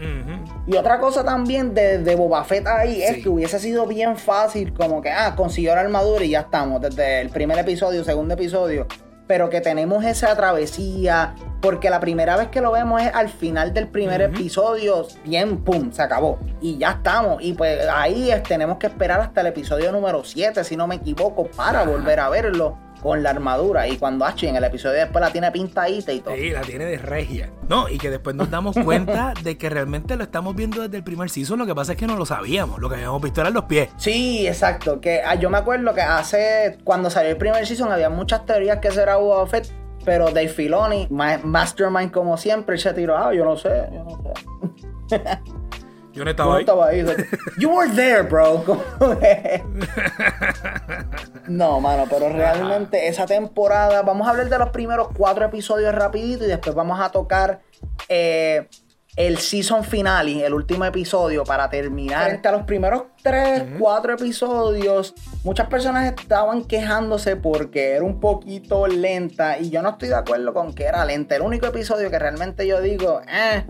Y 0.65 0.75
otra 0.75 0.99
cosa 0.99 1.23
también 1.23 1.75
de, 1.75 1.99
de 1.99 2.15
Boba 2.15 2.43
Fett 2.43 2.65
ahí 2.65 3.03
es 3.03 3.21
que 3.21 3.29
hubiese 3.29 3.59
sido 3.59 3.85
bien 3.85 4.17
fácil, 4.17 4.73
como 4.73 5.01
que, 5.01 5.11
ah, 5.11 5.35
consiguió 5.35 5.75
la 5.75 5.81
armadura 5.81 6.25
y 6.25 6.31
ya 6.31 6.41
estamos, 6.41 6.81
desde 6.81 7.21
el 7.21 7.29
primer 7.29 7.59
episodio, 7.59 8.03
segundo 8.03 8.33
episodio 8.33 8.87
pero 9.29 9.51
que 9.51 9.61
tenemos 9.61 10.03
esa 10.05 10.35
travesía, 10.35 11.35
porque 11.61 11.91
la 11.91 11.99
primera 11.99 12.35
vez 12.35 12.47
que 12.47 12.61
lo 12.61 12.71
vemos 12.71 12.99
es 12.99 13.13
al 13.13 13.29
final 13.29 13.75
del 13.75 13.87
primer 13.87 14.23
episodio, 14.23 15.05
bien, 15.23 15.63
pum, 15.63 15.91
se 15.91 16.01
acabó. 16.01 16.39
Y 16.61 16.79
ya 16.79 16.93
estamos. 16.93 17.39
Y 17.39 17.53
pues 17.53 17.87
ahí 17.93 18.33
tenemos 18.47 18.79
que 18.79 18.87
esperar 18.87 19.21
hasta 19.21 19.41
el 19.41 19.47
episodio 19.47 19.91
número 19.91 20.23
7, 20.23 20.63
si 20.63 20.75
no 20.75 20.87
me 20.87 20.95
equivoco, 20.95 21.45
para 21.45 21.83
volver 21.83 22.19
a 22.19 22.29
verlo 22.29 22.75
con 23.01 23.23
la 23.23 23.31
armadura. 23.31 23.87
Y 23.87 23.97
cuando 23.97 24.25
H 24.25 24.47
en 24.47 24.55
el 24.55 24.63
episodio 24.63 24.97
después 24.97 25.21
la 25.21 25.31
tiene 25.31 25.51
pintadita 25.51 26.11
y 26.11 26.19
todo. 26.21 26.35
Sí, 26.35 26.49
la 26.51 26.61
tiene 26.61 26.85
de 26.85 26.97
regia. 26.97 27.51
No, 27.67 27.89
y 27.89 27.97
que 27.97 28.09
después 28.09 28.35
nos 28.35 28.49
damos 28.49 28.75
cuenta 28.83 29.33
de 29.43 29.57
que 29.57 29.69
realmente 29.69 30.15
lo 30.15 30.23
estamos 30.23 30.55
viendo 30.55 30.81
desde 30.81 30.97
el 30.97 31.03
primer 31.03 31.29
season. 31.29 31.59
Lo 31.59 31.65
que 31.65 31.75
pasa 31.75 31.93
es 31.93 31.97
que 31.97 32.07
no 32.07 32.15
lo 32.15 32.25
sabíamos. 32.25 32.79
Lo 32.79 32.89
que 32.89 32.95
habíamos 32.95 33.21
visto 33.21 33.41
eran 33.41 33.53
los 33.53 33.65
pies. 33.65 33.89
Sí, 33.97 34.47
exacto. 34.47 34.99
Que 34.99 35.21
ah, 35.25 35.35
yo 35.35 35.49
me 35.49 35.57
acuerdo 35.57 35.93
que 35.93 36.01
hace. 36.01 36.77
Cuando 36.83 37.09
salió 37.09 37.31
el 37.31 37.37
primer 37.37 37.65
season 37.65 37.91
había 37.91 38.09
muchas 38.09 38.45
teorías 38.45 38.79
que 38.79 38.89
eso 38.89 39.01
era 39.01 39.17
Boba 39.17 39.47
Fett. 39.47 39.67
Pero 40.05 40.27
Dave 40.27 40.47
Filoni, 40.47 41.07
Mastermind 41.09 42.11
como 42.11 42.37
siempre, 42.37 42.77
se 42.77 42.93
tiró. 42.93 43.17
Ah, 43.17 43.33
yo 43.33 43.43
no 43.43 43.57
sé, 43.57 43.69
yo 43.91 44.03
no 44.05 44.23
sé. 45.09 45.19
Yo 46.19 46.25
no 46.25 46.31
estaba, 46.31 46.59
estaba 46.59 46.87
ahí. 46.87 47.05
You 47.57 47.69
were 47.69 47.89
there, 47.95 48.23
bro. 48.23 48.65
no, 51.47 51.79
mano, 51.79 52.07
pero 52.09 52.27
realmente 52.27 53.07
esa 53.07 53.25
temporada, 53.25 54.01
vamos 54.01 54.27
a 54.27 54.31
hablar 54.31 54.49
de 54.49 54.57
los 54.57 54.69
primeros 54.71 55.07
cuatro 55.15 55.45
episodios 55.45 55.95
rapidito 55.95 56.43
y 56.43 56.49
después 56.49 56.75
vamos 56.75 56.99
a 56.99 57.09
tocar 57.09 57.61
eh, 58.09 58.67
el 59.15 59.37
season 59.37 59.85
finale, 59.85 60.45
el 60.45 60.53
último 60.53 60.83
episodio 60.83 61.45
para 61.45 61.69
terminar. 61.69 62.25
Frente 62.25 62.49
a 62.49 62.51
los 62.51 62.63
primeros 62.63 63.03
tres, 63.23 63.63
cuatro 63.79 64.15
episodios, 64.15 65.15
muchas 65.45 65.69
personas 65.69 66.13
estaban 66.19 66.65
quejándose 66.65 67.37
porque 67.37 67.93
era 67.93 68.03
un 68.03 68.19
poquito 68.19 68.87
lenta 68.87 69.57
y 69.57 69.69
yo 69.69 69.81
no 69.81 69.91
estoy 69.91 70.09
de 70.09 70.15
acuerdo 70.15 70.53
con 70.53 70.73
que 70.73 70.83
era 70.83 71.05
lenta. 71.05 71.37
El 71.37 71.43
único 71.43 71.67
episodio 71.67 72.11
que 72.11 72.19
realmente 72.19 72.67
yo 72.67 72.81
digo, 72.81 73.21
eh 73.25 73.63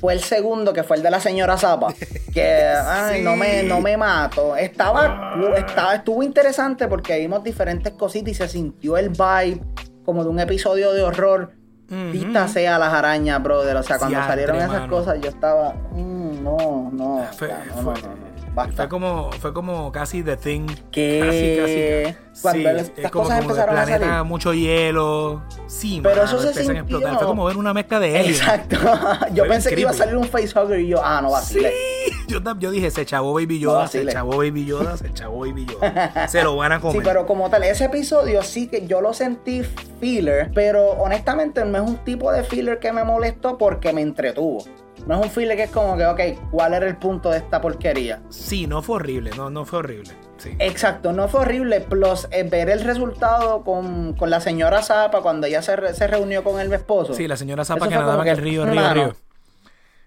fue 0.00 0.12
el 0.12 0.20
segundo, 0.20 0.72
que 0.72 0.82
fue 0.82 0.96
el 0.96 1.02
de 1.02 1.10
la 1.10 1.20
señora 1.20 1.56
Zapa. 1.56 1.94
Que, 2.32 2.66
ay, 2.66 3.22
no, 3.22 3.34
me, 3.34 3.62
no 3.62 3.80
me 3.80 3.96
mato. 3.96 4.56
Estaba, 4.56 5.32
ah. 5.34 5.54
estaba, 5.56 5.94
estuvo 5.94 6.22
interesante 6.22 6.86
porque 6.86 7.18
vimos 7.18 7.42
diferentes 7.42 7.94
cositas 7.94 8.30
y 8.30 8.34
se 8.34 8.46
sintió 8.46 8.98
el 8.98 9.08
vibe 9.08 9.62
como 10.04 10.22
de 10.22 10.28
un 10.28 10.38
episodio 10.38 10.92
de 10.92 11.02
horror. 11.02 11.52
Vista 11.88 12.46
sea 12.48 12.78
las 12.78 12.92
arañas, 12.92 13.42
brother. 13.42 13.76
O 13.76 13.82
sea, 13.82 13.98
cuando 13.98 14.18
salieron 14.18 14.56
esas 14.56 14.86
cosas, 14.88 15.18
yo 15.20 15.30
estaba, 15.30 15.72
mm, 15.92 16.42
no, 16.42 16.90
no, 16.92 16.92
no, 16.92 17.82
no, 17.82 17.94
no. 17.94 18.35
Fue 18.74 18.88
como, 18.88 19.30
fue 19.32 19.52
como 19.52 19.92
casi 19.92 20.22
The 20.22 20.36
Thing. 20.36 20.66
Que 20.90 22.16
cuando 22.40 22.60
sí, 22.60 22.92
estas 22.96 23.10
cosas 23.10 23.40
empezaron 23.42 23.74
planeta, 23.74 23.96
a 23.96 24.08
salir. 24.08 24.24
mucho 24.24 24.54
hielo. 24.54 25.42
Sí, 25.66 26.00
pero 26.02 26.24
eso 26.24 26.40
se 26.40 26.54
sintió. 26.54 26.80
explotar. 26.80 27.18
Fue 27.18 27.26
como 27.26 27.44
ver 27.44 27.56
una 27.56 27.74
mezcla 27.74 28.00
de 28.00 28.20
él. 28.20 28.26
Exacto. 28.26 28.76
yo 29.34 29.46
pensé 29.46 29.74
que 29.74 29.80
iba 29.82 29.90
a 29.90 29.94
salir 29.94 30.16
un 30.16 30.24
facehugger 30.24 30.80
y 30.80 30.88
yo, 30.88 31.04
ah, 31.04 31.20
no 31.20 31.30
vacile. 31.30 31.70
Sí. 31.70 32.12
Yo, 32.28 32.40
yo 32.58 32.70
dije, 32.72 32.90
se 32.90 33.06
chavó 33.06 33.34
Baby 33.34 33.60
Yoda, 33.60 33.86
se 33.86 34.04
chavó 34.06 34.38
Baby 34.38 34.64
Yoda, 34.64 34.96
se 34.96 35.12
chavó 35.12 35.40
Baby 35.40 35.66
Yoda. 35.66 36.26
se 36.28 36.42
lo 36.42 36.56
van 36.56 36.72
a 36.72 36.80
comer. 36.80 36.96
Sí, 36.96 37.02
pero 37.04 37.24
como 37.24 37.48
tal, 37.50 37.62
ese 37.62 37.84
episodio 37.84 38.42
sí 38.42 38.66
que 38.66 38.86
yo 38.86 39.00
lo 39.00 39.14
sentí 39.14 39.62
filler, 40.00 40.50
pero 40.52 40.90
honestamente 40.90 41.64
no 41.64 41.78
es 41.78 41.88
un 41.88 41.96
tipo 41.98 42.32
de 42.32 42.42
filler 42.42 42.80
que 42.80 42.92
me 42.92 43.04
molestó 43.04 43.58
porque 43.58 43.92
me 43.92 44.02
entretuvo. 44.02 44.64
No 45.06 45.20
es 45.20 45.26
un 45.26 45.30
file 45.30 45.56
que 45.56 45.64
es 45.64 45.70
como 45.70 45.96
que, 45.96 46.06
ok, 46.06 46.50
¿cuál 46.50 46.74
era 46.74 46.86
el 46.86 46.96
punto 46.96 47.30
de 47.30 47.38
esta 47.38 47.60
porquería? 47.60 48.20
Sí, 48.28 48.66
no 48.66 48.82
fue 48.82 48.96
horrible, 48.96 49.30
no, 49.36 49.50
no 49.50 49.64
fue 49.64 49.80
horrible. 49.80 50.12
Exacto, 50.58 51.12
no 51.12 51.28
fue 51.28 51.40
horrible. 51.40 51.80
Plus, 51.80 52.28
eh, 52.30 52.42
ver 52.44 52.70
el 52.70 52.80
resultado 52.80 53.62
con, 53.62 54.16
la 54.20 54.40
señora 54.40 54.82
Zapa 54.82 55.20
cuando 55.20 55.46
ella 55.46 55.62
se, 55.62 55.94
se, 55.94 56.06
reunió 56.06 56.44
con 56.44 56.60
el 56.60 56.72
esposo. 56.72 57.14
Sí, 57.14 57.26
la 57.26 57.36
señora 57.36 57.64
Zapa 57.64 57.88
que 57.88 57.94
nadaba 57.94 58.22
en 58.22 58.28
el 58.28 58.36
río, 58.38 58.66
río, 58.66 58.94
río. 58.94 59.16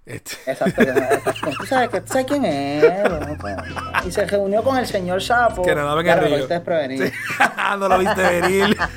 Este. 0.06 0.38
Exacto. 0.48 0.82
¿Tú 1.60 1.66
sabes, 1.66 1.90
¿Tú 1.92 2.12
sabes 2.12 2.26
quién 2.26 2.46
es? 2.46 2.84
Y 4.08 4.12
se 4.12 4.26
reunió 4.26 4.64
con 4.64 4.78
el 4.78 4.88
señor 4.88 5.22
Sapo. 5.22 5.62
Que 5.62 5.76
nadaba 5.76 6.02
en 6.02 6.08
el 6.08 6.20
río. 6.20 6.48
Sí. 6.48 7.14
no 7.80 7.88
lo 7.88 7.98
viste 8.00 8.22
venir. 8.22 8.78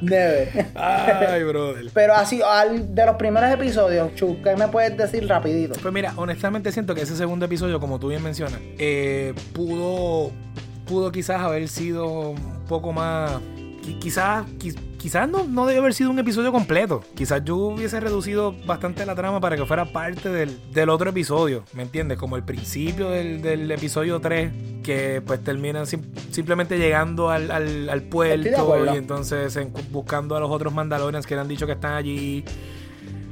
Debe. 0.00 0.66
Ay, 0.74 1.42
brother. 1.44 1.90
Pero 1.92 2.14
así, 2.14 2.40
al, 2.42 2.94
de 2.94 3.06
los 3.06 3.16
primeros 3.16 3.50
episodios, 3.50 4.14
Chu, 4.14 4.38
¿qué 4.42 4.56
me 4.56 4.68
puedes 4.68 4.96
decir 4.96 5.26
rapidito? 5.28 5.74
Pues 5.80 5.92
mira, 5.92 6.12
honestamente 6.16 6.72
siento 6.72 6.94
que 6.94 7.02
ese 7.02 7.16
segundo 7.16 7.46
episodio, 7.46 7.80
como 7.80 7.98
tú 7.98 8.08
bien 8.08 8.22
mencionas, 8.22 8.60
eh, 8.78 9.34
pudo, 9.52 10.32
pudo 10.86 11.12
quizás 11.12 11.40
haber 11.40 11.68
sido 11.68 12.30
un 12.30 12.64
poco 12.68 12.92
más... 12.92 13.32
Quizás, 14.00 14.44
quizás 15.06 15.28
no, 15.28 15.44
no 15.44 15.66
debe 15.66 15.78
haber 15.78 15.94
sido 15.94 16.10
un 16.10 16.18
episodio 16.18 16.50
completo. 16.50 17.00
Quizás 17.14 17.44
yo 17.44 17.54
hubiese 17.58 18.00
reducido 18.00 18.52
bastante 18.66 19.06
la 19.06 19.14
trama 19.14 19.38
para 19.38 19.54
que 19.54 19.64
fuera 19.64 19.84
parte 19.84 20.30
del, 20.30 20.88
otro 20.88 21.10
episodio, 21.10 21.62
¿me 21.74 21.84
entiendes? 21.84 22.18
Como 22.18 22.34
el 22.34 22.42
principio 22.42 23.10
del, 23.10 23.70
episodio 23.70 24.18
3, 24.18 24.82
que 24.82 25.22
pues 25.24 25.44
terminan 25.44 25.86
simplemente 25.86 26.76
llegando 26.76 27.30
al, 27.30 27.52
al, 27.52 28.02
puerto 28.02 28.84
y 28.92 28.96
entonces 28.96 29.56
buscando 29.92 30.34
a 30.34 30.40
los 30.40 30.50
otros 30.50 30.74
Mandalorians 30.74 31.24
que 31.24 31.36
le 31.36 31.40
han 31.40 31.46
dicho 31.46 31.66
que 31.66 31.74
están 31.74 31.92
allí. 31.92 32.44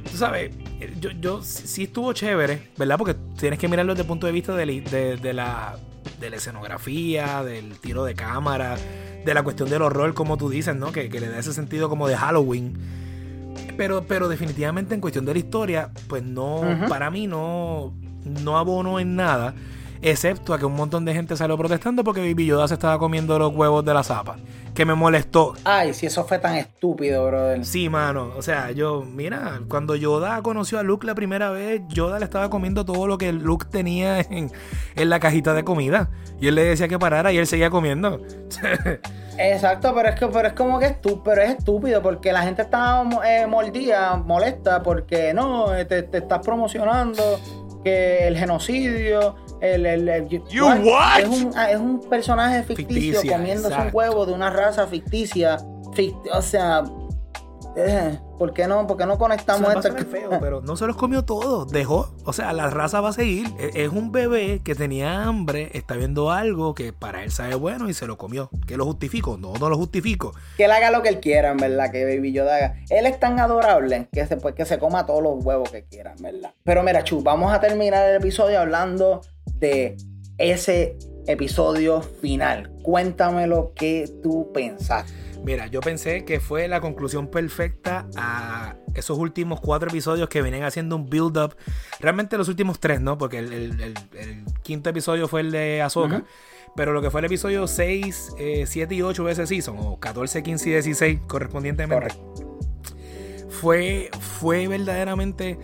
Tú 0.09 0.15
sabes, 0.17 0.55
yo, 1.01 1.09
yo 1.11 1.41
sí 1.41 1.83
estuvo 1.83 2.13
chévere, 2.13 2.69
¿verdad? 2.77 2.97
Porque 2.97 3.15
tienes 3.37 3.59
que 3.59 3.67
mirarlo 3.67 3.95
desde 3.95 4.03
el 4.03 4.07
punto 4.07 4.27
de 4.27 4.31
vista 4.31 4.55
de, 4.55 5.17
de 5.21 5.33
la, 5.33 5.77
de 6.21 6.29
la 6.29 6.35
escenografía, 6.37 7.43
del 7.43 7.77
tiro 7.81 8.05
de 8.05 8.13
cámara 8.15 8.77
de 9.25 9.33
la 9.33 9.43
cuestión 9.43 9.69
del 9.69 9.81
horror, 9.81 10.13
como 10.13 10.37
tú 10.37 10.49
dices, 10.49 10.75
¿no? 10.75 10.91
Que, 10.91 11.09
le 11.09 11.27
da 11.27 11.39
ese 11.39 11.53
sentido 11.53 11.89
como 11.89 12.07
de 12.07 12.15
Halloween. 12.15 12.77
Pero, 13.75 14.05
pero 14.07 14.29
definitivamente 14.29 14.93
en 14.93 15.01
cuestión 15.01 15.25
de 15.25 15.33
la 15.33 15.39
historia, 15.39 15.89
pues 16.07 16.23
no, 16.23 16.61
para 16.87 17.09
mí 17.09 17.27
no, 17.27 17.93
no 18.43 18.57
abono 18.57 18.99
en 18.99 19.15
nada. 19.15 19.55
Excepto 20.05 20.53
a 20.53 20.59
que 20.59 20.65
un 20.67 20.75
montón 20.75 21.03
de 21.03 21.15
gente 21.15 21.35
salió 21.35 21.57
protestando 21.57 22.03
porque 22.03 22.21
Baby 22.21 22.45
Yoda 22.45 22.67
se 22.67 22.75
estaba 22.75 22.99
comiendo 22.99 23.39
los 23.39 23.51
huevos 23.55 23.83
de 23.83 23.91
la 23.91 24.03
zapa. 24.03 24.35
Que 24.75 24.85
me 24.85 24.93
molestó. 24.93 25.55
Ay, 25.63 25.95
si 25.95 26.05
eso 26.05 26.23
fue 26.25 26.37
tan 26.37 26.57
estúpido, 26.57 27.25
brother. 27.25 27.65
Sí, 27.65 27.89
mano. 27.89 28.31
O 28.37 28.43
sea, 28.43 28.69
yo, 28.69 29.01
mira, 29.01 29.61
cuando 29.67 29.95
Yoda 29.95 30.39
conoció 30.43 30.77
a 30.77 30.83
Luke 30.83 31.07
la 31.07 31.15
primera 31.15 31.49
vez, 31.49 31.81
Yoda 31.87 32.19
le 32.19 32.25
estaba 32.25 32.51
comiendo 32.51 32.85
todo 32.85 33.07
lo 33.07 33.17
que 33.17 33.33
Luke 33.33 33.65
tenía 33.67 34.19
en, 34.19 34.51
en 34.95 35.09
la 35.09 35.19
cajita 35.19 35.55
de 35.55 35.63
comida. 35.63 36.11
Y 36.39 36.49
él 36.49 36.55
le 36.55 36.65
decía 36.65 36.87
que 36.87 36.99
parara 36.99 37.33
y 37.33 37.39
él 37.39 37.47
seguía 37.47 37.71
comiendo. 37.71 38.21
Exacto, 39.39 39.91
pero 39.95 40.09
es 40.09 40.19
que 40.19 40.27
pero 40.27 40.47
es 40.47 40.53
como 40.53 40.77
que 40.77 40.91
tú, 40.91 41.23
pero 41.23 41.41
es 41.41 41.57
estúpido 41.57 42.03
porque 42.03 42.31
la 42.31 42.43
gente 42.43 42.61
está 42.61 43.03
eh, 43.27 43.47
mordida, 43.47 44.15
molesta 44.17 44.83
porque 44.83 45.33
no, 45.33 45.75
eh, 45.75 45.83
te, 45.83 46.03
te 46.03 46.19
estás 46.19 46.39
promocionando 46.39 47.39
que 47.85 48.27
el 48.27 48.35
genocidio 48.35 49.35
el, 49.61 49.85
el, 49.85 50.09
Es, 50.09 51.27
un, 51.29 51.51
ah, 51.55 51.71
es, 51.71 51.79
un, 51.79 52.01
personaje 52.01 52.63
ficticio 52.63 53.21
comiéndose 53.31 53.75
un 53.79 53.89
huevo 53.93 54.25
de 54.25 54.33
una 54.33 54.49
raza 54.49 54.87
ficticia. 54.87 55.57
o 56.33 56.41
sea, 56.41 56.83
eh, 57.77 58.19
¿por 58.37 58.53
qué 58.53 58.67
no, 58.67 58.87
por 58.87 59.05
no 59.05 59.17
conectamos 59.17 59.73
esto? 59.75 59.95
feo, 60.05 60.29
pero 60.39 60.61
no 60.61 60.75
se 60.75 60.87
los 60.87 60.95
comió 60.95 61.23
todos, 61.23 61.71
dejó. 61.71 62.13
O 62.25 62.33
sea, 62.33 62.53
la 62.53 62.69
raza 62.69 63.01
va 63.01 63.09
a 63.09 63.13
seguir. 63.13 63.47
E, 63.59 63.83
es 63.83 63.89
un 63.89 64.11
bebé 64.11 64.61
que 64.63 64.75
tenía 64.75 65.23
hambre, 65.23 65.71
está 65.73 65.95
viendo 65.95 66.31
algo 66.31 66.73
que 66.73 66.93
para 66.93 67.23
él 67.23 67.31
sabe 67.31 67.55
bueno 67.55 67.89
y 67.89 67.93
se 67.93 68.07
lo 68.07 68.17
comió. 68.17 68.49
¿Que 68.67 68.77
lo 68.77 68.85
justifico? 68.85 69.37
No, 69.37 69.53
no 69.53 69.69
lo 69.69 69.77
justifico. 69.77 70.33
Que 70.57 70.65
él 70.65 70.71
haga 70.71 70.91
lo 70.91 71.01
que 71.01 71.09
él 71.09 71.19
quiera, 71.19 71.51
en 71.51 71.57
verdad, 71.57 71.91
que 71.91 72.05
Baby 72.05 72.33
Yoda 72.33 72.55
haga. 72.55 72.75
Él 72.89 73.05
es 73.05 73.19
tan 73.19 73.39
adorable 73.39 74.07
que 74.11 74.25
se, 74.25 74.37
pues, 74.37 74.55
que 74.55 74.65
se 74.65 74.79
coma 74.79 75.05
todos 75.05 75.23
los 75.23 75.43
huevos 75.43 75.69
que 75.71 75.85
quiera, 75.85 76.15
¿verdad? 76.19 76.53
Pero 76.63 76.83
mira, 76.83 77.03
Chu, 77.03 77.21
vamos 77.21 77.53
a 77.53 77.59
terminar 77.59 78.07
el 78.09 78.17
episodio 78.17 78.59
hablando 78.59 79.21
de 79.55 79.97
ese 80.37 80.97
episodio 81.27 82.01
final. 82.01 82.71
Cuéntame 82.83 83.47
lo 83.47 83.73
que 83.73 84.09
tú 84.21 84.51
pensaste. 84.53 85.24
Mira, 85.45 85.67
yo 85.67 85.79
pensé 85.79 86.25
que 86.25 86.39
fue 86.39 86.67
la 86.67 86.81
conclusión 86.81 87.27
perfecta 87.27 88.07
a 88.17 88.75
esos 88.95 89.19
últimos 89.19 89.61
cuatro 89.61 89.89
episodios 89.89 90.27
que 90.27 90.41
venían 90.41 90.63
haciendo 90.63 90.95
un 90.95 91.07
build-up. 91.07 91.55
Realmente 91.99 92.35
los 92.35 92.49
últimos 92.49 92.79
tres, 92.79 92.99
¿no? 92.99 93.19
Porque 93.19 93.37
el, 93.37 93.93
quinto 94.63 94.89
episodio 94.89 95.27
fue 95.27 95.41
el 95.41 95.51
de 95.51 95.83
Ahsoka. 95.83 96.23
Pero 96.75 96.93
lo 96.93 97.01
que 97.01 97.11
fue 97.11 97.21
el 97.21 97.25
episodio 97.25 97.67
6, 97.67 98.33
7 98.65 98.95
eh, 98.95 98.97
y 98.97 99.01
8 99.03 99.23
de 99.23 99.31
ese 99.31 99.47
season, 99.47 99.77
o 99.79 99.99
14, 99.99 100.41
15 100.41 100.69
y 100.69 100.73
16 100.73 101.19
correspondientemente, 101.27 102.07
fue, 103.49 104.09
fue 104.19 104.67
verdaderamente 104.67 105.59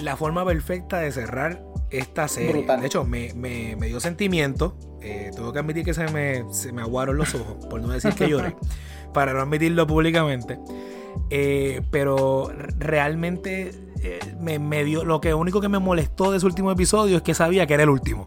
la 0.00 0.16
forma 0.16 0.46
perfecta 0.46 1.00
de 1.00 1.10
cerrar 1.10 1.62
esta 1.90 2.28
serie. 2.28 2.64
De 2.64 2.86
hecho, 2.86 3.04
me, 3.04 3.76
dio 3.82 4.00
sentimiento. 4.00 4.78
Eh, 5.02 5.30
tengo 5.34 5.52
que 5.52 5.58
admitir 5.58 5.84
que 5.84 5.94
se 5.94 6.08
me, 6.08 6.44
se 6.52 6.72
me 6.72 6.82
aguaron 6.82 7.16
los 7.16 7.34
ojos, 7.34 7.66
por 7.66 7.80
no 7.80 7.88
decir 7.88 8.14
que 8.14 8.28
lloré, 8.28 8.56
para 9.16 9.32
no 9.32 9.40
admitirlo 9.40 9.86
públicamente. 9.86 10.58
Eh, 11.30 11.80
pero 11.90 12.52
realmente 12.76 13.70
eh, 14.02 14.18
me, 14.38 14.84
dio. 14.84 15.06
Lo 15.06 15.22
que 15.22 15.32
único 15.32 15.62
que 15.62 15.70
me 15.70 15.78
molestó 15.78 16.30
de 16.30 16.36
ese 16.36 16.44
último 16.44 16.70
episodio 16.70 17.16
es 17.16 17.22
que 17.22 17.32
sabía 17.32 17.66
que 17.66 17.72
era 17.72 17.84
el 17.84 17.88
último. 17.88 18.26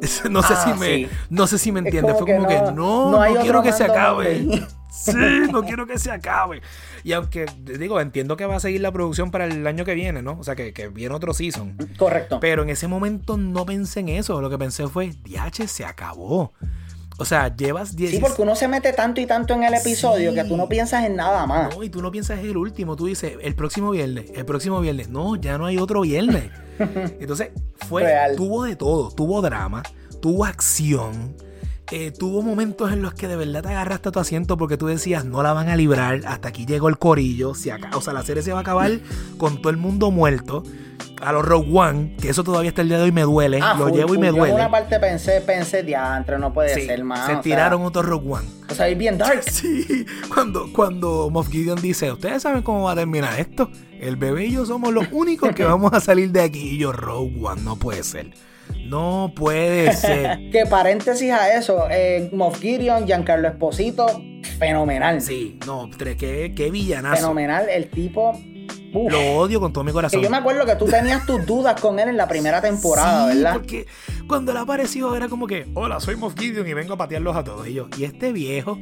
no 0.30 0.42
sé 0.42 0.54
si 0.54 0.70
ah, 0.70 0.76
me. 0.78 1.08
No 1.28 1.48
sé 1.48 1.58
si 1.58 1.72
me 1.72 1.80
entiendes. 1.80 2.16
Fue 2.16 2.32
como 2.32 2.46
que, 2.46 2.54
no, 2.72 3.10
no, 3.10 3.40
quiero 3.40 3.64
que 3.64 3.72
se 3.72 3.82
acabe. 3.82 4.46
Sí, 4.92 5.16
no 5.50 5.64
quiero 5.64 5.86
que 5.86 5.98
se 5.98 6.12
acabe. 6.12 6.60
Y 7.02 7.12
aunque, 7.14 7.46
digo, 7.64 7.98
entiendo 7.98 8.36
que 8.36 8.44
va 8.44 8.56
a 8.56 8.60
seguir 8.60 8.82
la 8.82 8.92
producción 8.92 9.30
para 9.30 9.46
el 9.46 9.66
año 9.66 9.86
que 9.86 9.94
viene, 9.94 10.20
¿no? 10.20 10.36
O 10.38 10.44
sea, 10.44 10.54
que, 10.54 10.70
viene 10.94 11.14
otro 11.14 11.32
season. 11.32 11.78
Correcto. 11.96 12.38
Pero 12.40 12.62
en 12.62 12.68
ese 12.68 12.88
momento 12.88 13.38
no 13.38 13.64
pensé 13.64 14.00
en 14.00 14.10
eso. 14.10 14.40
Lo 14.42 14.50
que 14.50 14.58
pensé 14.58 14.86
fue, 14.86 15.08
DH 15.08 15.66
se 15.66 15.86
acabó. 15.86 16.52
O 17.22 17.24
sea, 17.24 17.54
llevas 17.54 17.96
10. 17.96 18.10
Sí, 18.10 18.18
porque 18.18 18.42
uno 18.42 18.54
se 18.54 18.68
mete 18.68 18.92
tanto 18.92 19.20
y 19.20 19.26
tanto 19.26 19.54
en 19.54 19.62
el 19.62 19.74
episodio 19.74 20.34
que 20.34 20.44
tú 20.44 20.56
no 20.56 20.68
piensas 20.68 21.04
en 21.04 21.16
nada 21.16 21.46
más. 21.46 21.74
No, 21.74 21.82
y 21.82 21.88
tú 21.88 22.02
no 22.02 22.10
piensas 22.10 22.40
en 22.40 22.46
el 22.46 22.56
último. 22.56 22.96
Tú 22.96 23.06
dices, 23.06 23.34
el 23.40 23.54
próximo 23.54 23.90
viernes, 23.90 24.30
el 24.34 24.44
próximo 24.44 24.80
viernes. 24.80 25.08
No, 25.08 25.36
ya 25.36 25.56
no 25.56 25.66
hay 25.66 25.78
otro 25.78 26.02
viernes. 26.02 26.50
Entonces, 26.78 27.50
fue. 27.88 28.04
Tuvo 28.36 28.64
de 28.64 28.76
todo. 28.76 29.10
Tuvo 29.10 29.40
drama, 29.40 29.82
tuvo 30.20 30.44
acción 30.44 31.34
eh, 31.94 32.10
tuvo 32.10 32.40
momentos 32.40 32.90
en 32.90 33.02
los 33.02 33.12
que 33.12 33.28
de 33.28 33.36
verdad 33.36 33.62
te 33.62 33.68
agarraste 33.68 34.08
a 34.08 34.12
tu 34.12 34.18
asiento 34.18 34.56
porque 34.56 34.78
tú 34.78 34.86
decías, 34.86 35.26
no 35.26 35.42
la 35.42 35.52
van 35.52 35.68
a 35.68 35.76
librar, 35.76 36.22
hasta 36.24 36.48
aquí 36.48 36.64
llegó 36.64 36.88
el 36.88 36.96
corillo, 36.96 37.50
o 37.50 37.54
sea, 37.54 37.78
la 37.78 38.22
serie 38.22 38.42
se 38.42 38.50
va 38.50 38.60
a 38.60 38.62
acabar 38.62 38.92
con 39.36 39.60
todo 39.60 39.68
el 39.68 39.76
mundo 39.76 40.10
muerto. 40.10 40.62
A 41.22 41.30
los 41.30 41.44
Rogue 41.44 41.68
One, 41.72 42.16
que 42.20 42.30
eso 42.30 42.42
todavía 42.42 42.70
hasta 42.70 42.82
el 42.82 42.88
día 42.88 42.98
de 42.98 43.04
hoy 43.04 43.12
me 43.12 43.22
duele, 43.22 43.60
ah, 43.62 43.76
lo 43.78 43.90
llevo 43.90 44.14
y 44.14 44.18
me 44.18 44.30
duele. 44.30 44.48
Yo 44.48 44.54
en 44.54 44.54
una 44.54 44.70
parte 44.70 44.98
pensé, 44.98 45.40
pensé, 45.40 45.84
diantre, 45.84 46.36
no 46.36 46.52
puede 46.52 46.74
ser 46.74 47.04
más. 47.04 47.26
Se 47.26 47.36
tiraron 47.36 47.82
otros 47.82 48.04
Rogue 48.04 48.28
One. 48.28 48.48
O 48.68 48.74
sea, 48.74 48.88
es 48.88 48.98
bien 48.98 49.18
dark. 49.18 49.42
Sí, 49.50 50.04
cuando, 50.32 50.72
cuando 50.72 51.30
Moff 51.30 51.48
Gideon 51.48 51.80
dice, 51.80 52.10
¿ustedes 52.10 52.42
saben 52.42 52.62
cómo 52.62 52.84
va 52.84 52.92
a 52.92 52.96
terminar 52.96 53.38
esto? 53.38 53.70
El 54.00 54.16
bebé 54.16 54.46
y 54.46 54.52
yo 54.52 54.66
somos 54.66 54.92
los 54.92 55.06
únicos 55.12 55.54
que 55.54 55.62
vamos 55.62 55.92
a 55.92 56.00
salir 56.00 56.32
de 56.32 56.40
aquí. 56.40 56.70
Y 56.70 56.78
yo, 56.78 56.90
Rogue 56.90 57.38
One, 57.40 57.62
no 57.62 57.76
puede 57.76 58.02
ser. 58.02 58.30
No 58.84 59.32
puede 59.36 59.92
ser. 59.96 60.50
que 60.50 60.66
paréntesis 60.66 61.30
a 61.30 61.54
eso, 61.54 61.86
eh, 61.88 62.30
Moff 62.32 62.58
Gideon, 62.60 63.06
Giancarlo 63.06 63.46
Esposito, 63.46 64.06
fenomenal. 64.58 65.20
Sí, 65.20 65.58
no, 65.66 65.88
qué, 65.96 66.52
qué 66.56 66.70
villanazo. 66.72 67.16
Fenomenal, 67.16 67.68
el 67.68 67.90
tipo. 67.90 68.32
Lo 68.92 69.36
odio 69.36 69.60
con 69.60 69.72
todo 69.72 69.84
mi 69.84 69.92
corazón. 69.92 70.20
Que 70.20 70.24
yo 70.24 70.30
me 70.30 70.36
acuerdo 70.36 70.66
que 70.66 70.76
tú 70.76 70.86
tenías 70.86 71.24
tus 71.24 71.44
dudas 71.46 71.80
con 71.80 71.98
él 71.98 72.08
en 72.08 72.16
la 72.16 72.28
primera 72.28 72.60
temporada, 72.60 73.30
sí, 73.30 73.38
¿verdad? 73.38 73.54
Porque 73.54 73.86
cuando 74.26 74.52
él 74.52 74.58
apareció 74.58 75.14
era 75.14 75.28
como 75.28 75.46
que, 75.46 75.66
hola, 75.74 76.00
soy 76.00 76.16
Moff 76.16 76.34
Gideon 76.38 76.66
y 76.66 76.74
vengo 76.74 76.94
a 76.94 76.96
patearlos 76.96 77.36
a 77.36 77.44
todos. 77.44 77.66
Y 77.66 77.74
yo, 77.74 77.88
¿y 77.96 78.04
este 78.04 78.32
viejo? 78.32 78.78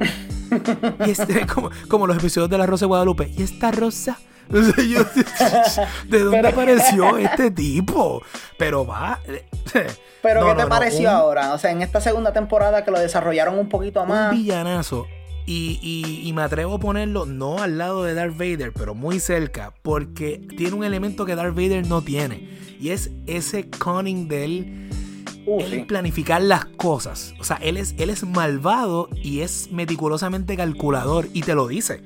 y 1.05 1.09
este, 1.09 1.45
como, 1.47 1.69
como 1.87 2.07
los 2.07 2.17
episodios 2.17 2.49
de 2.49 2.57
La 2.57 2.65
Rosa 2.65 2.85
de 2.85 2.87
Guadalupe. 2.87 3.31
¿Y 3.37 3.43
esta 3.43 3.71
rosa? 3.71 4.19
¿De 6.09 6.19
dónde 6.19 6.47
apareció 6.47 7.17
este 7.17 7.51
tipo? 7.51 8.21
Pero 8.57 8.85
va. 8.85 9.19
Pero 10.21 10.45
¿qué 10.45 10.55
te 10.55 10.67
pareció 10.67 11.09
ahora? 11.09 11.53
O 11.53 11.57
sea, 11.57 11.71
en 11.71 11.81
esta 11.81 12.01
segunda 12.01 12.33
temporada 12.33 12.83
que 12.83 12.91
lo 12.91 12.99
desarrollaron 12.99 13.57
un 13.57 13.69
poquito 13.69 14.05
más. 14.05 14.33
Un 14.33 14.39
villanazo. 14.39 15.07
Y, 15.53 16.21
y, 16.23 16.31
me 16.31 16.43
atrevo 16.43 16.75
a 16.75 16.79
ponerlo 16.79 17.25
no 17.25 17.59
al 17.59 17.77
lado 17.77 18.03
de 18.03 18.13
Darth 18.13 18.37
Vader, 18.37 18.71
pero 18.71 18.95
muy 18.95 19.19
cerca, 19.19 19.73
porque 19.81 20.41
tiene 20.55 20.77
un 20.77 20.85
elemento 20.85 21.25
que 21.25 21.35
Darth 21.35 21.55
Vader 21.55 21.85
no 21.87 22.01
tiene. 22.01 22.47
Y 22.79 22.89
es 22.91 23.11
ese 23.27 23.69
cunning 23.69 24.29
de 24.29 24.45
él, 24.45 24.89
uh, 25.45 25.85
planificar 25.87 26.41
las 26.41 26.63
cosas. 26.65 27.33
O 27.37 27.43
sea, 27.43 27.57
él 27.57 27.75
es, 27.75 27.95
él 27.97 28.09
es 28.09 28.23
malvado 28.23 29.09
y 29.21 29.41
es 29.41 29.69
meticulosamente 29.73 30.55
calculador 30.55 31.27
y 31.33 31.41
te 31.41 31.53
lo 31.53 31.67
dice. 31.67 32.01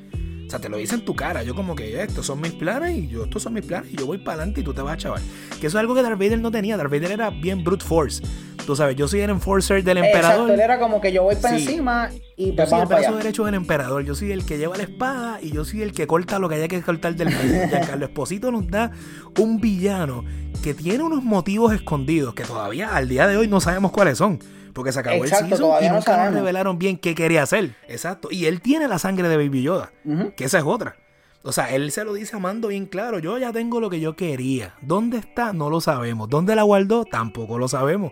O 0.46 0.50
sea, 0.50 0.60
te 0.60 0.70
lo 0.70 0.78
dice 0.78 0.96
en 0.96 1.06
tu 1.06 1.16
cara. 1.16 1.44
Yo 1.44 1.56
como 1.56 1.76
que 1.76 2.02
estos 2.02 2.26
son 2.26 2.42
mis 2.42 2.54
planes 2.54 2.98
y 2.98 3.08
yo 3.08 3.24
estos 3.24 3.44
son 3.44 3.54
mis 3.54 3.66
planes 3.66 3.92
y 3.92 3.98
yo 3.98 4.06
voy 4.06 4.20
para 4.20 4.38
adelante 4.38 4.62
y 4.62 4.64
tú 4.64 4.74
te 4.74 4.82
vas, 4.82 4.98
chaval. 4.98 5.22
Que 5.60 5.68
eso 5.68 5.78
es 5.78 5.82
algo 5.82 5.96
que 5.96 6.02
Darth 6.02 6.20
Vader 6.20 6.40
no 6.40 6.52
tenía. 6.52 6.78
Darth 6.78 6.92
Vader 6.92 7.12
era 7.12 7.30
bien 7.30 7.64
brute 7.64 7.84
force. 7.84 8.22
Tú 8.66 8.76
sabes, 8.76 8.96
yo 8.96 9.08
soy 9.08 9.22
el 9.22 9.30
enforcer 9.30 9.84
del 9.84 9.98
emperador. 9.98 10.50
Exacto, 10.50 10.54
él 10.54 10.60
era 10.60 10.80
como 10.80 11.00
que 11.00 11.12
yo 11.14 11.24
voy 11.24 11.36
para 11.36 11.56
encima 11.56 12.10
y 12.36 12.52
te 12.52 12.64
Yo 12.64 12.68
soy 12.68 12.82
el 12.82 12.88
brazo 12.88 13.16
derecho 13.16 13.46
del 13.46 13.56
emperador. 13.56 14.04
Yo 14.04 14.16
soy 14.16 14.32
el 14.32 14.46
que 14.46 14.58
lleva 14.58 14.76
la 14.76 14.84
espada 14.84 15.40
y 15.42 15.52
yo 15.52 15.66
soy 15.66 15.84
el 15.84 15.92
que 15.92 16.08
corta 16.08 16.40
lo 16.40 16.50
que 16.50 16.56
haya 16.56 16.68
que 16.68 16.82
cortar 16.82 17.16
del 17.16 17.30
medio. 17.30 17.70
Carlos 17.88 18.10
Esposito 18.10 18.52
nos 18.52 18.68
da 18.68 18.92
un 19.40 19.62
villano 19.62 20.24
que 20.64 20.74
tiene 20.74 21.04
unos 21.04 21.24
motivos 21.24 21.74
escondidos 21.74 22.34
que 22.34 22.44
todavía 22.44 22.96
al 22.96 23.08
día 23.08 23.28
de 23.28 23.38
hoy 23.38 23.48
no 23.48 23.62
sabemos 23.62 23.92
cuáles 23.92 24.18
son. 24.18 24.40
Porque 24.76 24.92
se 24.92 25.00
acabó 25.00 25.24
el 25.24 25.30
season 25.30 25.84
y 25.84 25.88
nunca 25.88 26.26
nos 26.26 26.34
revelaron 26.34 26.78
bien 26.78 26.98
qué 26.98 27.16
quería 27.16 27.44
hacer. 27.44 27.76
Exacto. 27.88 28.28
Y 28.30 28.46
él 28.46 28.60
tiene 28.60 28.90
la 28.90 29.00
sangre 29.00 29.30
de 29.30 29.38
Baby 29.38 29.64
Yoda, 29.64 29.94
que 30.36 30.44
esa 30.44 30.58
es 30.58 30.66
otra. 30.66 30.98
O 31.44 31.54
sea, 31.54 31.74
él 31.74 31.92
se 31.92 32.04
lo 32.04 32.14
dice 32.14 32.36
a 32.36 32.40
Mando 32.40 32.68
bien 32.68 32.86
claro. 32.86 33.20
Yo 33.20 33.38
ya 33.38 33.54
tengo 33.54 33.80
lo 33.80 33.90
que 33.90 34.02
yo 34.02 34.18
quería. 34.18 34.76
¿Dónde 34.82 35.18
está? 35.20 35.54
No 35.54 35.70
lo 35.70 35.80
sabemos. 35.80 36.28
¿Dónde 36.28 36.56
la 36.56 36.64
guardó? 36.64 37.06
Tampoco 37.06 37.58
lo 37.58 37.70
sabemos. 37.70 38.12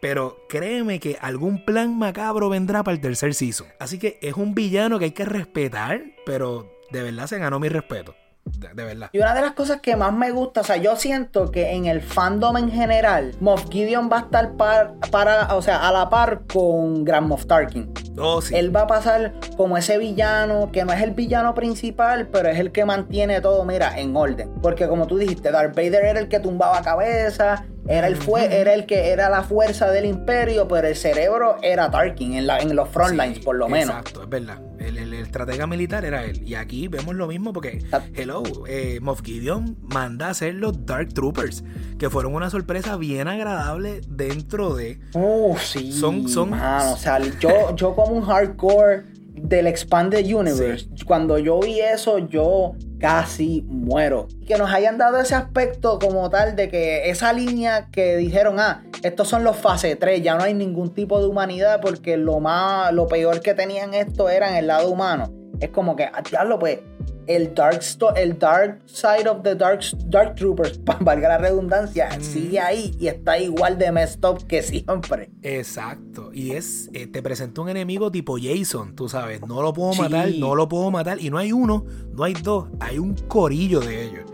Pero 0.00 0.36
créeme 0.50 1.00
que 1.00 1.16
algún 1.20 1.64
plan 1.64 1.96
macabro 1.96 2.50
vendrá 2.50 2.82
para 2.82 2.94
el 2.94 3.00
tercer 3.00 3.34
season. 3.34 3.68
Así 3.78 3.98
que 3.98 4.18
es 4.20 4.34
un 4.34 4.54
villano 4.54 4.98
que 4.98 5.06
hay 5.06 5.12
que 5.12 5.24
respetar, 5.24 6.02
pero 6.26 6.78
de 6.90 7.02
verdad 7.02 7.26
se 7.26 7.38
ganó 7.38 7.58
mi 7.58 7.70
respeto. 7.70 8.14
De, 8.44 8.84
verdad. 8.84 9.10
Y 9.12 9.18
una 9.18 9.34
de 9.34 9.40
las 9.40 9.52
cosas 9.52 9.80
que 9.80 9.96
más 9.96 10.12
me 10.12 10.30
gusta, 10.30 10.62
o 10.62 10.64
sea, 10.64 10.76
yo 10.76 10.96
siento 10.96 11.50
que 11.50 11.72
en 11.72 11.86
el 11.86 12.00
fandom 12.00 12.56
en 12.56 12.70
general, 12.70 13.34
Moff 13.40 13.68
Gideon 13.70 14.10
va 14.10 14.18
a 14.18 14.20
estar 14.22 14.52
para, 14.56 15.54
o 15.54 15.62
sea, 15.62 15.88
a 15.88 15.92
la 15.92 16.08
par 16.08 16.42
con 16.52 17.04
Grand 17.04 17.26
Moff 17.26 17.46
Tarkin. 17.46 17.92
Oh, 18.18 18.40
sí. 18.40 18.54
Él 18.56 18.74
va 18.74 18.82
a 18.82 18.86
pasar 18.86 19.32
como 19.56 19.76
ese 19.76 19.98
villano, 19.98 20.70
que 20.72 20.84
no 20.84 20.92
es 20.92 21.02
el 21.02 21.12
villano 21.12 21.54
principal, 21.54 22.28
pero 22.28 22.48
es 22.48 22.58
el 22.58 22.72
que 22.72 22.84
mantiene 22.84 23.40
todo, 23.40 23.64
mira, 23.64 23.98
en 23.98 24.16
orden. 24.16 24.50
Porque 24.60 24.88
como 24.88 25.06
tú 25.06 25.18
dijiste, 25.18 25.50
Darth 25.50 25.74
Vader 25.74 26.04
era 26.04 26.20
el 26.20 26.28
que 26.28 26.40
tumbaba 26.40 26.82
cabeza, 26.82 27.64
era 27.88 28.06
el, 28.06 28.16
fue, 28.16 28.60
era 28.60 28.74
el 28.74 28.86
que 28.86 29.10
era 29.10 29.28
la 29.28 29.42
fuerza 29.42 29.90
del 29.90 30.06
imperio, 30.06 30.68
pero 30.68 30.86
el 30.86 30.96
cerebro 30.96 31.56
era 31.62 31.90
Tarkin 31.90 32.34
en, 32.34 32.46
la, 32.46 32.58
en 32.58 32.76
los 32.76 32.88
frontlines, 32.88 33.40
por 33.40 33.56
lo 33.56 33.68
menos. 33.68 33.96
Exacto, 33.96 34.22
es 34.22 34.28
verdad. 34.28 34.58
El, 34.86 34.98
el, 34.98 35.14
estratega 35.14 35.66
militar 35.66 36.04
era 36.04 36.24
él. 36.24 36.42
Y 36.46 36.54
aquí 36.54 36.88
vemos 36.88 37.14
lo 37.14 37.26
mismo 37.26 37.52
porque, 37.52 37.84
hello, 38.14 38.42
eh, 38.66 38.98
Moff 39.00 39.22
Gideon 39.22 39.76
manda 39.82 40.28
a 40.28 40.30
hacer 40.30 40.54
los 40.54 40.84
Dark 40.84 41.14
Troopers, 41.14 41.64
que 41.98 42.10
fueron 42.10 42.34
una 42.34 42.50
sorpresa 42.50 42.96
bien 42.96 43.28
agradable 43.28 44.00
dentro 44.08 44.74
de. 44.74 45.00
Oh, 45.14 45.56
sí. 45.60 45.92
Son. 45.92 46.28
son... 46.28 46.52
o 46.52 46.96
sea, 46.96 47.18
yo, 47.38 47.74
yo 47.76 47.94
como 47.94 48.14
un 48.14 48.22
hardcore 48.22 49.04
del 49.34 49.66
Expanded 49.66 50.24
Universe, 50.24 50.88
cuando 51.06 51.38
yo 51.38 51.60
vi 51.60 51.80
eso, 51.80 52.18
yo 52.18 52.74
casi 53.02 53.64
muero. 53.68 54.28
Y 54.40 54.46
que 54.46 54.56
nos 54.56 54.70
hayan 54.70 54.96
dado 54.96 55.18
ese 55.20 55.34
aspecto 55.34 55.98
como 55.98 56.30
tal 56.30 56.54
de 56.54 56.68
que 56.70 57.10
esa 57.10 57.32
línea 57.32 57.88
que 57.90 58.16
dijeron, 58.16 58.60
ah, 58.60 58.84
estos 59.02 59.28
son 59.28 59.42
los 59.42 59.56
fase 59.56 59.96
3, 59.96 60.22
ya 60.22 60.36
no 60.36 60.44
hay 60.44 60.54
ningún 60.54 60.94
tipo 60.94 61.18
de 61.18 61.26
humanidad 61.26 61.80
porque 61.82 62.16
lo 62.16 62.38
más, 62.38 62.92
lo 62.94 63.08
peor 63.08 63.40
que 63.40 63.54
tenían 63.54 63.92
esto 63.92 64.28
era 64.28 64.50
en 64.50 64.54
el 64.54 64.68
lado 64.68 64.88
humano. 64.88 65.32
Es 65.60 65.70
como 65.70 65.96
que, 65.96 66.08
lo 66.46 66.58
pues, 66.60 66.78
el 67.26 67.54
dark, 67.54 67.80
el 68.16 68.38
dark 68.38 68.80
side 68.86 69.28
of 69.28 69.42
the 69.42 69.54
dark, 69.54 69.80
dark 70.06 70.34
troopers, 70.34 70.78
para 70.78 70.98
valga 71.00 71.28
la 71.28 71.38
redundancia, 71.38 72.08
mm. 72.18 72.22
sigue 72.22 72.60
ahí 72.60 72.94
y 72.98 73.08
está 73.08 73.38
igual 73.38 73.78
de 73.78 73.92
messed 73.92 74.24
up 74.24 74.46
que 74.46 74.62
siempre. 74.62 75.30
Exacto. 75.42 76.30
Y 76.32 76.52
es, 76.52 76.90
eh, 76.92 77.06
te 77.06 77.22
presentó 77.22 77.62
un 77.62 77.68
enemigo 77.68 78.10
tipo 78.10 78.36
Jason, 78.40 78.94
tú 78.94 79.08
sabes, 79.08 79.40
no 79.46 79.62
lo 79.62 79.72
puedo 79.72 79.94
matar, 79.94 80.28
no 80.38 80.54
lo 80.54 80.68
puedo 80.68 80.90
matar. 80.90 81.20
Y 81.20 81.30
no 81.30 81.38
hay 81.38 81.52
uno, 81.52 81.84
no 82.12 82.24
hay 82.24 82.34
dos, 82.34 82.68
hay 82.80 82.98
un 82.98 83.14
corillo 83.14 83.80
de 83.80 84.04
ellos. 84.04 84.24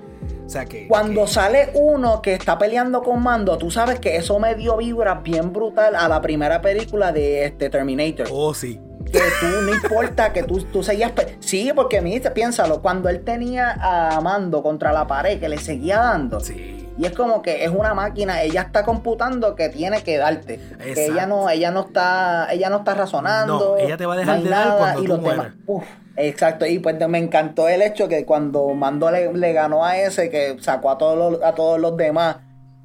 O 0.44 0.48
sea 0.50 0.64
que, 0.64 0.88
Cuando 0.88 1.26
sale 1.26 1.72
uno 1.74 2.22
que 2.22 2.32
está 2.32 2.56
peleando 2.56 3.02
con 3.02 3.22
Mando, 3.22 3.58
tú 3.58 3.70
sabes 3.70 4.00
que 4.00 4.16
eso 4.16 4.38
me 4.38 4.54
dio 4.54 4.78
vibra 4.78 5.16
bien 5.16 5.52
brutal 5.52 5.94
a 5.94 6.08
la 6.08 6.22
primera 6.22 6.62
película 6.62 7.12
de 7.12 7.44
este 7.44 7.68
Terminator. 7.68 8.28
Oh, 8.30 8.54
sí 8.54 8.80
que 9.10 9.20
tú 9.40 9.46
no 9.62 9.74
importa 9.74 10.32
que 10.32 10.42
tú, 10.42 10.62
tú 10.64 10.82
seguías. 10.82 11.12
Sí, 11.40 11.70
porque 11.74 11.98
a 11.98 12.02
mí, 12.02 12.20
piénsalo, 12.34 12.82
cuando 12.82 13.08
él 13.08 13.24
tenía 13.24 13.76
a 13.80 14.20
Mando 14.20 14.62
contra 14.62 14.92
la 14.92 15.06
pared, 15.06 15.40
que 15.40 15.48
le 15.48 15.58
seguía 15.58 15.98
dando. 15.98 16.40
Sí. 16.40 16.78
Y 16.98 17.06
es 17.06 17.12
como 17.12 17.42
que 17.42 17.64
es 17.64 17.70
una 17.70 17.94
máquina, 17.94 18.42
ella 18.42 18.62
está 18.62 18.84
computando 18.84 19.54
que 19.54 19.68
tiene 19.68 20.02
que 20.02 20.18
darte. 20.18 20.58
Que 20.82 21.06
ella 21.06 21.26
no, 21.26 21.48
ella 21.48 21.70
no 21.70 21.82
está, 21.82 22.48
ella 22.52 22.70
no 22.70 22.78
está 22.78 22.94
razonando. 22.94 23.76
No, 23.76 23.76
ella 23.76 23.96
te 23.96 24.04
va 24.04 24.14
a 24.14 24.16
dejar 24.16 24.42
de 24.42 24.50
dar 24.50 24.78
cuando 24.78 25.00
y 25.00 25.04
tú 25.04 25.08
los 25.10 25.20
mueras. 25.20 25.44
demás. 25.44 25.58
Uf, 25.66 25.84
exacto, 26.16 26.66
y 26.66 26.80
pues 26.80 26.96
me 27.08 27.18
encantó 27.18 27.68
el 27.68 27.82
hecho 27.82 28.08
que 28.08 28.24
cuando 28.24 28.74
Mando 28.74 29.12
le, 29.12 29.32
le 29.32 29.52
ganó 29.52 29.84
a 29.84 29.96
ese, 29.96 30.28
que 30.28 30.56
sacó 30.60 30.90
a 30.90 30.98
todos 30.98 31.34
los, 31.34 31.42
a 31.44 31.54
todos 31.54 31.78
los 31.78 31.96
demás 31.96 32.38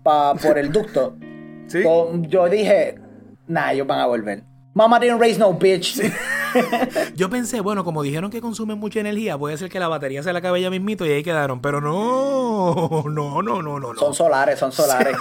pa, 0.03 0.35
por 0.35 0.57
el 0.57 0.71
ducto. 0.71 1.15
Sí. 1.65 1.81
yo, 1.81 2.11
yo 2.23 2.49
dije, 2.49 2.99
nah, 3.47 3.71
ellos 3.71 3.87
van 3.87 4.01
a 4.01 4.05
volver. 4.05 4.43
Mama 4.73 4.99
didn't 4.99 5.19
raise 5.19 5.37
no 5.37 5.53
bitch. 5.53 6.01
Yo 7.15 7.29
pensé, 7.29 7.61
bueno, 7.61 7.83
como 7.83 8.01
dijeron 8.01 8.31
que 8.31 8.41
consumen 8.41 8.79
mucha 8.79 8.99
energía, 8.99 9.37
puede 9.37 9.57
ser 9.57 9.69
que 9.69 9.79
la 9.79 9.87
batería 9.87 10.23
se 10.23 10.33
la 10.33 10.39
acabe 10.39 10.61
ya 10.61 10.69
mismito 10.69 11.05
y 11.05 11.11
ahí 11.11 11.23
quedaron. 11.23 11.61
Pero 11.61 11.79
no, 11.79 13.03
no, 13.05 13.41
no, 13.41 13.61
no, 13.61 13.79
no. 13.79 13.93
no. 13.93 13.99
son 13.99 14.13
solares, 14.13 14.59
son 14.59 14.71
solares. 14.71 15.15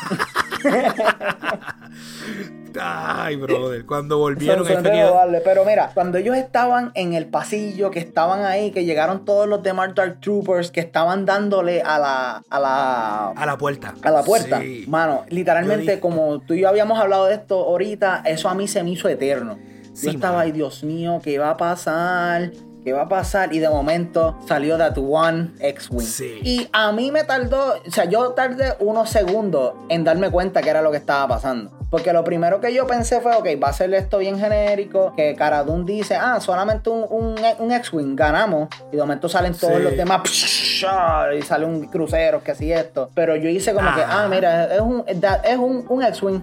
Ay, 2.81 3.37
brother, 3.37 3.85
cuando 3.87 4.19
volvieron 4.19 4.65
Son- 4.65 4.75
son 4.75 4.83
que-. 4.85 5.41
Pero 5.45 5.65
mira, 5.65 5.91
cuando 5.95 6.19
ellos 6.19 6.37
estaban 6.37 6.91
en 6.95 7.15
el 7.15 7.27
pasillo, 7.27 7.91
que 7.91 7.99
estaban 7.99 8.45
ahí, 8.45 8.71
que 8.71 8.85
llegaron 8.85 9.25
todos 9.25 9.47
los 9.49 9.63
demás 9.63 9.95
Dark 9.95 10.21
Troopers, 10.21 10.71
que 10.71 10.81
estaban 10.81 11.25
dándole 11.27 11.83
a 11.83 11.99
la, 11.99 12.43
a 12.49 12.61
la, 12.61 13.29
a 13.31 13.47
la 13.47 13.59
puerta. 13.59 13.95
a 14.03 14.11
la 14.11 14.23
puerta. 14.23 14.61
Sí. 14.61 14.85
Mano, 14.89 15.25
literalmente, 15.29 15.83
dije- 15.93 16.01
como 16.01 16.41
tú 16.41 16.55
y 16.55 16.61
yo 16.63 16.69
habíamos 16.69 16.99
hablado 16.99 17.27
de 17.27 17.35
esto 17.35 17.57
ahorita, 17.65 18.23
eso 18.25 18.49
a 18.49 18.55
mí 18.55 18.69
se 18.69 18.83
me 18.83 18.91
hizo 18.91 19.09
eterno. 19.09 19.59
Sí, 19.95 20.07
yo 20.07 20.13
estaba 20.13 20.41
ahí, 20.41 20.53
Dios 20.53 20.83
mío, 20.85 21.21
¿qué 21.23 21.39
va 21.39 21.51
a 21.51 21.57
pasar? 21.57 22.51
¿Qué 22.85 22.93
va 22.93 23.03
a 23.03 23.09
pasar? 23.09 23.53
Y 23.55 23.61
de 23.61 23.69
momento 23.69 24.37
salió 24.49 24.77
That 24.77 24.99
One 24.99 25.53
X-Wing. 25.61 26.05
Sí. 26.07 26.41
Y 26.43 26.69
a 26.73 26.91
mí 26.91 27.13
me 27.13 27.23
tardó, 27.25 27.75
o 27.87 27.91
sea, 27.91 28.07
yo 28.07 28.31
tardé 28.33 28.75
unos 28.81 29.09
segundos 29.09 29.75
en 29.89 30.03
darme 30.03 30.31
cuenta 30.31 30.63
que 30.63 30.71
era 30.71 30.83
lo 30.83 30.91
que 30.91 30.97
estaba 30.97 31.29
pasando. 31.29 31.71
Porque 31.91 32.13
lo 32.13 32.25
primero 32.25 32.61
que 32.61 32.73
yo 32.75 32.87
pensé 32.87 33.21
fue, 33.21 33.37
ok, 33.37 33.47
va 33.63 33.69
a 33.69 33.73
ser 33.73 33.93
esto 33.95 34.19
bien 34.19 34.39
genérico, 34.39 35.13
que 35.15 35.37
Cara 35.37 35.63
Dune 35.63 35.85
dice, 35.85 36.17
ah, 36.17 36.41
solamente 36.41 36.89
un, 36.91 37.05
un, 37.09 37.37
un 37.59 37.73
X-Wing, 37.73 38.17
ganamos. 38.17 38.69
Y 38.91 38.97
de 38.97 39.03
momento 39.03 39.29
salen 39.29 39.55
todos 39.55 39.77
Sí. 39.77 39.83
los 39.83 39.97
demás, 39.97 40.23
y 41.39 41.43
sale 41.43 41.65
un 41.67 41.87
crucero, 41.87 42.43
que 42.43 42.53
así 42.53 42.73
esto. 42.73 43.11
Pero 43.15 43.37
yo 43.37 43.49
hice 43.49 43.75
como 43.75 43.95
que, 43.95 44.01
Ah. 44.03 44.25
ah, 44.25 44.29
mira, 44.29 44.75
es 44.75 44.81
un, 44.81 45.05
es 45.07 45.57
un, 45.59 45.85
un 45.89 46.03
X-Wing. 46.03 46.41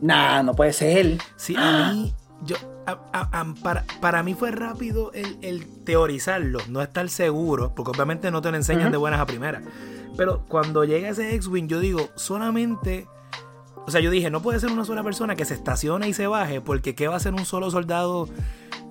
Nah, 0.00 0.42
no 0.42 0.54
puede 0.54 0.72
ser. 0.72 1.18
Sí, 1.36 1.54
a 1.56 1.92
mí, 1.92 2.14
yo, 2.44 2.56
a- 2.86 2.98
a- 3.12 3.40
a- 3.40 3.54
para, 3.62 3.84
para 4.00 4.22
mí 4.22 4.34
fue 4.34 4.50
rápido 4.50 5.10
el, 5.12 5.38
el 5.42 5.66
teorizarlo, 5.84 6.58
no 6.68 6.80
estar 6.82 7.08
seguro, 7.08 7.72
porque 7.74 7.90
obviamente 7.90 8.30
no 8.30 8.40
te 8.42 8.50
lo 8.50 8.56
enseñan 8.56 8.90
de 8.92 8.96
buenas 8.98 9.20
a 9.20 9.26
primeras. 9.26 9.62
Pero 10.16 10.42
cuando 10.48 10.84
llega 10.84 11.08
ese 11.10 11.34
X-Wing, 11.34 11.66
yo 11.68 11.80
digo, 11.80 12.08
solamente. 12.14 13.06
O 13.86 13.90
sea, 13.90 14.00
yo 14.00 14.10
dije, 14.10 14.30
no 14.30 14.40
puede 14.42 14.58
ser 14.58 14.70
una 14.72 14.84
sola 14.84 15.02
persona 15.04 15.36
que 15.36 15.44
se 15.44 15.54
estacione 15.54 16.08
y 16.08 16.12
se 16.14 16.26
baje, 16.26 16.60
porque 16.60 16.94
¿qué 16.94 17.06
va 17.06 17.16
a 17.16 17.20
ser 17.20 17.34
un 17.34 17.44
solo 17.44 17.70
soldado 17.70 18.28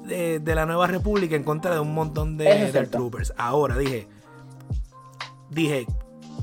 de, 0.05 0.39
de 0.39 0.55
la 0.55 0.65
Nueva 0.65 0.87
República 0.87 1.35
en 1.35 1.43
contra 1.43 1.73
de 1.73 1.79
un 1.81 1.93
montón 1.93 2.37
de 2.37 2.69
cierto. 2.71 2.91
Troopers? 2.99 3.33
Ahora 3.37 3.77
dije, 3.77 4.07
dije, 5.49 5.85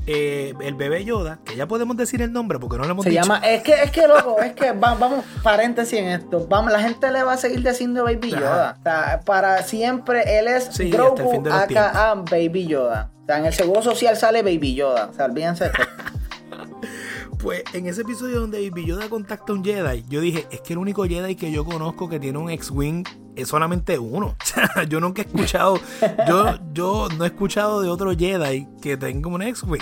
eh, 0.07 0.53
el 0.61 0.75
bebé 0.75 1.05
Yoda, 1.05 1.39
que 1.45 1.55
ya 1.55 1.67
podemos 1.67 1.95
decir 1.97 2.21
el 2.21 2.31
nombre 2.33 2.59
porque 2.59 2.77
no 2.77 2.83
lo 2.83 2.91
hemos 2.91 3.03
Se 3.03 3.09
dicho. 3.11 3.21
llama, 3.21 3.37
es 3.39 3.63
que, 3.63 3.73
es 3.73 3.91
que 3.91 4.07
loco, 4.07 4.39
es 4.41 4.53
que 4.53 4.71
va- 4.73 4.95
vamos, 4.95 5.23
paréntesis 5.43 5.99
en 5.99 6.07
esto. 6.07 6.45
Vamos, 6.49 6.71
la 6.71 6.79
gente 6.81 7.09
le 7.11 7.23
va 7.23 7.33
a 7.33 7.37
seguir 7.37 7.65
diciendo 7.67 8.03
Baby. 8.03 8.31
Yoda. 8.31 8.75
O 8.79 8.83
sea, 8.83 9.21
para 9.25 9.63
siempre 9.63 10.39
él 10.39 10.47
es 10.47 10.69
Sí, 10.71 10.89
Grogu 10.89 11.43
aka 11.51 12.15
Baby 12.29 12.67
Yoda. 12.67 13.11
O 13.23 13.25
sea, 13.25 13.37
en 13.39 13.45
el 13.45 13.53
seguro 13.53 13.81
social 13.81 14.17
sale 14.17 14.41
Baby 14.43 14.75
Yoda. 14.75 15.07
O 15.11 15.13
sea, 15.13 15.25
olvídense 15.25 15.65
de 15.65 15.69
esto. 15.71 15.83
Pues 17.39 17.63
en 17.73 17.87
ese 17.87 18.03
episodio 18.03 18.39
donde 18.39 18.69
Baby 18.69 18.85
Yoda 18.85 19.09
contacta 19.09 19.51
a 19.51 19.55
un 19.55 19.65
Jedi, 19.65 20.05
yo 20.07 20.21
dije, 20.21 20.47
es 20.49 20.61
que 20.61 20.73
el 20.73 20.79
único 20.79 21.03
Jedi 21.03 21.35
que 21.35 21.51
yo 21.51 21.65
conozco 21.65 22.07
que 22.07 22.17
tiene 22.17 22.37
un 22.37 22.49
X-Wing 22.49 23.03
es 23.35 23.47
solamente 23.47 23.97
uno. 23.99 24.35
Yo 24.89 24.99
nunca 24.99 25.21
he 25.21 25.25
escuchado, 25.25 25.79
yo, 26.27 26.57
yo 26.73 27.07
no 27.17 27.23
he 27.23 27.27
escuchado 27.27 27.81
de 27.81 27.89
otro 27.89 28.11
Jedi 28.17 28.67
que 28.81 28.97
tenga 28.97 29.27
un 29.29 29.41
X-Wing. 29.41 29.81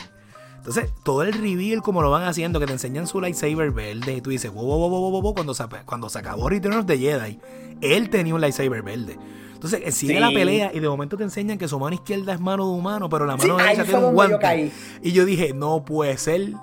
Entonces, 0.57 0.91
todo 1.03 1.23
el 1.23 1.33
reveal 1.33 1.81
como 1.81 2.01
lo 2.03 2.11
van 2.11 2.23
haciendo, 2.23 2.59
que 2.59 2.67
te 2.67 2.73
enseñan 2.73 3.07
su 3.07 3.19
lightsaber 3.19 3.71
verde, 3.71 4.13
y 4.17 4.21
tú 4.21 4.29
dices, 4.29 4.51
wow, 4.53 4.63
wow, 4.63 4.89
wow, 4.89 5.09
wow, 5.11 5.21
wow, 5.21 5.33
cuando 5.33 5.53
se, 5.55 5.63
cuando 5.85 6.07
se 6.07 6.19
acabó 6.19 6.49
Return 6.49 6.77
of 6.77 6.85
the 6.85 6.97
Jedi, 6.99 7.39
él 7.81 8.09
tenía 8.11 8.35
un 8.35 8.41
lightsaber 8.41 8.83
verde. 8.83 9.17
Entonces, 9.53 9.81
eh, 9.83 9.91
sigue 9.91 10.13
Sí. 10.15 10.19
la 10.19 10.29
pelea 10.29 10.71
y 10.73 10.79
de 10.79 10.87
momento 10.87 11.17
te 11.17 11.23
enseñan 11.23 11.57
que 11.57 11.67
su 11.67 11.79
mano 11.79 11.95
izquierda 11.95 12.33
es 12.33 12.39
mano 12.39 12.65
de 12.65 12.71
humano, 12.77 13.09
pero 13.09 13.25
la 13.25 13.37
Sí, 13.39 13.47
mano 13.47 13.57
ahí 13.59 13.75
derecha 13.75 13.83
tiene 13.85 13.99
un 13.99 14.05
yo 14.11 14.13
guante. 14.13 14.37
caí. 14.39 14.71
Y 15.01 15.11
yo 15.13 15.25
dije, 15.25 15.53
no 15.53 15.83
puede 15.83 16.15
ser, 16.19 16.53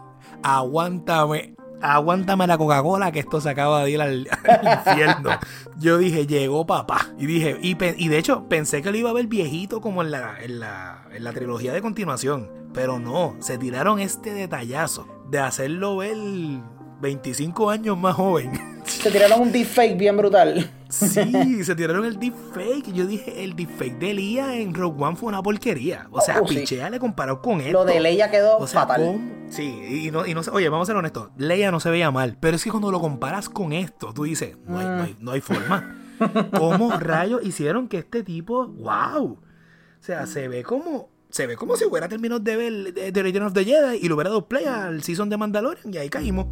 aguántame, 0.45 1.55
aguántame 1.81 2.47
la 2.47 2.59
Coca-Cola 2.59 3.13
que 3.13 3.21
esto 3.21 3.41
se 3.41 3.51
acaba 3.51 3.85
de 3.85 3.91
ir 3.91 4.01
al, 4.01 4.29
al 4.45 4.79
infierno. 4.79 5.31
Yo 5.77 5.99
dije, 5.99 6.27
llegó 6.27 6.67
papá. 6.67 7.09
Y 7.19 7.27
dije, 7.27 7.59
y, 7.63 7.77
y 7.81 8.09
de 8.09 8.19
hecho 8.19 8.49
pensé 8.49 8.83
que 8.83 8.91
lo 8.91 8.97
iba 8.97 9.11
a 9.11 9.15
ver 9.15 9.27
viejito 9.27 9.81
como 9.81 10.03
en 10.03 10.11
la, 10.11 10.41
en 10.41 10.61
la, 10.61 11.07
en 11.13 11.25
la 11.25 11.33
trilogía 11.33 11.73
de 11.73 11.83
continuación. 11.83 12.51
Pero 12.73 12.99
no, 12.99 13.37
se 13.41 13.59
tiraron 13.59 13.99
este 13.99 14.33
detallazo 14.33 15.07
de 15.31 15.39
hacerlo 15.39 15.97
ver 15.97 16.17
25 17.01 17.71
años 17.71 17.97
más 17.99 18.15
joven. 18.15 18.53
Se 18.85 19.11
tiraron 19.11 19.41
un 19.43 19.53
deepfake 19.53 19.97
bien 19.97 20.17
brutal. 20.17 20.71
Sí, 20.89 21.63
se 21.65 21.75
tiraron 21.77 22.05
el 22.05 22.19
deepfake. 22.19 22.93
Yo 22.93 23.07
dije, 23.07 23.45
el 23.45 23.55
deepfake 23.55 23.99
de 23.99 24.15
Lía 24.15 24.55
en 24.59 24.75
Rogue 24.75 25.03
One 25.05 25.17
fue 25.17 25.29
una 25.29 25.43
porquería. 25.43 26.07
O 26.11 26.21
sea, 26.21 26.41
Oh, 26.41 26.49
sí. 26.49 26.57
picheale 26.57 26.99
comparado 26.99 27.41
con 27.43 27.61
esto. 27.61 27.73
Lo 27.73 27.85
de 27.85 28.01
Leia 28.01 28.31
quedó 28.31 28.57
O 28.59 28.67
sea, 28.67 28.81
fatal. 28.87 29.45
Sí, 29.51 30.07
y 30.07 30.11
no, 30.11 30.27
y 30.27 30.35
no 30.35 30.43
sé- 30.43 30.51
oye, 30.51 30.69
vamos 30.69 30.87
a 30.89 30.91
ser 30.93 30.97
honestos. 30.97 31.29
Leia 31.37 31.71
no 31.71 31.81
se 31.81 31.91
veía 31.91 32.11
mal, 32.11 32.37
pero 32.41 32.57
es 32.57 32.65
que 32.65 32.71
cuando 32.71 32.91
lo 32.91 33.01
comparas 33.01 33.49
con 33.49 33.73
esto, 33.73 34.13
tú 34.15 34.25
dices, 34.25 34.57
no 34.67 34.79
hay, 34.79 34.87
no 34.87 35.03
hay, 35.03 35.17
no 35.21 35.31
hay 35.33 35.41
forma. 35.41 35.97
¿Cómo 36.59 36.91
rayos 36.99 37.43
hicieron 37.45 37.89
que 37.89 37.99
este 37.99 38.23
tipo, 38.23 38.67
wow? 38.67 39.25
O 39.33 39.39
sea, 40.01 40.27
se 40.27 40.49
ve 40.49 40.63
como, 40.63 41.11
se 41.31 41.47
ve 41.47 41.57
como 41.57 41.77
si 41.77 41.85
hubiera 41.85 42.09
terminado 42.09 42.41
de 42.41 42.57
ver 42.57 42.95
The 42.95 43.13
The 43.13 43.23
Return 43.23 43.47
of 43.47 43.53
the 43.53 43.65
Jedi 43.65 43.99
y 44.01 44.09
lo 44.09 44.15
hubiera 44.15 44.31
dado 44.31 44.49
play 44.49 44.65
al 44.65 45.03
season 45.03 45.29
de 45.29 45.37
Mandalorian 45.37 45.93
y 45.93 45.99
ahí 45.99 46.09
caímos. 46.09 46.47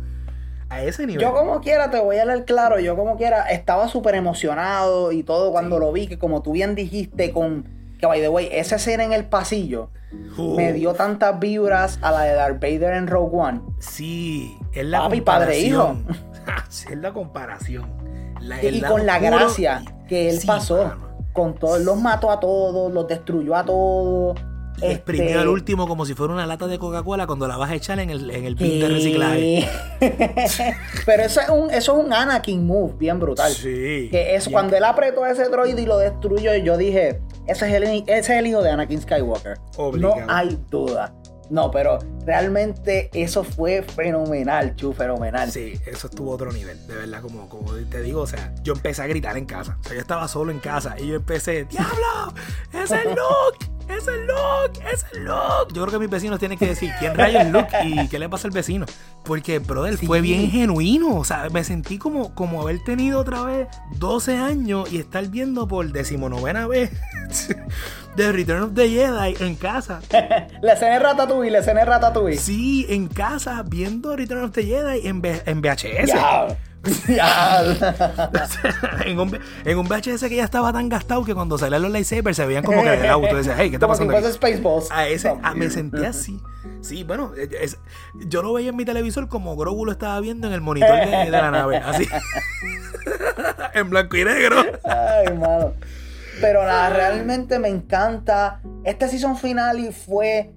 A 0.68 0.82
ese 0.82 1.06
nivel. 1.06 1.22
Yo 1.22 1.32
como 1.32 1.60
quiera, 1.60 1.90
te 1.90 2.00
voy 2.00 2.16
a 2.18 2.24
leer 2.24 2.44
claro, 2.44 2.80
yo 2.80 2.96
como 2.96 3.16
quiera, 3.16 3.42
estaba 3.50 3.88
súper 3.88 4.14
emocionado 4.16 5.12
y 5.12 5.22
todo 5.22 5.52
cuando 5.52 5.76
Sí. 5.76 5.80
lo 5.80 5.92
vi, 5.92 6.06
que 6.08 6.18
como 6.18 6.42
tú 6.42 6.52
bien 6.52 6.74
dijiste 6.74 7.32
con... 7.32 7.74
Que, 8.00 8.06
by 8.06 8.20
the 8.20 8.28
way, 8.28 8.48
esa 8.52 8.76
escena 8.76 9.04
en 9.04 9.12
el 9.12 9.24
pasillo 9.24 9.90
Uh, 10.38 10.54
me 10.56 10.72
dio 10.72 10.94
tantas 10.94 11.38
vibras 11.40 11.98
a 12.00 12.10
la 12.12 12.22
de 12.22 12.32
Darth 12.34 12.60
Vader 12.60 12.94
en 12.94 13.06
Rogue 13.08 13.36
One. 13.36 13.60
Sí, 13.80 14.56
es 14.72 14.86
la 14.86 15.00
Papi, 15.00 15.20
padre, 15.20 15.68
comparación. 15.70 16.06
Sí, 16.68 16.86
es 16.90 16.98
la 16.98 17.12
comparación. 17.12 17.90
La- 18.40 18.62
Y, 18.64 18.80
con 18.82 19.04
la 19.04 19.18
gracia 19.18 19.82
y- 19.82 20.06
que 20.08 20.28
él 20.30 20.38
sí, 20.40 20.46
pasó. 20.46 20.84
mano. 20.86 21.06
Con 21.32 21.54
todos, 21.54 21.80
los 21.80 21.98
mató 22.00 22.30
a 22.30 22.38
todos, 22.40 22.92
los 22.92 23.06
destruyó 23.08 23.56
a 23.56 23.64
todos. 23.64 24.38
Y 24.82 24.86
exprimió 24.86 25.26
Este, 25.26 25.38
al 25.38 25.48
último 25.48 25.88
como 25.88 26.04
si 26.04 26.14
fuera 26.14 26.34
una 26.34 26.46
lata 26.46 26.66
de 26.66 26.78
Coca-Cola 26.78 27.26
cuando 27.26 27.48
la 27.48 27.56
vas 27.56 27.70
a 27.70 27.74
echar 27.74 27.98
en 27.98 28.10
el, 28.10 28.30
en 28.30 28.44
el 28.44 28.54
bin 28.54 28.80
de 28.80 28.88
reciclaje. 28.88 29.68
Pero 31.06 31.22
eso 31.22 31.40
es 31.40 31.48
un, 31.48 31.70
eso 31.70 31.98
es 31.98 32.04
un 32.06 32.12
Anakin 32.12 32.66
move 32.66 32.94
bien 32.98 33.18
brutal. 33.18 33.52
Sí. 33.52 34.08
Que 34.10 34.34
es 34.34 34.48
cuando 34.48 34.76
él 34.76 34.84
apretó 34.84 35.24
a 35.24 35.30
ese 35.30 35.48
droide 35.48 35.82
y 35.82 35.86
lo 35.86 35.98
destruyó, 35.98 36.54
yo 36.56 36.76
dije, 36.76 37.20
ese 37.46 37.68
es 37.68 37.74
el, 37.74 37.84
ese 37.84 38.18
es 38.18 38.30
el 38.30 38.46
hijo 38.46 38.62
de 38.62 38.70
Anakin 38.70 39.00
Skywalker. 39.00 39.58
Obligado. 39.76 40.26
No 40.26 40.32
hay 40.32 40.58
duda. 40.70 41.14
No, 41.48 41.70
pero 41.70 41.98
realmente 42.24 43.08
eso 43.14 43.44
fue 43.44 43.82
fenomenal, 43.82 44.74
chu, 44.74 44.92
fenomenal. 44.92 45.50
Sí, 45.50 45.78
eso 45.86 46.08
estuvo 46.08 46.32
a 46.32 46.34
otro 46.34 46.50
nivel, 46.50 46.84
de 46.88 46.94
verdad, 46.96 47.22
como, 47.22 47.48
como 47.48 47.72
te 47.72 48.02
digo, 48.02 48.22
o 48.22 48.26
sea, 48.26 48.52
yo 48.62 48.72
empecé 48.72 49.02
a 49.02 49.06
gritar 49.06 49.36
en 49.36 49.46
casa, 49.46 49.78
o 49.80 49.84
sea, 49.84 49.94
yo 49.94 50.00
estaba 50.00 50.26
solo 50.26 50.50
en 50.50 50.58
casa 50.58 50.96
y 50.98 51.06
yo 51.06 51.14
empecé, 51.14 51.64
¡Diablo! 51.66 52.34
¡Es 52.72 52.90
el 52.90 53.10
Luke! 53.10 53.75
¡Es 53.88 54.06
el 54.08 54.26
Luke! 54.26 54.80
¡Es 54.92 55.06
el 55.12 55.24
Luke! 55.24 55.72
Yo 55.72 55.82
creo 55.82 55.92
que 55.92 55.98
mis 55.98 56.10
vecinos 56.10 56.38
tienen 56.38 56.58
que 56.58 56.66
decir, 56.66 56.90
¿quién 56.98 57.14
rayos 57.14 57.44
es 57.44 57.52
Luke? 57.52 57.68
¿Y 57.84 58.08
qué 58.08 58.18
le 58.18 58.28
pasa 58.28 58.48
al 58.48 58.54
vecino? 58.54 58.86
Porque, 59.24 59.58
brother, 59.58 59.96
fue 59.98 60.20
bien 60.20 60.50
genuino, 60.50 61.16
o 61.16 61.24
sea, 61.24 61.48
me 61.50 61.64
sentí 61.64 61.98
como, 61.98 62.34
como 62.34 62.62
haber 62.62 62.82
tenido 62.84 63.20
otra 63.20 63.42
vez 63.42 63.68
12 63.98 64.36
años 64.36 64.92
y 64.92 64.98
estar 64.98 65.26
viendo 65.28 65.66
por 65.68 65.90
decimonovena 65.92 66.66
vez 66.66 66.90
The 68.16 68.32
Return 68.32 68.62
of 68.62 68.74
the 68.74 68.88
Jedi 68.88 69.36
en 69.44 69.56
casa. 69.56 70.00
La 70.62 70.72
escena 70.72 70.94
de 70.94 70.98
Ratatouille, 71.00 71.50
la 71.50 71.58
escena 71.58 71.80
de 71.80 71.86
Ratatouille. 71.86 72.38
Sí, 72.38 72.86
en 72.88 73.08
casa, 73.08 73.62
viendo 73.66 74.16
Return 74.16 74.44
of 74.44 74.52
the 74.52 74.64
Jedi 74.64 75.06
en, 75.06 75.22
en 75.24 75.60
VHS. 75.60 76.06
Ya. 76.06 76.46
En, 79.04 79.18
un, 79.20 79.38
en 79.64 79.78
un 79.78 79.88
VHS 79.88 80.22
que 80.28 80.36
ya 80.36 80.44
estaba 80.44 80.72
tan 80.72 80.88
gastado 80.88 81.24
que 81.24 81.34
cuando 81.34 81.58
salían 81.58 81.82
los 81.82 81.90
lightsabers 81.92 82.36
se 82.36 82.46
veían 82.46 82.64
como 82.64 82.82
que 82.82 82.90
del 82.90 83.10
auto. 83.10 83.36
Decía, 83.36 83.54
hey, 83.58 83.70
¿qué 83.70 83.76
está 83.76 83.88
pasando 83.88 84.12
fuese 84.12 84.28
aquí? 84.28 84.36
Spaceballs. 84.36 84.90
A 84.90 85.08
ese, 85.08 85.34
a- 85.42 85.54
me 85.54 85.70
sentí 85.70 86.04
así. 86.04 86.40
Sí, 86.80 87.04
bueno, 87.04 87.32
es- 87.60 87.78
yo 88.14 88.42
lo 88.42 88.52
veía 88.52 88.70
en 88.70 88.76
mi 88.76 88.84
televisor 88.84 89.28
como 89.28 89.56
Grogu 89.56 89.84
lo 89.86 89.92
estaba 89.92 90.18
viendo 90.20 90.46
en 90.46 90.52
el 90.52 90.60
monitor 90.60 90.94
de, 90.96 91.06
de 91.06 91.30
la 91.30 91.50
nave. 91.50 91.78
Así. 91.78 92.06
en 93.74 93.90
blanco 93.90 94.16
y 94.16 94.24
negro. 94.24 94.56
Ay, 94.84 95.34
mano. 95.36 95.74
Pero 96.40 96.64
nada, 96.64 96.90
realmente 96.90 97.58
me 97.58 97.68
encanta. 97.68 98.60
Este 98.84 99.08
season 99.08 99.36
finale 99.36 99.92
fue 99.92 100.52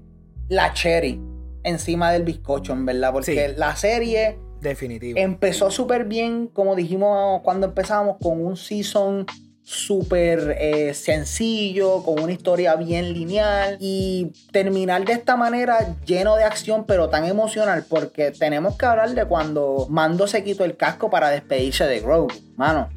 la 0.50 0.74
cherry 0.74 1.22
encima 1.64 2.12
del 2.12 2.24
bizcocho, 2.24 2.74
en 2.74 2.86
verdad, 2.86 3.12
porque 3.14 3.48
Sí. 3.50 3.54
la 3.58 3.76
serie 3.76 4.40
Definitivo. 4.62 5.18
empezó 5.20 5.72
súper 5.72 6.06
bien, 6.06 6.48
como 6.48 6.76
dijimos 6.76 7.42
cuando 7.44 7.68
empezamos, 7.68 8.18
con 8.22 8.44
un 8.46 8.58
season 8.58 9.26
súper 9.64 10.58
eh, 10.60 10.96
sencillo, 10.96 12.02
con 12.04 12.20
una 12.20 12.32
historia 12.32 12.76
bien 12.76 13.14
lineal 13.14 13.78
y 13.80 14.32
terminar 14.52 15.06
de 15.06 15.14
esta 15.14 15.36
manera 15.36 15.96
lleno 16.08 16.36
de 16.36 16.44
acción 16.44 16.86
pero 16.88 17.10
tan 17.10 17.26
emocional 17.26 17.86
porque 17.88 18.32
tenemos 18.32 18.76
que 18.78 18.88
hablar 18.88 19.14
de 19.14 19.26
cuando 19.26 19.86
Mando 19.88 20.26
se 20.26 20.44
quitó 20.44 20.66
el 20.66 20.76
casco 20.76 21.12
para 21.12 21.30
despedirse 21.30 21.86
de 21.86 22.00
Grogu, 22.00 22.30
mano. 22.56 22.90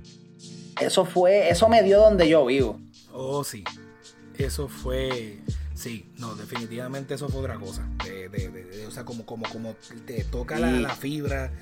Eso 0.80 1.04
fue, 1.04 1.50
eso 1.50 1.68
me 1.68 1.82
dio 1.82 2.00
donde 2.00 2.26
yo 2.26 2.46
vivo. 2.46 2.80
Oh, 3.12 3.44
sí. 3.44 3.62
Eso 4.38 4.66
fue. 4.66 5.40
Sí, 5.74 6.10
no, 6.18 6.34
definitivamente 6.34 7.14
eso 7.14 7.28
fue 7.28 7.40
otra 7.40 7.56
cosa. 7.56 7.86
De, 8.32 8.48
de- 8.48 8.64
de- 8.64 8.76
de- 8.78 8.86
o 8.86 8.90
sea, 8.90 9.04
como, 9.04 9.24
como, 9.26 9.46
como 9.50 9.74
te 10.06 10.24
toca 10.24 10.58
la, 10.58 10.70
la 10.72 10.94
fibra 10.96 11.52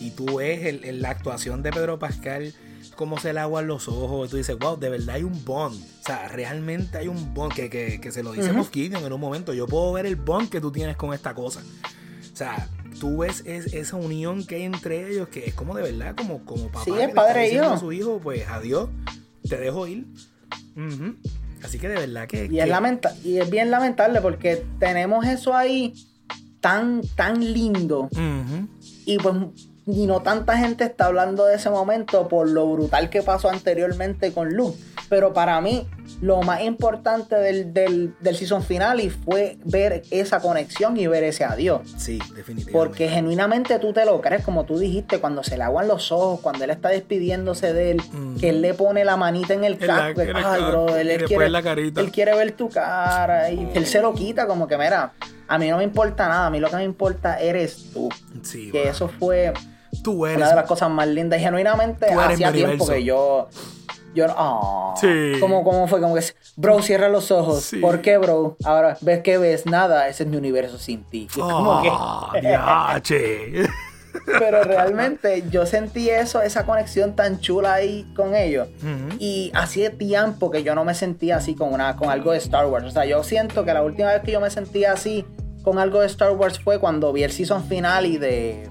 y 0.00 0.10
tú 0.10 0.36
ves 0.38 0.66
el- 0.66 0.84
el- 0.84 1.00
la 1.02 1.10
actuación 1.10 1.62
de 1.62 1.70
Pedro 1.70 1.98
Pascal, 1.98 2.52
cómo 2.96 3.18
se 3.18 3.32
le 3.32 3.40
aguan 3.40 3.66
los 3.66 3.88
ojos. 3.88 4.28
Y 4.28 4.30
tú 4.30 4.36
dices, 4.36 4.58
wow, 4.58 4.76
de 4.78 4.88
verdad 4.90 5.16
hay 5.16 5.22
un 5.22 5.44
bond. 5.44 5.74
O 5.82 6.02
sea, 6.04 6.28
realmente 6.28 6.98
hay 6.98 7.08
un 7.08 7.32
bond 7.34 7.52
que, 7.54 7.70
que, 7.70 8.00
que 8.00 8.10
se 8.12 8.22
lo 8.22 8.32
dice 8.32 8.52
Gideon 8.72 9.04
en 9.04 9.12
un 9.12 9.20
momento. 9.20 9.54
Yo 9.54 9.66
puedo 9.66 9.92
ver 9.92 10.06
el 10.06 10.16
bond 10.16 10.48
que 10.50 10.60
tú 10.60 10.70
tienes 10.72 10.96
con 10.96 11.14
esta 11.14 11.34
cosa. 11.34 11.62
O 12.32 12.36
sea, 12.36 12.68
tú 13.00 13.18
ves 13.18 13.42
es- 13.46 13.72
esa 13.72 13.96
unión 13.96 14.44
que 14.46 14.56
hay 14.56 14.62
entre 14.64 15.08
ellos, 15.10 15.28
que 15.28 15.46
es 15.46 15.54
como 15.54 15.74
de 15.74 15.82
verdad, 15.82 16.14
como, 16.16 16.44
como 16.44 16.66
papá. 16.66 16.84
Sí, 16.84 16.92
que 16.92 17.02
es 17.02 17.08
le 17.08 17.14
padre 17.14 17.46
e 17.46 17.54
hijo. 17.54 17.64
a 17.64 17.78
su 17.78 17.92
hijo, 17.92 18.20
pues 18.22 18.46
adiós, 18.48 18.88
te 19.48 19.56
dejo 19.58 19.86
ir. 19.86 20.04
Así 21.62 21.78
que 21.78 21.88
de 21.88 21.94
verdad 21.94 22.26
que. 22.28 22.46
Y 22.50 22.58
es, 22.58 22.64
que- 22.64 22.70
lamenta 22.70 23.14
y 23.24 23.38
es 23.38 23.50
bien 23.50 23.70
lamentable 23.70 24.20
porque 24.20 24.64
tenemos 24.78 25.26
eso 25.26 25.54
ahí 25.56 25.94
tan, 26.66 27.02
tan 27.14 27.40
lindo 27.52 28.08
y 29.04 29.18
pues 29.18 29.34
y 29.88 30.04
no 30.06 30.20
tanta 30.20 30.56
gente 30.58 30.82
está 30.82 31.06
hablando 31.06 31.44
de 31.46 31.54
ese 31.54 31.70
momento 31.70 32.26
por 32.26 32.48
lo 32.50 32.66
brutal 32.72 33.08
que 33.08 33.22
pasó 33.22 33.48
anteriormente 33.50 34.32
con 34.32 34.52
Luke. 34.52 34.76
Pero 35.08 35.32
para 35.32 35.60
mí, 35.60 35.86
lo 36.20 36.42
más 36.42 36.62
importante 36.62 37.36
del, 37.36 37.72
del, 37.72 38.12
del 38.18 38.34
season 38.36 38.64
final 38.64 38.98
y 38.98 39.10
fue 39.10 39.58
ver 39.64 40.02
esa 40.10 40.40
conexión 40.40 40.96
y 40.96 41.06
ver 41.06 41.22
ese 41.22 41.44
adiós. 41.44 41.82
Sí, 41.98 42.18
definitivamente. 42.34 42.72
Porque 42.72 43.08
genuinamente 43.08 43.78
tú 43.78 43.92
te 43.92 44.04
lo 44.04 44.20
crees, 44.20 44.42
como 44.44 44.64
tú 44.64 44.76
dijiste, 44.76 45.20
cuando 45.20 45.44
se 45.44 45.56
le 45.56 45.62
aguan 45.62 45.86
los 45.86 46.10
ojos, 46.10 46.40
cuando 46.40 46.64
él 46.64 46.70
está 46.70 46.88
despidiéndose 46.88 47.72
de 47.72 47.92
él, 47.92 48.02
Mm. 48.12 48.36
que 48.38 48.48
él 48.48 48.62
le 48.62 48.74
pone 48.74 49.04
la 49.04 49.16
manita 49.16 49.54
en 49.54 49.62
el 49.62 49.78
casco. 49.78 50.20
Ay, 50.34 50.62
bro, 50.68 50.96
él, 50.96 51.10
él 51.10 51.24
quiere, 51.26 51.48
la 51.48 51.62
carita. 51.62 52.00
él 52.00 52.10
quiere 52.10 52.34
ver 52.34 52.50
tu 52.56 52.68
cara 52.70 53.52
y 53.52 53.70
él 53.72 53.86
se 53.86 54.00
lo 54.02 54.12
quita 54.14 54.48
como 54.48 54.66
que, 54.66 54.76
mira, 54.76 55.12
a 55.48 55.58
mí 55.58 55.68
no 55.68 55.78
me 55.78 55.84
importa 55.84 56.28
nada, 56.28 56.46
a 56.46 56.50
mí 56.50 56.60
lo 56.60 56.68
que 56.70 56.76
me 56.76 56.84
importa 56.84 57.38
eres 57.40 57.90
tú. 57.92 58.08
Sí, 58.42 58.70
Que 58.70 58.88
eso 58.88 59.08
fue 59.08 59.52
Tú 60.02 60.26
eres. 60.26 60.38
una 60.38 60.48
de 60.50 60.56
las 60.56 60.66
cosas 60.66 60.90
más 60.90 61.06
lindas 61.08 61.40
y 61.40 61.42
genuinamente 61.42 62.06
hacía 62.12 62.52
tiempo 62.52 62.86
que 62.86 63.04
yo... 63.04 63.48
Yo, 64.14 64.24
ah, 64.30 64.94
Sí. 64.98 65.32
¿Cómo, 65.40 65.62
¿Cómo 65.62 65.86
fue? 65.88 66.00
Como 66.00 66.14
que, 66.14 66.22
bro, 66.56 66.80
cierra 66.80 67.10
los 67.10 67.30
ojos. 67.30 67.64
Sí. 67.64 67.76
¿Por 67.76 68.00
qué, 68.00 68.16
bro? 68.16 68.56
Ahora, 68.64 68.96
¿ves 69.02 69.22
que 69.22 69.36
ves? 69.36 69.66
Nada, 69.66 70.08
ese 70.08 70.22
es 70.22 70.28
mi 70.30 70.38
universo 70.38 70.78
sin 70.78 71.04
ti. 71.04 71.28
Y 71.36 71.40
es 71.40 71.44
como 71.44 71.82
que... 71.82 71.90
Pero 74.24 74.64
realmente 74.64 75.44
yo 75.50 75.66
sentí 75.66 76.10
eso, 76.10 76.42
esa 76.42 76.64
conexión 76.64 77.14
tan 77.14 77.40
chula 77.40 77.74
ahí 77.74 78.06
con 78.14 78.34
ellos. 78.34 78.68
Y 79.18 79.50
hacía 79.54 79.90
tiempo 79.90 80.50
que 80.50 80.62
yo 80.62 80.74
no 80.74 80.84
me 80.84 80.94
sentía 80.94 81.36
así 81.36 81.54
con, 81.54 81.72
una, 81.72 81.96
con 81.96 82.10
algo 82.10 82.32
de 82.32 82.38
Star 82.38 82.66
Wars. 82.66 82.86
O 82.86 82.90
sea, 82.90 83.04
yo 83.04 83.22
siento 83.22 83.64
que 83.64 83.72
la 83.72 83.82
última 83.82 84.12
vez 84.12 84.22
que 84.22 84.32
yo 84.32 84.40
me 84.40 84.50
sentía 84.50 84.92
así 84.92 85.24
con 85.62 85.78
algo 85.78 86.00
de 86.00 86.06
Star 86.06 86.32
Wars 86.32 86.58
fue 86.58 86.78
cuando 86.78 87.12
vi 87.12 87.24
el 87.24 87.32
season 87.32 87.64
final 87.64 88.06
y 88.06 88.18
de, 88.18 88.68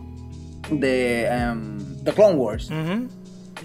de 0.72 1.28
em, 1.28 2.04
The 2.04 2.14
Clone 2.14 2.36
Wars. 2.36 2.70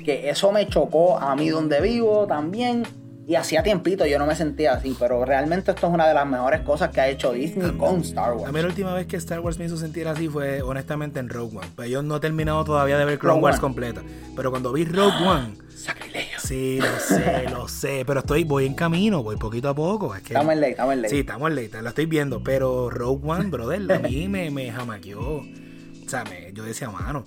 Que 0.05 0.31
eso 0.31 0.51
me 0.51 0.67
chocó 0.67 1.19
a 1.19 1.37
mí 1.37 1.49
donde 1.49 1.81
vivo 1.81 2.27
también. 2.27 2.85
Y 3.31 3.37
hacía 3.37 3.63
tiempito 3.63 4.05
yo 4.07 4.19
no 4.19 4.27
me 4.27 4.35
sentía 4.35 4.73
así. 4.73 4.97
Pero 4.99 5.25
realmente 5.25 5.71
esto 5.71 5.87
es 5.87 5.93
una 5.93 6.09
de 6.09 6.15
las 6.15 6.27
mejores 6.27 6.63
cosas 6.63 6.91
que 6.91 7.01
ha 7.01 7.09
hecho 7.09 7.33
Disney 7.33 7.71
con 7.77 8.01
Star 8.01 8.31
A 8.31 8.35
Wars. 8.35 8.53
mí 8.53 8.61
la 8.61 8.67
última 8.67 8.93
vez 8.93 9.07
que 9.07 9.17
Star 9.19 9.39
Wars 9.39 9.57
me 9.57 9.67
hizo 9.67 9.77
sentir 9.77 10.09
así 10.09 10.29
fue 10.29 10.63
honestamente 10.63 11.21
en 11.21 11.29
Rogue 11.29 11.59
One. 11.59 11.69
Pero 11.77 11.89
yo 11.89 12.03
no 12.03 12.17
he 12.17 12.21
terminado 12.21 12.65
todavía 12.65 12.99
de 12.99 13.05
ver 13.05 13.21
Clone 13.21 13.35
Rogue 13.37 13.45
Wars 13.45 13.57
One. 13.59 13.61
completa. 13.61 14.03
Pero 14.35 14.51
cuando 14.51 14.73
vi 14.73 14.85
Rogue 14.85 15.15
One, 15.25 15.55
Sacrilegio. 15.77 16.41
sí, 16.41 16.81
lo 16.81 16.99
sé, 16.99 17.45
lo 17.51 17.69
sé. 17.69 18.03
Pero 18.05 18.19
estoy, 18.19 18.43
voy 18.43 18.67
en 18.67 18.75
camino, 18.75 19.23
voy 19.23 19.37
poquito 19.37 19.69
a 19.69 19.75
poco. 19.77 20.13
Es 20.17 20.23
que, 20.23 20.33
Estamos 20.33 20.53
en 20.53 20.61
ley, 20.61 20.71
estamos 20.73 20.95
en 20.95 21.03
ley. 21.03 21.11
Sí, 21.13 21.19
estamos 21.21 21.49
en 21.51 21.55
ley, 21.55 21.71
la 21.83 21.89
estoy 21.91 22.07
viendo. 22.07 22.43
Pero 22.43 22.91
Rogue 22.91 23.31
One, 23.31 23.49
brother, 23.49 23.93
a 23.93 23.99
mí 24.01 24.27
me, 24.27 24.51
me 24.51 24.73
jamaqueó. 24.73 25.21
O 25.21 26.09
sea, 26.09 26.25
me- 26.25 26.53
yo 26.53 26.65
decía, 26.65 26.91
mano. 26.91 27.25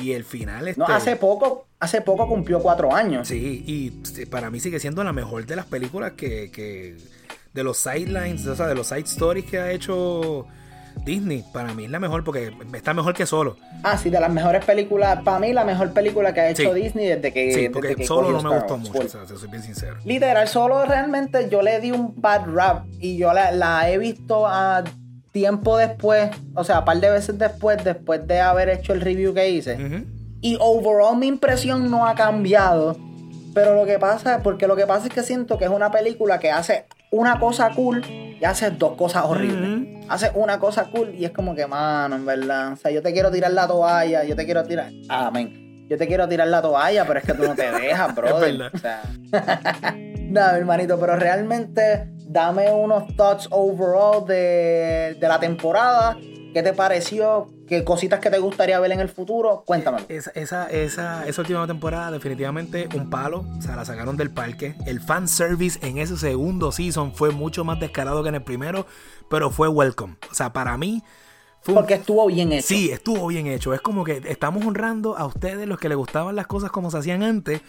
Y 0.00 0.12
el 0.12 0.24
final, 0.24 0.68
este. 0.68 0.78
No, 0.78 0.86
hace 0.86 1.16
poco, 1.16 1.66
hace 1.80 2.00
poco 2.02 2.28
cumplió 2.28 2.60
cuatro 2.60 2.94
años. 2.94 3.28
Sí, 3.28 3.64
y 3.66 4.04
sí, 4.06 4.26
para 4.26 4.50
mí 4.50 4.60
sigue 4.60 4.78
siendo 4.78 5.02
la 5.04 5.12
mejor 5.12 5.46
de 5.46 5.56
las 5.56 5.66
películas 5.66 6.12
que, 6.12 6.50
que 6.50 6.96
de 7.54 7.64
los 7.64 7.78
sidelines, 7.78 8.46
o 8.46 8.54
sea, 8.54 8.66
de 8.66 8.74
los 8.74 8.88
side 8.88 9.00
stories 9.00 9.46
que 9.46 9.58
ha 9.58 9.72
hecho 9.72 10.46
Disney. 11.04 11.44
Para 11.52 11.72
mí 11.74 11.84
es 11.84 11.90
la 11.90 11.98
mejor 11.98 12.24
porque 12.24 12.52
está 12.74 12.92
mejor 12.92 13.14
que 13.14 13.24
solo. 13.26 13.56
Ah, 13.82 13.96
sí, 13.96 14.10
de 14.10 14.20
las 14.20 14.30
mejores 14.30 14.64
películas, 14.64 15.22
para 15.22 15.38
mí 15.38 15.52
la 15.52 15.64
mejor 15.64 15.92
película 15.92 16.34
que 16.34 16.40
ha 16.40 16.50
hecho 16.50 16.74
Sí. 16.74 16.80
Disney 16.82 17.06
desde 17.06 17.32
que, 17.32 17.52
Sí, 17.52 17.60
desde 17.60 17.70
porque 17.70 17.96
que 17.96 18.06
solo 18.06 18.30
no 18.32 18.42
me 18.42 18.56
Star 18.56 18.60
gustó 18.60 18.76
mucho, 18.78 19.06
o 19.06 19.08
sea, 19.08 19.24
te 19.24 19.36
soy 19.36 19.48
bien 19.48 19.62
sincero. 19.62 19.96
Literal, 20.04 20.46
solo 20.48 20.84
realmente 20.84 21.48
yo 21.48 21.62
le 21.62 21.80
di 21.80 21.92
un 21.92 22.14
bad 22.20 22.46
rap 22.52 22.84
y 22.98 23.16
yo 23.16 23.32
la, 23.32 23.50
la 23.52 23.90
he 23.90 23.96
visto 23.98 24.46
a 24.46 24.84
tiempo 25.36 25.76
después, 25.76 26.30
o 26.54 26.64
sea, 26.64 26.78
un 26.78 26.86
par 26.86 26.98
de 26.98 27.10
veces 27.10 27.38
después, 27.38 27.84
después 27.84 28.26
de 28.26 28.40
haber 28.40 28.70
hecho 28.70 28.94
el 28.94 29.02
review 29.02 29.34
que 29.34 29.50
hice. 29.50 29.74
Ujú. 29.74 30.06
Y 30.40 30.56
overall 30.58 31.18
mi 31.18 31.26
impresión 31.26 31.90
no 31.90 32.06
ha 32.06 32.14
cambiado. 32.14 32.96
Pero 33.52 33.74
lo 33.74 33.84
que 33.84 33.98
pasa, 33.98 34.40
porque 34.42 34.66
lo 34.66 34.76
que 34.76 34.86
pasa 34.86 35.08
es 35.08 35.12
que 35.12 35.22
siento 35.22 35.58
que 35.58 35.66
es 35.66 35.70
una 35.70 35.90
película 35.90 36.38
que 36.38 36.50
hace 36.50 36.86
una 37.10 37.38
cosa 37.38 37.70
cool 37.74 38.02
y 38.06 38.42
hace 38.46 38.70
dos 38.70 38.96
cosas 38.96 39.24
horribles. 39.26 40.06
Hace 40.08 40.30
una 40.34 40.58
cosa 40.58 40.86
cool 40.90 41.14
y 41.14 41.26
es 41.26 41.32
como 41.32 41.54
que, 41.54 41.66
mano, 41.66 42.16
en 42.16 42.24
verdad. 42.24 42.72
O 42.72 42.76
sea, 42.76 42.90
yo 42.90 43.02
te 43.02 43.12
quiero 43.12 43.30
tirar 43.30 43.52
la 43.52 43.66
toalla, 43.68 44.24
yo 44.24 44.36
te 44.36 44.46
quiero 44.46 44.64
tirar. 44.64 44.90
Amén. 45.10 45.86
Yo 45.86 45.98
te 45.98 46.06
quiero 46.06 46.26
tirar 46.26 46.48
la 46.48 46.62
toalla, 46.62 47.04
pero 47.04 47.18
es 47.18 47.26
que 47.26 47.34
tú 47.34 47.42
no 47.42 47.54
te 47.54 47.70
dejas, 47.70 48.14
brother. 48.16 48.70
o 48.72 48.78
sea. 48.78 49.02
Nada, 50.30 50.56
hermanito, 50.56 50.98
pero 50.98 51.16
realmente 51.16 52.15
dame 52.26 52.70
unos 52.72 53.14
thoughts 53.16 53.48
overall 53.50 54.26
de, 54.26 55.16
de 55.18 55.28
la 55.28 55.38
temporada. 55.40 56.18
¿Qué 56.52 56.62
te 56.62 56.72
pareció? 56.72 57.48
¿Qué 57.68 57.84
cositas 57.84 58.18
que 58.18 58.30
te 58.30 58.38
gustaría 58.38 58.80
ver 58.80 58.90
en 58.92 59.00
el 59.00 59.10
futuro? 59.10 59.62
Cuéntamelo. 59.66 60.06
Esa, 60.08 60.30
esa, 60.30 60.70
esa, 60.70 61.26
esa 61.26 61.40
última 61.42 61.66
temporada 61.66 62.10
definitivamente 62.10 62.88
un 62.94 63.10
palo, 63.10 63.44
o 63.58 63.60
sea, 63.60 63.76
la 63.76 63.84
sacaron 63.84 64.16
del 64.16 64.30
parque. 64.30 64.74
El 64.86 65.00
fan 65.00 65.28
service 65.28 65.78
en 65.86 65.98
ese 65.98 66.16
segundo 66.16 66.72
season 66.72 67.14
fue 67.14 67.30
mucho 67.30 67.64
más 67.64 67.78
descarado 67.78 68.22
que 68.22 68.30
en 68.30 68.36
el 68.36 68.42
primero, 68.42 68.86
pero 69.28 69.50
fue 69.50 69.68
welcome. 69.68 70.16
O 70.30 70.34
sea, 70.34 70.54
para 70.54 70.78
mí 70.78 71.02
fue 71.60 71.74
un 71.74 71.80
Porque 71.80 71.94
estuvo 71.94 72.26
bien 72.26 72.52
hecho. 72.52 72.68
Sí, 72.68 72.90
estuvo 72.90 73.26
bien 73.26 73.48
hecho. 73.48 73.74
Es 73.74 73.82
como 73.82 74.04
que 74.04 74.22
estamos 74.26 74.64
honrando 74.64 75.18
a 75.18 75.26
ustedes, 75.26 75.68
los 75.68 75.78
que 75.78 75.90
les 75.90 75.98
gustaban 75.98 76.36
las 76.36 76.46
cosas 76.46 76.70
como 76.70 76.90
se 76.90 76.98
hacían 76.98 77.22
antes, 77.22 77.60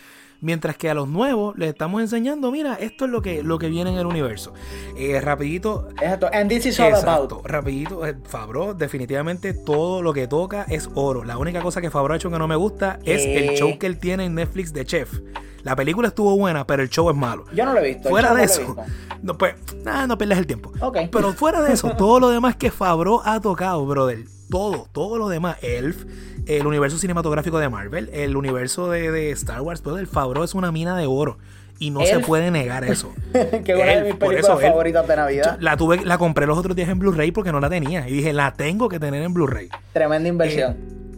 mientras 0.42 0.78
que 0.78 0.90
a 0.90 0.94
los 0.94 1.08
nuevos 1.08 1.58
les 1.58 1.70
estamos 1.70 2.02
enseñando, 2.02 2.52
mira, 2.52 2.76
esto 2.76 3.06
es 3.06 3.12
lo 3.12 3.22
que, 3.22 3.44
lo 3.44 3.58
que 3.60 3.70
viene 3.70 3.92
en 3.92 3.98
el 3.98 4.06
universo. 4.06 4.54
Eh, 4.96 5.20
rapidito. 5.22 5.88
Exacto. 6.02 6.30
And 6.34 6.50
this 6.50 6.66
is 6.66 6.80
all 6.80 6.88
Exacto, 6.90 7.36
about. 7.38 7.46
rapidito, 7.46 8.06
eh, 8.06 8.16
Fabro, 8.26 8.74
definitivamente 8.74 9.54
todo 9.54 10.02
lo 10.02 10.14
que 10.14 10.28
toca 10.28 10.64
es 10.70 10.90
oro. 10.96 11.24
La 11.24 11.38
única 11.38 11.62
cosa 11.62 11.82
que 11.82 11.90
Fabro 11.90 12.14
ha 12.14 12.18
hecho 12.18 12.30
que 12.32 12.40
no 12.40 12.48
me 12.48 12.56
gusta 12.56 13.00
es 13.04 13.22
Eh. 13.26 13.48
el 13.50 13.56
show 13.58 13.78
que 13.80 13.88
él 13.88 13.98
tiene 14.00 14.26
en 14.26 14.36
Netflix 14.36 14.74
de 14.74 14.86
Chef. 14.86 15.20
La 15.64 15.76
película 15.76 16.08
estuvo 16.10 16.38
buena, 16.38 16.66
pero 16.66 16.82
el 16.84 16.90
show 16.90 17.10
es 17.10 17.16
malo. 17.16 17.44
Yo 17.54 17.66
no 17.66 17.74
lo 17.74 17.80
he 17.80 17.94
visto. 17.94 18.08
Fuera 18.10 18.30
de 18.34 18.38
no 18.38 18.44
eso, 18.44 18.76
no, 19.22 19.38
pues, 19.38 19.56
nada, 19.84 20.08
no 20.08 20.18
pierdas 20.18 20.38
el 20.40 20.48
tiempo. 20.48 20.72
Pero 21.12 21.34
fuera 21.34 21.62
de 21.62 21.74
eso, 21.74 21.92
todo 21.98 22.20
lo 22.22 22.30
demás 22.30 22.56
que 22.56 22.72
Fabro 22.72 23.22
ha 23.26 23.42
tocado, 23.42 23.86
brother, 23.86 24.20
todo, 24.50 24.88
todo 24.91 25.18
lo 25.18 25.30
demás, 25.30 25.58
Elf, 25.62 26.06
el 26.45 26.66
universo 26.66 26.98
cinematográfico 26.98 27.60
de 27.60 27.70
Marvel, 27.70 28.10
el 28.14 28.36
universo 28.36 28.89
de, 28.89 29.12
de 29.12 29.32
Star 29.32 29.62
Wars, 29.62 29.84
brother, 29.84 30.08
Fabro 30.08 30.43
es 30.43 30.56
una 30.56 30.72
mina 30.72 30.98
de 30.98 31.06
oro. 31.06 31.38
Y 31.80 31.91
no 31.91 32.04
se 32.04 32.20
puede 32.20 32.50
negar 32.50 32.84
eso. 32.84 33.14
que 33.66 33.76
una 33.76 33.86
de 33.86 33.93
Elf, 33.93 34.06
mis 34.06 34.16
por 34.16 34.30
películas 34.30 34.62
favoritas 34.62 35.08
de 35.08 35.16
Navidad. 35.16 35.58
La 35.60 35.78
tuve, 35.78 36.04
la 36.04 36.18
compré 36.18 36.48
los 36.48 36.58
otros 36.58 36.76
días 36.76 36.89
en 36.89 36.98
Blu-ray 36.98 37.32
porque 37.32 37.52
no 37.52 37.60
la 37.60 37.70
tenía. 37.70 38.10
Y 38.10 38.14
dije, 38.14 38.34
la 38.34 38.54
tengo 38.54 38.89
que 38.89 39.00
tener 39.00 39.22
en 39.22 39.34
Bluray. 39.34 39.70
Tremenda 39.93 40.28
inversión. 40.28 40.76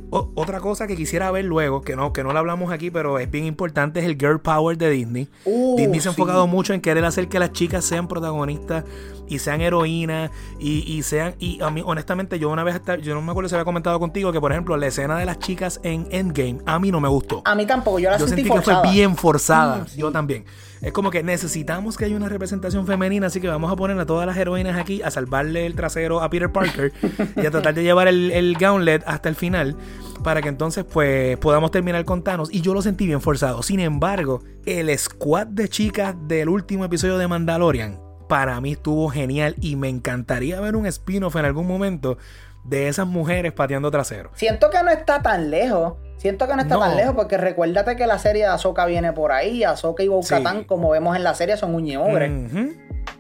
otra 0.10 0.60
cosa 0.60 0.86
que 0.86 0.98
quisiera 0.98 1.32
ver 1.32 1.46
luego, 1.46 1.82
que 1.82 1.96
no, 1.96 2.12
que 2.12 2.24
no 2.24 2.34
lo 2.34 2.40
hablamos 2.40 2.74
aquí, 2.74 2.92
pero 2.92 3.20
es 3.20 3.32
bien 3.32 3.46
importante, 3.46 4.02
es 4.02 4.06
el 4.06 4.18
Girl 4.18 4.42
Power 4.42 4.78
de 4.78 4.90
Disney. 4.90 5.30
Uh, 5.46 5.78
Disney 5.78 6.02
se 6.02 6.10
ha 6.10 6.12
enfocado 6.12 6.46
mucho 6.46 6.74
en 6.74 6.82
querer 6.82 7.06
hacer 7.06 7.30
que 7.30 7.40
las 7.40 7.54
chicas 7.54 7.86
sean 7.86 8.10
protagonistas 8.10 8.84
y 9.30 9.40
sean 9.40 9.62
heroínas 9.62 10.32
y, 10.60 11.02
sean. 11.04 11.36
Y 11.40 11.62
a 11.62 11.70
mí, 11.70 11.82
honestamente, 11.86 12.40
yo 12.40 12.50
una 12.50 12.64
vez, 12.64 12.82
yo 13.02 13.14
no 13.14 13.22
me 13.22 13.32
acuerdo 13.32 13.48
si 13.48 13.56
había 13.56 13.66
comentado 13.66 14.00
contigo 14.00 14.32
que, 14.32 14.42
por 14.42 14.52
ejemplo, 14.52 14.76
la 14.76 14.88
escena 14.88 15.18
de 15.18 15.26
las 15.26 15.40
chicas 15.40 15.80
en 15.84 16.08
Endgame 16.12 16.60
a 16.66 16.80
mí 16.80 16.92
no 16.92 17.00
me 17.00 17.08
gustó. 17.08 17.42
A 17.46 17.56
mí 17.56 17.66
tampoco, 17.66 18.00
yo 18.00 18.10
la 18.10 18.18
yo 18.18 18.28
sentí, 18.28 18.44
que 18.44 18.62
fue 18.62 18.82
bien 18.92 19.16
forzada. 19.16 19.78
Mm, 19.78 19.98
yo 19.98 20.12
también. 20.12 20.46
Es 20.82 20.94
como 20.94 21.12
que 21.12 21.24
necesitamos 21.24 21.98
que 21.98 22.06
haya 22.06 22.16
una 22.16 22.30
representación 22.30 22.88
femenina, 22.88 23.28
así 23.28 23.42
que 23.42 23.48
vamos 23.48 23.72
a 23.72 23.76
poner 23.76 24.00
a 24.00 24.06
todas 24.06 24.26
las 24.26 24.38
heroínas 24.38 24.78
aquí 24.80 25.02
a 25.02 25.12
salvarle 25.12 25.66
el 25.66 25.76
trasero 25.76 26.22
a 26.22 26.30
Peter 26.30 26.52
Parker 26.52 26.94
y 27.36 27.46
a 27.46 27.52
tratar 27.52 27.74
de 27.74 27.84
llevar 27.84 28.08
el, 28.08 28.32
el 28.32 28.56
gauntlet 28.58 29.04
hasta 29.06 29.28
el 29.28 29.36
final 29.36 29.76
para 30.24 30.42
que 30.42 30.50
entonces 30.50 30.86
pues 30.86 31.38
podamos 31.38 31.72
terminar 31.72 32.04
con 32.06 32.24
Thanos 32.24 32.50
y 32.52 32.62
yo 32.62 32.74
lo 32.74 32.82
sentí 32.82 33.06
bien 33.06 33.22
forzado. 33.22 33.62
Sin 33.62 33.82
embargo, 33.82 34.42
el 34.66 34.98
squad 34.98 35.48
de 35.48 35.68
chicas 35.68 36.16
del 36.28 36.50
último 36.50 36.86
episodio 36.86 37.18
de 37.18 37.28
Mandalorian 37.28 38.09
para 38.30 38.62
mí 38.62 38.74
estuvo 38.74 39.10
genial 39.10 39.56
y 39.60 39.76
me 39.76 39.90
encantaría 39.90 40.62
ver 40.62 40.76
un 40.76 40.86
spin-off 40.86 41.36
en 41.36 41.46
algún 41.46 41.66
momento 41.66 42.20
de 42.64 42.88
esas 42.88 43.08
mujeres 43.08 43.54
pateando 43.54 43.90
trasero. 43.90 44.30
Siento 44.36 44.70
que 44.70 44.84
no 44.84 44.92
está 44.92 45.24
tan 45.24 45.50
lejos. 45.50 45.96
Siento 46.18 46.48
que 46.48 46.56
no 46.56 46.62
está 46.62 46.78
tan 46.78 46.96
lejos 46.96 47.16
porque 47.16 47.38
recuérdate 47.38 47.96
que 47.96 48.06
la 48.06 48.20
serie 48.20 48.44
de 48.44 48.50
Ahsoka 48.50 48.86
viene 48.86 49.14
por 49.14 49.32
ahí. 49.32 49.64
Ahsoka 49.64 50.04
y 50.04 50.10
bo 50.10 50.22
como 50.68 50.92
vemos 50.92 51.16
en 51.16 51.24
la 51.24 51.34
serie, 51.34 51.58
son 51.58 51.74
un 51.74 51.86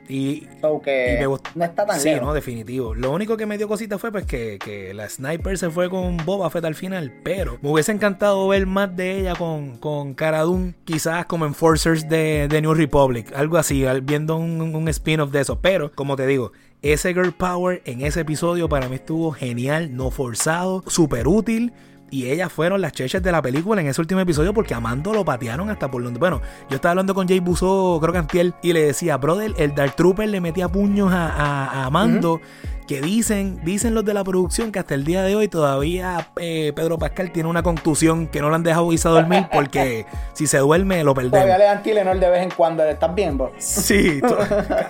y, 0.09 0.47
que 0.83 1.23
no 1.53 1.63
está 1.63 1.85
tan 1.85 1.99
Sí, 1.99 2.15
no, 2.19 2.33
definitivo. 2.33 2.95
Lo 2.95 3.11
único 3.11 3.37
que 3.37 3.45
me 3.45 3.59
dio 3.59 3.67
cosita 3.67 3.99
fue 3.99 4.11
pues 4.11 4.25
que, 4.25 4.91
la 4.95 5.07
sniper 5.07 5.57
se 5.59 5.69
fue 5.69 5.87
con 5.87 6.17
Boba 6.25 6.49
Fett 6.49 6.65
al 6.65 6.73
final. 6.73 7.13
Pero 7.23 7.59
me 7.61 7.69
hubiese 7.69 7.91
encantado 7.91 8.47
ver 8.47 8.65
más 8.65 8.95
de 8.95 9.19
ella 9.19 9.35
con, 9.35 9.77
con 9.77 10.15
Cara 10.15 10.43
quizás 10.83 11.27
como 11.27 11.45
Enforcers 11.45 12.09
de, 12.09 12.47
de 12.49 12.61
New 12.61 12.73
Republic. 12.73 13.31
Algo 13.35 13.57
así, 13.57 13.85
viendo 14.01 14.35
un, 14.37 14.59
un 14.61 14.87
spin-off 14.87 15.31
de 15.31 15.41
eso. 15.41 15.59
Pero, 15.61 15.91
como 15.91 16.15
te 16.15 16.25
digo, 16.25 16.53
ese 16.81 17.13
Girl 17.13 17.33
Power 17.33 17.83
en 17.85 18.01
ese 18.01 18.21
episodio 18.21 18.67
para 18.67 18.89
mí 18.89 18.95
estuvo 18.95 19.31
genial, 19.31 19.95
no 19.95 20.09
forzado, 20.09 20.83
súper 20.87 21.27
útil. 21.27 21.71
Y 22.11 22.27
ellas 22.27 22.51
fueron 22.51 22.81
las 22.81 22.93
chechas 22.93 23.21
de 23.21 23.31
la 23.31 23.41
película 23.41 23.81
en 23.81 23.87
ese 23.87 24.01
último 24.01 24.19
episodio 24.21 24.53
porque 24.53 24.73
a 24.73 24.79
Mando 24.79 25.13
lo 25.13 25.23
patearon 25.23 25.69
hasta 25.69 25.89
por 25.89 26.03
donde. 26.03 26.19
Bueno, 26.19 26.41
yo 26.69 26.75
estaba 26.75 26.91
hablando 26.91 27.13
con 27.13 27.27
Jay 27.27 27.39
Buso, 27.39 27.99
creo 28.01 28.13
que 28.13 28.19
Antiel, 28.19 28.53
y 28.61 28.73
le 28.73 28.81
decía, 28.81 29.17
brother, 29.17 29.53
el 29.57 29.75
Dark 29.75 29.95
Trooper 29.95 30.27
le 30.29 30.41
metía 30.41 30.67
puños 30.67 31.11
a, 31.11 31.85
a, 31.85 31.89
Mando 31.89 32.41
que 32.89 33.01
dicen, 33.01 33.61
dicen 33.63 33.93
los 33.93 34.03
de 34.03 34.15
la 34.15 34.23
producción 34.23 34.71
que 34.71 34.79
hasta 34.79 34.95
el 34.95 35.05
día 35.05 35.21
de 35.21 35.35
hoy 35.35 35.47
todavía 35.47 36.31
eh, 36.37 36.73
Pedro 36.75 36.97
Pascal 36.97 37.31
tiene 37.31 37.47
una 37.47 37.61
contusión 37.61 38.25
que 38.25 38.41
no 38.41 38.49
lo 38.49 38.55
han 38.55 38.63
dejado 38.63 38.91
irse 38.91 39.07
a 39.07 39.11
dormir 39.11 39.45
porque 39.53 40.07
si 40.33 40.47
se 40.47 40.57
duerme 40.57 41.03
lo 41.03 41.13
perdemos. 41.13 41.37
Todavía 41.37 41.59
le 41.59 41.65
dan 41.65 41.83
Tylenol 41.83 42.19
de 42.19 42.29
vez 42.31 42.41
en 42.41 42.49
cuando, 42.49 42.83
¿estás 42.83 43.13
bien, 43.13 43.37
bro? 43.37 43.51
Sí, 43.59 44.19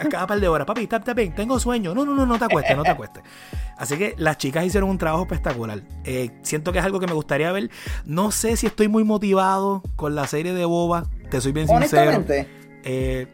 cada, 0.09 0.25
par 0.25 0.39
de 0.39 0.47
horas. 0.47 0.65
Papi, 0.65 0.87
está, 0.89 1.13
bien, 1.13 1.35
tengo 1.35 1.59
sueño. 1.59 1.93
No, 1.93 2.05
no, 2.05 2.15
no, 2.15 2.25
no 2.25 2.39
te 2.39 2.45
acuestes, 2.45 2.77
no 2.77 2.83
te 2.83 2.91
acuestes. 2.91 3.21
Así 3.75 3.97
que 3.97 4.15
las 4.17 4.37
chicas 4.37 4.63
hicieron 4.63 4.89
un 4.89 4.97
trabajo 4.97 5.23
espectacular. 5.23 5.81
Eh, 6.05 6.29
siento 6.41 6.71
que 6.71 6.79
es 6.79 6.85
algo 6.85 7.01
que 7.01 7.07
me 7.07 7.13
gustaría 7.13 7.51
ver. 7.51 7.69
No 8.05 8.31
sé 8.31 8.55
si 8.55 8.67
estoy 8.67 8.87
muy 8.87 9.03
motivado 9.03 9.83
con 9.97 10.15
la 10.15 10.25
serie 10.25 10.53
de 10.53 10.63
Boba, 10.63 11.03
te 11.29 11.41
soy 11.41 11.51
bien 11.51 11.67
sincero. 11.67 12.23
Eh, 12.85 13.27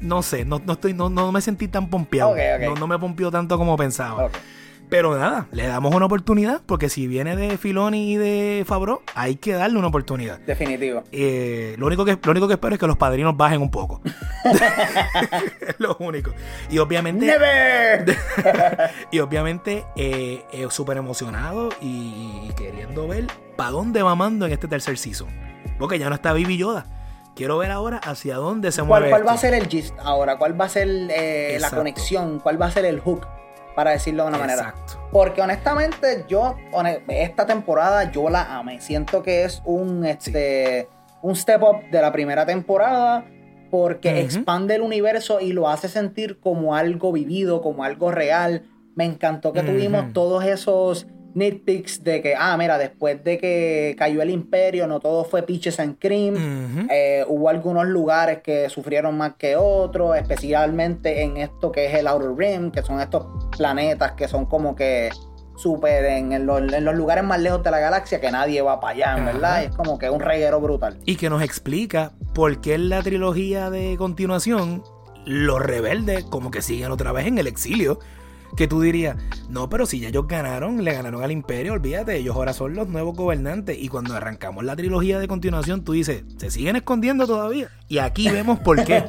no 0.00 0.22
sé, 0.22 0.44
no, 0.44 0.60
no, 0.64 0.74
estoy, 0.74 0.94
no, 0.94 1.10
no 1.10 1.32
me 1.32 1.40
sentí 1.40 1.68
tan 1.68 1.88
pompeado. 1.88 2.34
No, 2.60 2.74
no, 2.74 2.86
me 2.86 2.98
pompió 2.98 3.30
tanto 3.30 3.56
como 3.58 3.76
pensaba. 3.76 4.30
Pero 4.90 5.16
nada, 5.16 5.46
le 5.52 5.68
damos 5.68 5.94
una 5.94 6.06
oportunidad, 6.06 6.62
porque 6.66 6.88
si 6.88 7.06
viene 7.06 7.36
de 7.36 7.56
Filoni 7.56 8.12
y 8.12 8.16
de 8.16 8.64
Fabro, 8.66 9.04
hay 9.14 9.36
que 9.36 9.52
darle 9.52 9.78
una 9.78 9.86
oportunidad. 9.86 10.40
Definitivo. 10.40 11.04
Eh, 11.12 11.76
lo, 11.78 11.86
único 11.86 12.04
que, 12.04 12.18
lo 12.20 12.30
único 12.32 12.48
que 12.48 12.54
espero 12.54 12.74
es 12.74 12.80
que 12.80 12.88
los 12.88 12.96
padrinos 12.96 13.36
bajen 13.36 13.62
un 13.62 13.70
poco. 13.70 14.02
es 14.44 15.78
lo 15.78 15.96
único. 16.00 16.32
Y 16.70 16.78
obviamente. 16.78 17.24
¡Never! 17.24 18.16
y 19.12 19.20
obviamente, 19.20 19.84
eh, 19.94 20.42
eh, 20.52 20.66
súper 20.70 20.96
emocionado 20.96 21.68
y, 21.80 22.50
queriendo 22.56 23.06
ver 23.06 23.28
para 23.56 23.70
dónde 23.70 24.02
va 24.02 24.16
Mando 24.16 24.46
en 24.46 24.52
este 24.52 24.66
tercer 24.66 24.98
season. 24.98 25.28
Porque 25.78 26.00
ya 26.00 26.08
no 26.08 26.16
está 26.16 26.32
Baby 26.32 26.56
Yoda 26.56 26.99
quiero 27.40 27.56
ver 27.56 27.70
ahora 27.70 27.96
hacia 27.96 28.36
dónde 28.36 28.70
se 28.70 28.82
mueve. 28.82 29.08
¿Cuál 29.08 29.26
va 29.26 29.32
a 29.32 29.38
ser 29.38 29.54
el 29.54 29.66
gist 29.66 29.94
ahora? 30.00 30.36
¿Cuál 30.36 30.60
va 30.60 30.66
a 30.66 30.68
ser 30.68 30.86
eh, 30.90 31.56
la 31.58 31.70
conexión? 31.70 32.38
¿Cuál 32.38 32.60
va 32.60 32.66
a 32.66 32.70
ser 32.70 32.84
el 32.84 33.00
hook? 33.00 33.26
Para 33.74 33.92
decirlo 33.92 34.24
de 34.24 34.28
una 34.28 34.36
manera. 34.36 34.74
Porque 35.10 35.40
honestamente, 35.40 36.26
yo, 36.28 36.54
esta 37.08 37.46
temporada 37.46 38.12
yo 38.12 38.28
la 38.28 38.58
amé. 38.58 38.82
Siento 38.82 39.22
que 39.22 39.44
es 39.44 39.62
un, 39.64 40.04
este, 40.04 40.86
un 41.22 41.34
step 41.34 41.62
up 41.62 41.90
de 41.90 42.02
la 42.02 42.12
primera 42.12 42.44
temporada. 42.44 43.24
Porque 43.70 44.20
expande 44.20 44.74
el 44.74 44.82
universo 44.82 45.40
y 45.40 45.54
lo 45.54 45.70
hace 45.70 45.88
sentir 45.88 46.40
como 46.40 46.74
algo 46.74 47.10
vivido, 47.10 47.62
como 47.62 47.84
algo 47.84 48.10
real. 48.10 48.64
Me 48.96 49.06
encantó 49.06 49.54
que 49.54 49.62
tuvimos 49.62 50.12
todos 50.12 50.44
esos 50.44 51.06
nitpicks 51.34 52.02
de 52.02 52.22
que, 52.22 52.34
ah, 52.36 52.56
mira, 52.56 52.78
después 52.78 53.22
de 53.24 53.38
que 53.38 53.94
cayó 53.98 54.22
el 54.22 54.30
imperio, 54.30 54.86
no 54.86 55.00
todo 55.00 55.24
fue 55.24 55.42
pitches 55.42 55.80
and 55.80 55.98
cream. 55.98 56.88
Eh, 56.90 57.24
hubo 57.28 57.48
algunos 57.48 57.86
lugares 57.86 58.40
que 58.42 58.68
sufrieron 58.68 59.16
más 59.16 59.34
que 59.36 59.56
otros, 59.56 60.16
especialmente 60.16 61.22
en 61.22 61.36
esto 61.36 61.70
que 61.72 61.86
es 61.86 61.94
el 61.94 62.06
Outer 62.06 62.34
Rim, 62.36 62.70
que 62.70 62.82
son 62.82 63.00
estos 63.00 63.26
planetas 63.56 64.12
que 64.12 64.28
son 64.28 64.46
como 64.46 64.74
que 64.74 65.10
súper 65.56 66.06
en, 66.06 66.46
los, 66.46 66.62
lugares 66.94 67.22
más 67.22 67.40
lejos 67.40 67.62
de 67.62 67.70
la 67.70 67.78
galaxia 67.78 68.20
que 68.20 68.30
nadie 68.30 68.62
va 68.62 68.80
para 68.80 68.94
allá, 68.94 69.24
¿verdad? 69.24 69.64
es 69.64 69.76
como 69.76 69.98
que 69.98 70.08
un 70.08 70.20
reguero 70.20 70.60
brutal. 70.60 70.98
Y 71.04 71.16
que 71.16 71.28
nos 71.28 71.42
explica 71.42 72.12
por 72.34 72.60
qué 72.60 72.74
en 72.74 72.88
la 72.88 73.02
trilogía 73.02 73.68
de 73.68 73.96
continuación 73.98 74.82
los 75.26 75.60
rebeldes 75.60 76.24
como 76.24 76.50
que 76.50 76.62
siguen 76.62 76.90
otra 76.90 77.12
vez 77.12 77.26
en 77.26 77.36
el 77.38 77.46
exilio 77.46 77.98
que 78.56 78.68
tú 78.68 78.80
dirías, 78.80 79.16
no, 79.48 79.68
pero 79.68 79.86
si 79.86 80.00
ya 80.00 80.08
ellos 80.08 80.26
ganaron, 80.28 80.84
le 80.84 80.92
ganaron 80.92 81.22
al 81.22 81.30
imperio, 81.30 81.72
olvídate, 81.72 82.16
ellos 82.16 82.36
ahora 82.36 82.52
son 82.52 82.74
los 82.74 82.88
nuevos 82.88 83.16
gobernantes. 83.16 83.76
Y 83.78 83.88
cuando 83.88 84.14
arrancamos 84.14 84.64
la 84.64 84.76
trilogía 84.76 85.18
de 85.18 85.28
continuación, 85.28 85.84
tú 85.84 85.92
dices, 85.92 86.24
se 86.36 86.50
siguen 86.50 86.76
escondiendo 86.76 87.26
todavía. 87.26 87.70
Y 87.88 87.98
aquí 87.98 88.28
vemos 88.28 88.58
por 88.60 88.84
qué. 88.84 89.04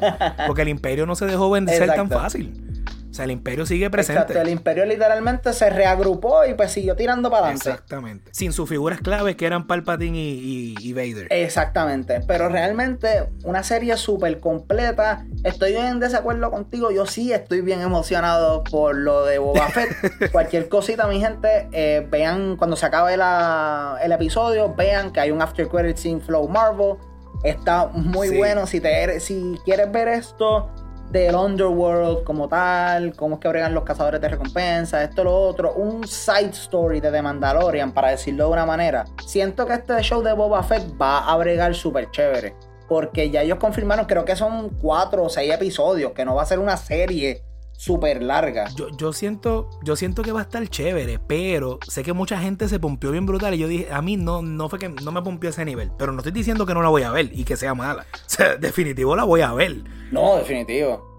Porque 0.46 0.62
el 0.62 0.68
imperio 0.68 1.06
no 1.06 1.14
se 1.14 1.26
dejó 1.26 1.50
vencer 1.50 1.86
tan 1.94 2.08
fácil. 2.08 2.71
O 3.12 3.14
sea, 3.14 3.26
el 3.26 3.30
imperio 3.30 3.66
sigue 3.66 3.90
presente. 3.90 4.22
Exacto, 4.22 4.40
el 4.40 4.48
imperio 4.48 4.86
literalmente 4.86 5.52
se 5.52 5.68
reagrupó 5.68 6.46
y 6.46 6.54
pues 6.54 6.72
siguió 6.72 6.96
tirando 6.96 7.28
para 7.28 7.42
adelante. 7.42 7.68
Exactamente. 7.68 8.30
Sin 8.32 8.54
sus 8.54 8.66
figuras 8.66 9.02
claves 9.02 9.36
que 9.36 9.44
eran 9.44 9.66
Palpatine 9.66 10.16
y, 10.18 10.92
Vader. 10.94 11.26
Exactamente. 11.28 12.20
Pero 12.26 12.48
realmente 12.48 13.28
una 13.44 13.62
serie 13.64 13.98
súper 13.98 14.40
completa. 14.40 15.26
Estoy 15.44 15.76
en 15.76 16.00
desacuerdo 16.00 16.50
contigo. 16.50 16.90
Yo 16.90 17.04
sí 17.04 17.34
estoy 17.34 17.60
bien 17.60 17.82
emocionado 17.82 18.64
por 18.64 18.96
lo 18.96 19.26
de 19.26 19.36
Boba 19.36 19.68
Fett. 19.68 19.90
Cualquier 20.32 20.70
cosita, 20.70 21.06
mi 21.06 21.20
gente, 21.20 21.68
eh, 21.72 22.06
vean 22.10 22.56
cuando 22.56 22.76
se 22.76 22.86
acabe 22.86 23.12
el 23.12 24.12
episodio, 24.12 24.74
vean 24.74 25.12
que 25.12 25.20
hay 25.20 25.30
un 25.30 25.42
after 25.42 25.68
credit 25.68 25.98
scene 25.98 26.22
Flow 26.22 26.48
Marvel. 26.48 26.94
Está 27.44 27.88
muy 27.88 28.34
bueno. 28.38 28.66
Si, 28.66 28.80
te, 28.80 29.20
si 29.20 29.58
quieres 29.66 29.92
ver 29.92 30.08
esto 30.08 30.70
del 31.12 31.34
Underworld 31.34 32.24
como 32.24 32.48
tal, 32.48 33.14
cómo 33.14 33.34
es 33.34 33.40
que 33.40 33.48
bregan 33.48 33.74
los 33.74 33.84
cazadores 33.84 34.18
de 34.20 34.30
recompensa, 34.30 35.04
esto, 35.04 35.22
lo 35.22 35.38
otro, 35.38 35.74
un 35.74 36.06
side 36.08 36.50
story 36.50 37.00
de 37.00 37.10
The 37.10 37.20
Mandalorian, 37.20 37.92
para 37.92 38.08
decirlo 38.08 38.46
de 38.46 38.52
una 38.52 38.64
manera. 38.64 39.04
Siento 39.26 39.66
que 39.66 39.74
este 39.74 40.00
show 40.02 40.22
de 40.22 40.32
Boba 40.32 40.62
Fett 40.62 40.84
va 41.00 41.30
a 41.30 41.36
bregar 41.36 41.74
súper 41.74 42.10
chévere, 42.10 42.56
porque 42.88 43.28
ya 43.30 43.42
ellos 43.42 43.58
confirmaron, 43.58 44.06
creo 44.06 44.24
que 44.24 44.34
son 44.34 44.70
cuatro 44.80 45.24
o 45.24 45.28
seis 45.28 45.52
episodios, 45.52 46.12
que 46.12 46.24
no 46.24 46.34
va 46.34 46.44
a 46.44 46.46
ser 46.46 46.58
una 46.58 46.78
serie 46.78 47.42
súper 47.72 48.22
larga. 48.22 48.68
Yo, 48.76 48.88
yo, 48.96 49.12
siento, 49.12 49.68
yo 49.82 49.96
siento 49.96 50.22
que 50.22 50.32
va 50.32 50.40
a 50.40 50.44
estar 50.44 50.66
chévere, 50.68 51.18
pero 51.18 51.78
sé 51.88 52.02
que 52.02 52.12
mucha 52.12 52.38
gente 52.38 52.68
se 52.68 52.78
pompió 52.78 53.10
bien 53.10 53.26
brutal 53.26 53.54
y 53.54 53.58
yo 53.58 53.68
dije, 53.68 53.92
a 53.92 54.02
mí 54.02 54.16
no, 54.16 54.42
no 54.42 54.68
fue 54.68 54.78
que 54.78 54.88
no 54.88 55.12
me 55.12 55.22
pompió 55.22 55.50
ese 55.50 55.64
nivel, 55.64 55.90
pero 55.98 56.12
no 56.12 56.18
estoy 56.18 56.32
diciendo 56.32 56.66
que 56.66 56.74
no 56.74 56.82
la 56.82 56.88
voy 56.88 57.02
a 57.02 57.10
ver 57.10 57.30
y 57.32 57.44
que 57.44 57.56
sea 57.56 57.74
mala. 57.74 58.06
O 58.32 58.34
sea, 58.34 58.56
definitivo 58.56 59.14
la 59.14 59.24
voy 59.24 59.42
a 59.42 59.52
ver. 59.52 59.84
No, 60.10 60.36
definitivo. 60.36 61.11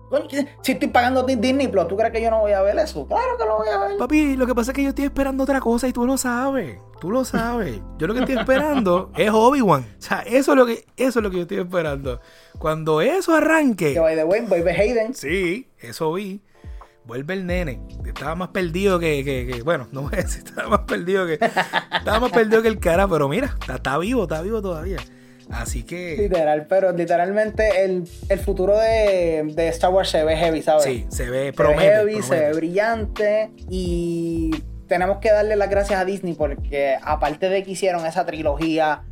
Si 0.61 0.72
estoy 0.72 0.88
pagando 0.89 1.24
Disney 1.24 1.68
Plus, 1.68 1.88
¿tú 1.88 1.97
crees 1.97 2.11
que 2.11 2.22
yo 2.22 2.30
no 2.30 2.39
voy 2.39 2.51
a 2.51 2.61
ver 2.61 2.78
eso? 2.78 3.07
Claro 3.07 3.38
que 3.38 3.45
lo 3.45 3.57
voy 3.57 3.68
a 3.70 3.80
ver. 3.80 3.97
Papi, 3.97 4.36
lo 4.36 4.45
que 4.45 4.55
pasa 4.55 4.72
es 4.72 4.76
que 4.76 4.84
yo 4.84 4.89
estoy 4.89 5.05
esperando 5.05 5.43
otra 5.43 5.59
cosa 5.59 5.88
y 5.88 5.93
tú 5.93 6.05
lo 6.05 6.18
sabes. 6.18 6.78
Tú 6.99 7.11
lo 7.11 7.26
sabes. 7.26 7.82
Yo 7.97 8.07
lo 8.07 8.14
que 8.14 8.22
estoy 8.22 8.38
esperando 8.38 9.11
es 9.18 9.30
Obi-Wan. 9.32 9.82
O 9.82 10.01
sea, 10.01 10.20
eso 10.22 10.51
es 10.51 10.57
lo 10.57 10.66
que, 10.66 10.86
eso 10.97 11.20
es 11.20 11.24
lo 11.24 11.30
que 11.30 11.38
yo 11.38 11.41
estoy 11.43 11.57
esperando. 11.57 12.22
Cuando 12.59 13.01
eso 13.01 13.36
arranque. 13.36 13.93
Que 13.93 13.99
by 13.99 14.16
the 14.16 14.24
way, 14.24 14.41
vuelve 14.41 14.72
Hayden. 14.72 15.14
Sí, 15.14 15.70
eso 15.80 16.14
vi 16.14 16.41
vuelve 17.05 17.34
el 17.34 17.45
nene. 17.45 17.82
Estaba 18.05 18.36
más 18.36 18.49
perdido 18.49 18.99
que, 18.99 19.24
que, 19.24 19.61
bueno, 19.64 19.88
no 19.91 20.03
voy 20.03 20.14
a 20.14 20.18
decir, 20.18 20.43
estaba 20.45 20.70
más 20.70 20.82
perdido 20.82 21.26
que, 21.26 21.34
estaba 21.34 22.20
más 22.20 22.32
perdido 22.32 22.61
que 22.61 22.68
el 22.68 22.80
cara, 22.80 23.07
pero 23.07 23.28
mira, 23.28 23.57
está, 23.74 23.97
vivo, 23.97 24.24
está 24.24 24.41
vivo 24.41 24.61
todavía. 24.61 24.97
Así 25.54 25.84
que. 25.84 26.16
Literal, 26.18 26.66
pero 26.68 26.91
literalmente 26.91 27.84
el, 27.84 28.08
futuro 28.39 28.78
de, 28.78 29.54
Star 29.70 29.91
Wars 29.91 30.10
se 30.10 30.24
ve 30.24 30.36
heavy, 30.36 30.62
¿sabes? 30.62 30.84
Sí, 30.84 31.06
se 31.10 31.30
ve, 31.30 31.54
se 31.56 31.64
ve 31.64 31.78
heavy, 31.78 32.22
se 32.22 32.39
ve 32.39 32.54
brillante 32.54 33.51
y 33.70 34.51
tenemos 34.88 35.18
que 35.18 35.32
darle 35.32 35.56
las 35.56 35.70
gracias 35.70 35.99
a 35.99 36.06
Disney 36.06 36.34
porque 36.34 36.97
aparte 37.01 37.49
de 37.49 37.64
que 37.64 37.72
hicieron 37.72 38.06
esa 38.06 38.26
trilogía 38.26 39.04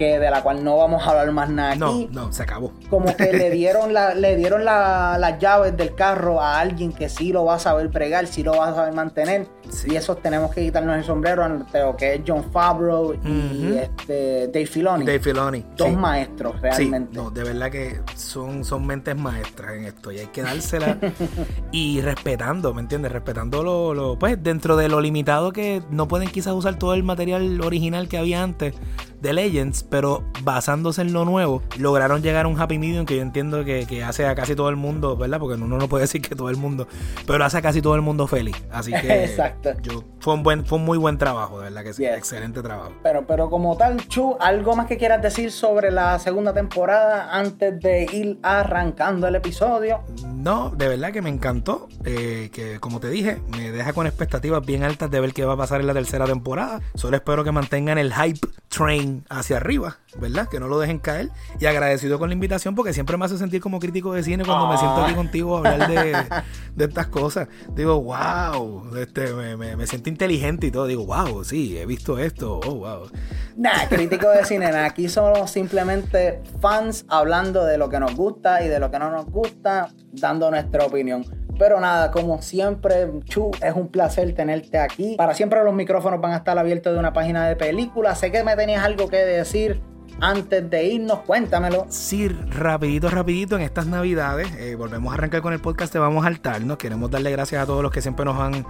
que 0.00 0.18
de 0.18 0.30
la 0.30 0.42
cual 0.42 0.64
no 0.64 0.78
vamos 0.78 1.06
a 1.06 1.10
hablar 1.10 1.30
más 1.30 1.50
nada 1.50 1.72
aquí. 1.72 2.08
No, 2.10 2.26
no, 2.26 2.32
se 2.32 2.42
acabó. 2.42 2.72
Como 2.88 3.14
que 3.14 3.34
le 3.34 3.50
dieron, 3.50 3.92
la, 3.92 4.14
le 4.14 4.34
dieron 4.36 4.64
las 4.64 5.38
llaves 5.38 5.76
del 5.76 5.94
carro 5.94 6.40
a 6.40 6.58
alguien 6.58 6.92
que 6.92 7.10
sí 7.10 7.32
lo 7.32 7.44
va 7.44 7.56
a 7.56 7.58
saber 7.58 7.90
pregar, 7.90 8.26
sí 8.26 8.42
lo 8.42 8.52
va 8.56 8.68
a 8.68 8.74
saber 8.74 8.94
mantener. 8.94 9.46
Y 9.88 9.96
eso 9.96 10.16
tenemos 10.16 10.52
que 10.54 10.62
quitarnos 10.62 10.96
el 10.96 11.04
sombrero 11.04 11.44
ante 11.44 11.80
lo 11.80 11.96
que 11.96 12.14
es 12.14 12.20
John 12.26 12.44
Favreau 12.52 13.14
y 13.14 13.76
este 13.76 14.48
Dave 14.48 14.66
Filoni. 14.66 15.04
Dave 15.04 15.20
Filoni. 15.20 15.64
Dos 15.76 15.92
maestros, 15.92 16.60
realmente. 16.60 17.16
no, 17.16 17.30
de 17.30 17.44
verdad 17.44 17.70
que 17.70 18.00
son, 18.14 18.64
son 18.64 18.86
mentes 18.86 19.16
maestras 19.16 19.74
en 19.74 19.84
esto 19.84 20.12
y 20.12 20.18
hay 20.18 20.26
que 20.26 20.42
dársela 20.42 20.98
y 21.72 22.00
respetando, 22.00 22.74
¿me 22.74 22.80
entiendes? 22.80 23.12
Respetando 23.12 23.62
lo, 23.62 23.94
lo, 23.94 24.18
pues 24.18 24.42
dentro 24.42 24.76
de 24.76 24.88
lo 24.88 25.00
limitado 25.00 25.52
que 25.52 25.82
no 25.90 26.08
pueden 26.08 26.28
quizás 26.28 26.52
usar 26.54 26.78
todo 26.78 26.94
el 26.94 27.02
material 27.02 27.60
original 27.60 28.08
que 28.08 28.18
había 28.18 28.42
antes 28.42 28.74
de 29.20 29.32
Legends, 29.32 29.82
pero 29.82 30.24
basándose 30.42 31.02
en 31.02 31.12
lo 31.12 31.24
nuevo, 31.24 31.62
lograron 31.78 32.22
llegar 32.22 32.46
a 32.46 32.48
un 32.48 32.58
happy 32.58 32.78
medium 32.78 33.04
que 33.04 33.16
yo 33.16 33.22
entiendo 33.22 33.64
que, 33.64 33.86
que, 33.86 34.02
hace 34.02 34.26
a 34.26 34.34
casi 34.34 34.54
todo 34.54 34.68
el 34.70 34.76
mundo, 34.76 35.16
¿verdad? 35.16 35.38
Porque 35.38 35.62
uno 35.62 35.76
no 35.76 35.88
puede 35.88 36.04
decir 36.04 36.22
que 36.22 36.34
todo 36.34 36.48
el 36.48 36.56
mundo, 36.56 36.88
pero 37.26 37.44
hace 37.44 37.58
a 37.58 37.62
casi 37.62 37.82
todo 37.82 37.94
el 37.94 38.00
mundo 38.00 38.26
feliz. 38.26 38.56
Así 38.70 38.92
que 38.92 39.24
Exacto. 39.24 39.59
Yo, 39.82 40.04
fue, 40.20 40.34
un 40.34 40.42
buen, 40.42 40.64
fue 40.64 40.78
un 40.78 40.84
muy 40.84 40.98
buen 40.98 41.18
trabajo, 41.18 41.58
de 41.58 41.64
verdad 41.64 41.82
que 41.84 41.92
sí. 41.92 42.04
Excelente 42.04 42.62
trabajo. 42.62 42.92
Pero, 43.02 43.26
pero 43.26 43.50
como 43.50 43.76
tal, 43.76 44.06
Chu, 44.08 44.36
¿algo 44.40 44.76
más 44.76 44.86
que 44.86 44.96
quieras 44.96 45.22
decir 45.22 45.50
sobre 45.52 45.90
la 45.90 46.18
segunda 46.18 46.52
temporada 46.52 47.34
antes 47.36 47.78
de 47.80 48.04
ir 48.12 48.38
arrancando 48.42 49.28
el 49.28 49.34
episodio? 49.34 50.02
No, 50.34 50.70
de 50.70 50.88
verdad 50.88 51.12
que 51.12 51.22
me 51.22 51.30
encantó. 51.30 51.88
Eh, 52.04 52.50
que 52.52 52.80
como 52.80 53.00
te 53.00 53.10
dije, 53.10 53.40
me 53.48 53.70
deja 53.70 53.92
con 53.92 54.06
expectativas 54.06 54.64
bien 54.64 54.82
altas 54.82 55.10
de 55.10 55.20
ver 55.20 55.32
qué 55.32 55.44
va 55.44 55.54
a 55.54 55.56
pasar 55.56 55.80
en 55.80 55.86
la 55.86 55.94
tercera 55.94 56.26
temporada. 56.26 56.80
Solo 56.94 57.16
espero 57.16 57.44
que 57.44 57.52
mantengan 57.52 57.98
el 57.98 58.12
hype 58.14 58.40
train 58.68 59.24
hacia 59.28 59.56
arriba, 59.58 59.98
¿verdad? 60.18 60.48
Que 60.48 60.60
no 60.60 60.68
lo 60.68 60.78
dejen 60.78 60.98
caer. 60.98 61.30
Y 61.58 61.66
agradecido 61.66 62.18
con 62.18 62.28
la 62.28 62.34
invitación 62.34 62.74
porque 62.74 62.92
siempre 62.92 63.16
me 63.16 63.24
hace 63.24 63.38
sentir 63.38 63.60
como 63.60 63.78
crítico 63.78 64.12
de 64.12 64.22
cine 64.22 64.44
cuando 64.44 64.68
me 64.68 64.76
siento 64.76 65.04
aquí 65.04 65.14
contigo 65.14 65.56
a 65.56 65.70
hablar 65.70 65.88
de, 65.88 66.16
de 66.74 66.84
estas 66.84 67.06
cosas. 67.06 67.48
Digo, 67.74 68.00
wow, 68.02 68.96
este, 68.96 69.32
me, 69.34 69.76
me, 69.76 69.86
siento 69.86 70.08
inteligente 70.08 70.66
y 70.66 70.70
todo. 70.70 70.86
Digo, 70.86 71.06
wow, 71.06 71.44
sí, 71.44 71.78
he 71.78 71.86
visto 71.86 72.18
esto. 72.18 72.60
Oh, 72.66 72.74
wow. 72.76 73.10
Nah, 73.56 73.86
crítico 73.88 74.28
de 74.30 74.44
cine, 74.44 74.70
nah. 74.70 74.84
aquí 74.84 75.08
somos 75.08 75.50
simplemente 75.50 76.42
fans 76.60 77.04
hablando 77.08 77.64
de 77.64 77.78
lo 77.78 77.88
que 77.88 78.00
nos 78.00 78.14
gusta 78.14 78.64
y 78.64 78.68
de 78.68 78.80
lo 78.80 78.90
que 78.90 78.98
no 78.98 79.10
nos 79.10 79.26
gusta, 79.26 79.90
dando 80.12 80.50
nuestra 80.50 80.86
opinión. 80.86 81.24
Pero 81.58 81.78
nada, 81.78 82.10
como 82.10 82.40
siempre, 82.40 83.10
Chu, 83.26 83.50
es 83.62 83.74
un 83.74 83.88
placer 83.88 84.34
tenerte 84.34 84.78
aquí. 84.78 85.16
Para 85.16 85.34
siempre 85.34 85.62
los 85.62 85.74
micrófonos 85.74 86.18
van 86.18 86.32
a 86.32 86.38
estar 86.38 86.58
abiertos 86.58 86.94
de 86.94 86.98
una 86.98 87.12
página 87.12 87.46
de 87.46 87.54
película. 87.54 88.14
Sé 88.14 88.32
que 88.32 88.42
me 88.42 88.56
tenías 88.56 88.82
algo 88.82 89.10
que 89.10 89.18
decir 89.18 89.82
antes 90.20 90.68
de 90.68 90.84
irnos, 90.84 91.20
cuéntamelo. 91.20 91.86
Sí, 91.88 92.28
rapidito, 92.28 93.10
rapidito, 93.10 93.56
en 93.56 93.62
estas 93.62 93.86
navidades, 93.86 94.48
eh, 94.56 94.74
volvemos 94.74 95.10
a 95.12 95.14
arrancar 95.14 95.42
con 95.42 95.52
el 95.52 95.60
podcast, 95.60 95.92
te 95.92 95.98
vamos 95.98 96.24
a 96.24 96.28
altarnos. 96.28 96.78
Queremos 96.78 97.10
darle 97.10 97.30
gracias 97.30 97.62
a 97.62 97.66
todos 97.66 97.82
los 97.82 97.92
que 97.92 98.02
siempre 98.02 98.24
nos 98.24 98.38
han 98.38 98.66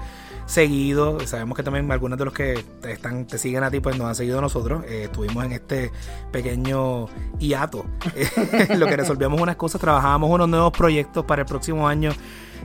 seguido. 0.46 1.20
Sabemos 1.26 1.56
que 1.56 1.62
también 1.62 1.90
algunos 1.90 2.18
de 2.18 2.24
los 2.24 2.34
que 2.34 2.64
te, 2.80 2.92
están, 2.92 3.26
te 3.26 3.38
siguen 3.38 3.62
a 3.62 3.70
ti, 3.70 3.80
pues 3.80 3.96
nos 3.96 4.08
han 4.08 4.14
seguido 4.14 4.40
nosotros. 4.40 4.84
Eh, 4.86 5.04
estuvimos 5.04 5.44
en 5.44 5.52
este 5.52 5.90
pequeño 6.32 7.06
hiato, 7.38 7.84
lo 8.76 8.86
que 8.86 8.96
resolvíamos 8.96 9.40
unas 9.40 9.56
cosas, 9.56 9.80
trabajábamos 9.80 10.30
unos 10.30 10.48
nuevos 10.48 10.72
proyectos 10.72 11.24
para 11.24 11.42
el 11.42 11.46
próximo 11.46 11.88
año 11.88 12.12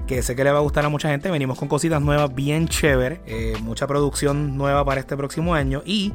que 0.08 0.22
sé 0.22 0.36
que 0.36 0.44
le 0.44 0.52
va 0.52 0.60
a 0.60 0.62
gustar 0.62 0.86
a 0.86 0.90
mucha 0.90 1.10
gente. 1.10 1.32
Venimos 1.32 1.58
con 1.58 1.68
cositas 1.68 2.02
nuevas 2.02 2.34
bien 2.34 2.68
chéveres, 2.68 3.20
eh, 3.26 3.56
mucha 3.62 3.88
producción 3.88 4.58
nueva 4.58 4.86
para 4.86 5.00
este 5.00 5.18
próximo 5.18 5.56
año 5.56 5.82
y 5.86 6.14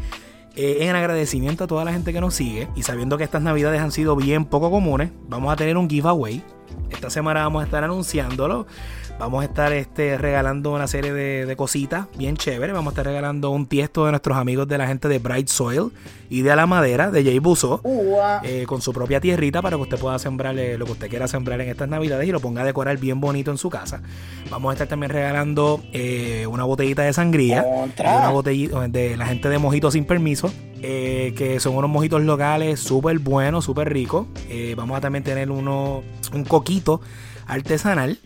eh, 0.57 0.79
en 0.81 0.97
agradecimiento 0.97 1.65
a 1.65 1.67
toda 1.67 1.85
la 1.85 1.93
gente 1.93 2.13
que 2.13 2.21
nos 2.21 2.35
sigue 2.35 2.69
y 2.75 2.83
sabiendo 2.83 3.17
que 3.17 3.25
estas 3.25 3.43
navidades 3.43 3.81
han 3.81 3.93
sido 3.93 4.17
bien 4.17 4.45
poco 4.45 4.71
comunes, 4.71 5.11
vamos 5.29 5.53
a 5.53 5.57
tener 5.57 5.77
un 5.77 5.89
giveaway. 5.89 6.43
Esta 6.91 7.11
semana 7.11 7.43
vamos 7.43 7.63
a 7.63 7.65
estar 7.67 7.85
anunciándolo. 7.85 8.67
Vamos 9.21 9.43
a 9.43 9.45
estar 9.45 9.71
este, 9.75 10.17
regalando 10.17 10.73
una 10.73 10.87
serie 10.87 11.13
de, 11.13 11.55
cositas 11.55 12.07
bien 12.17 12.39
chéveres. 12.39 12.75
Vamos 12.75 12.93
a 12.93 12.95
estar 12.95 13.05
regalando 13.05 13.51
un 13.51 13.67
tiesto 13.67 14.07
de 14.07 14.13
nuestros 14.13 14.39
amigos 14.39 14.67
de 14.67 14.79
la 14.79 14.87
gente 14.87 15.09
de 15.09 15.19
Bright 15.19 15.49
Soil 15.49 15.93
y 16.31 16.41
de 16.41 16.53
A 16.53 16.57
la 16.57 16.67
Madera, 16.67 17.11
de 17.11 17.23
Jay 17.23 17.39
Buso, 17.39 17.83
eh, 18.43 18.65
con 18.67 18.81
su 18.81 18.95
propia 18.95 19.21
tierrita 19.21 19.61
para 19.61 19.77
que 19.77 19.83
usted 19.83 19.99
pueda 19.99 20.19
sembrar 20.19 20.55
lo 20.55 20.87
que 20.87 20.93
usted 20.93 21.11
quiera 21.11 21.29
sembrar 21.29 21.61
en 21.61 21.69
estas 21.69 21.87
navidades 21.91 22.27
y 22.27 22.33
lo 22.33 22.41
ponga 22.41 22.63
a 22.63 22.65
decorar 22.65 22.97
bien 22.97 23.21
bonito 23.21 23.51
en 23.51 23.59
su 23.59 23.69
casa. 23.69 24.01
Vamos 24.51 24.71
a 24.71 24.73
estar 24.73 24.89
también 24.89 25.11
regalando 25.13 25.83
eh, 25.93 26.47
una 26.47 26.65
botellita 26.65 27.03
de 27.03 27.13
sangría, 27.13 27.63
una 27.99 28.31
botellita 28.31 28.89
de 28.89 29.19
la 29.19 29.27
gente 29.27 29.51
de 29.51 29.59
Mojitos 29.59 29.93
Sin 29.93 30.07
Permiso, 30.07 30.51
eh, 30.81 31.35
que 31.37 31.61
son 31.61 31.77
unos 31.77 31.91
mojitos 31.91 32.23
locales 32.23 32.81
súper 32.81 33.19
buenos, 33.19 33.67
súper 33.67 33.93
ricos. 33.93 34.29
vamos 34.79 34.97
a 34.97 35.03
también 35.03 35.25
tener 35.25 35.51
uno, 35.51 36.03
un 36.33 36.45
coquito 36.45 37.03
artesanal. 37.47 38.19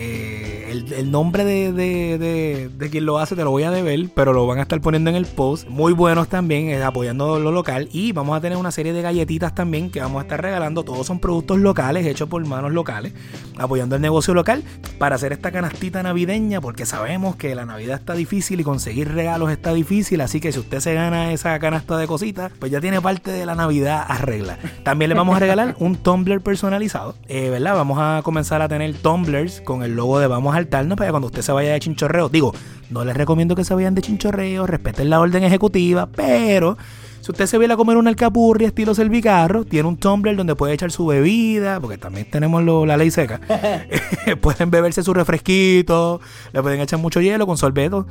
Eh, 0.00 0.84
el, 0.96 1.10
nombre 1.10 1.44
de, 1.44 2.88
quien 2.90 3.06
lo 3.06 3.18
hace 3.18 3.34
te 3.34 3.42
lo 3.42 3.50
voy 3.50 3.64
a 3.64 3.70
deber, 3.70 4.08
pero 4.14 4.32
lo 4.32 4.46
van 4.46 4.58
a 4.58 4.62
estar 4.62 4.80
poniendo 4.80 5.10
en 5.10 5.16
el 5.16 5.26
post. 5.26 5.68
Muy 5.68 5.92
buenos 5.92 6.28
también, 6.28 6.68
eh, 6.68 6.82
apoyando 6.82 7.38
lo 7.40 7.50
local. 7.50 7.88
Y 7.92 8.12
vamos 8.12 8.36
a 8.36 8.40
tener 8.40 8.58
una 8.58 8.70
serie 8.70 8.92
de 8.92 9.02
galletitas 9.02 9.54
también 9.54 9.90
que 9.90 10.00
vamos 10.00 10.20
a 10.20 10.22
estar 10.22 10.40
regalando. 10.40 10.84
Todos 10.84 11.06
son 11.06 11.18
productos 11.18 11.58
locales, 11.58 12.06
hechos 12.06 12.28
por 12.28 12.44
manos 12.46 12.72
locales, 12.72 13.12
apoyando 13.58 13.96
el 13.96 14.02
negocio 14.02 14.34
local 14.34 14.62
para 14.98 15.16
hacer 15.16 15.32
esta 15.32 15.50
canastita 15.50 16.02
navideña, 16.02 16.60
porque 16.60 16.86
sabemos 16.86 17.36
que 17.36 17.54
la 17.54 17.64
Navidad 17.64 17.98
está 17.98 18.14
difícil 18.14 18.60
y 18.60 18.64
conseguir 18.64 19.12
regalos 19.12 19.50
está 19.50 19.72
difícil. 19.72 20.20
Así 20.20 20.40
que 20.40 20.52
si 20.52 20.60
usted 20.60 20.80
se 20.80 20.94
gana 20.94 21.32
esa 21.32 21.58
canasta 21.58 21.96
de 21.96 22.06
cositas, 22.06 22.52
pues 22.58 22.70
ya 22.70 22.80
tiene 22.80 23.00
parte 23.00 23.30
de 23.30 23.46
la 23.46 23.54
Navidad 23.54 24.04
arregla. 24.06 24.58
También 24.84 25.08
le 25.08 25.14
vamos 25.14 25.36
a 25.36 25.40
regalar 25.40 25.74
un 25.78 25.96
tumbler 25.96 26.40
personalizado, 26.40 27.14
eh, 27.26 27.50
¿verdad? 27.50 27.74
Vamos 27.74 27.98
a 28.00 28.20
comenzar 28.22 28.62
a 28.62 28.68
tener 28.68 28.94
tumblers 28.94 29.60
con 29.60 29.82
el 29.82 29.87
el 29.88 29.96
logo 29.96 30.18
de 30.18 30.26
Vamos 30.26 30.54
a 30.54 30.58
Altarnos 30.58 30.96
para 30.96 31.10
cuando 31.10 31.26
usted 31.26 31.42
se 31.42 31.52
vaya 31.52 31.72
de 31.72 31.80
chinchorreo. 31.80 32.28
Digo, 32.28 32.54
no 32.90 33.04
les 33.04 33.16
recomiendo 33.16 33.56
que 33.56 33.64
se 33.64 33.74
vayan 33.74 33.94
de 33.94 34.02
chinchorreo, 34.02 34.66
respeten 34.66 35.10
la 35.10 35.20
orden 35.20 35.42
ejecutiva, 35.42 36.06
pero 36.06 36.76
si 37.20 37.32
usted 37.32 37.46
se 37.46 37.58
viene 37.58 37.74
a 37.74 37.76
comer 37.76 37.96
una 37.96 38.10
alcapurria 38.10 38.68
estilo 38.68 38.94
servicarro, 38.94 39.64
tiene 39.64 39.88
un 39.88 39.96
tumbler 39.96 40.36
donde 40.36 40.54
puede 40.54 40.74
echar 40.74 40.92
su 40.92 41.06
bebida, 41.06 41.80
porque 41.80 41.98
también 41.98 42.26
tenemos 42.30 42.64
la 42.64 42.96
ley 42.96 43.10
seca. 43.10 43.40
pueden 44.40 44.70
beberse 44.70 45.02
su 45.02 45.12
refresquito, 45.12 46.20
le 46.52 46.62
pueden 46.62 46.80
echar 46.80 46.98
mucho 46.98 47.20
hielo 47.20 47.46
con 47.46 47.56
sorbeto 47.56 48.06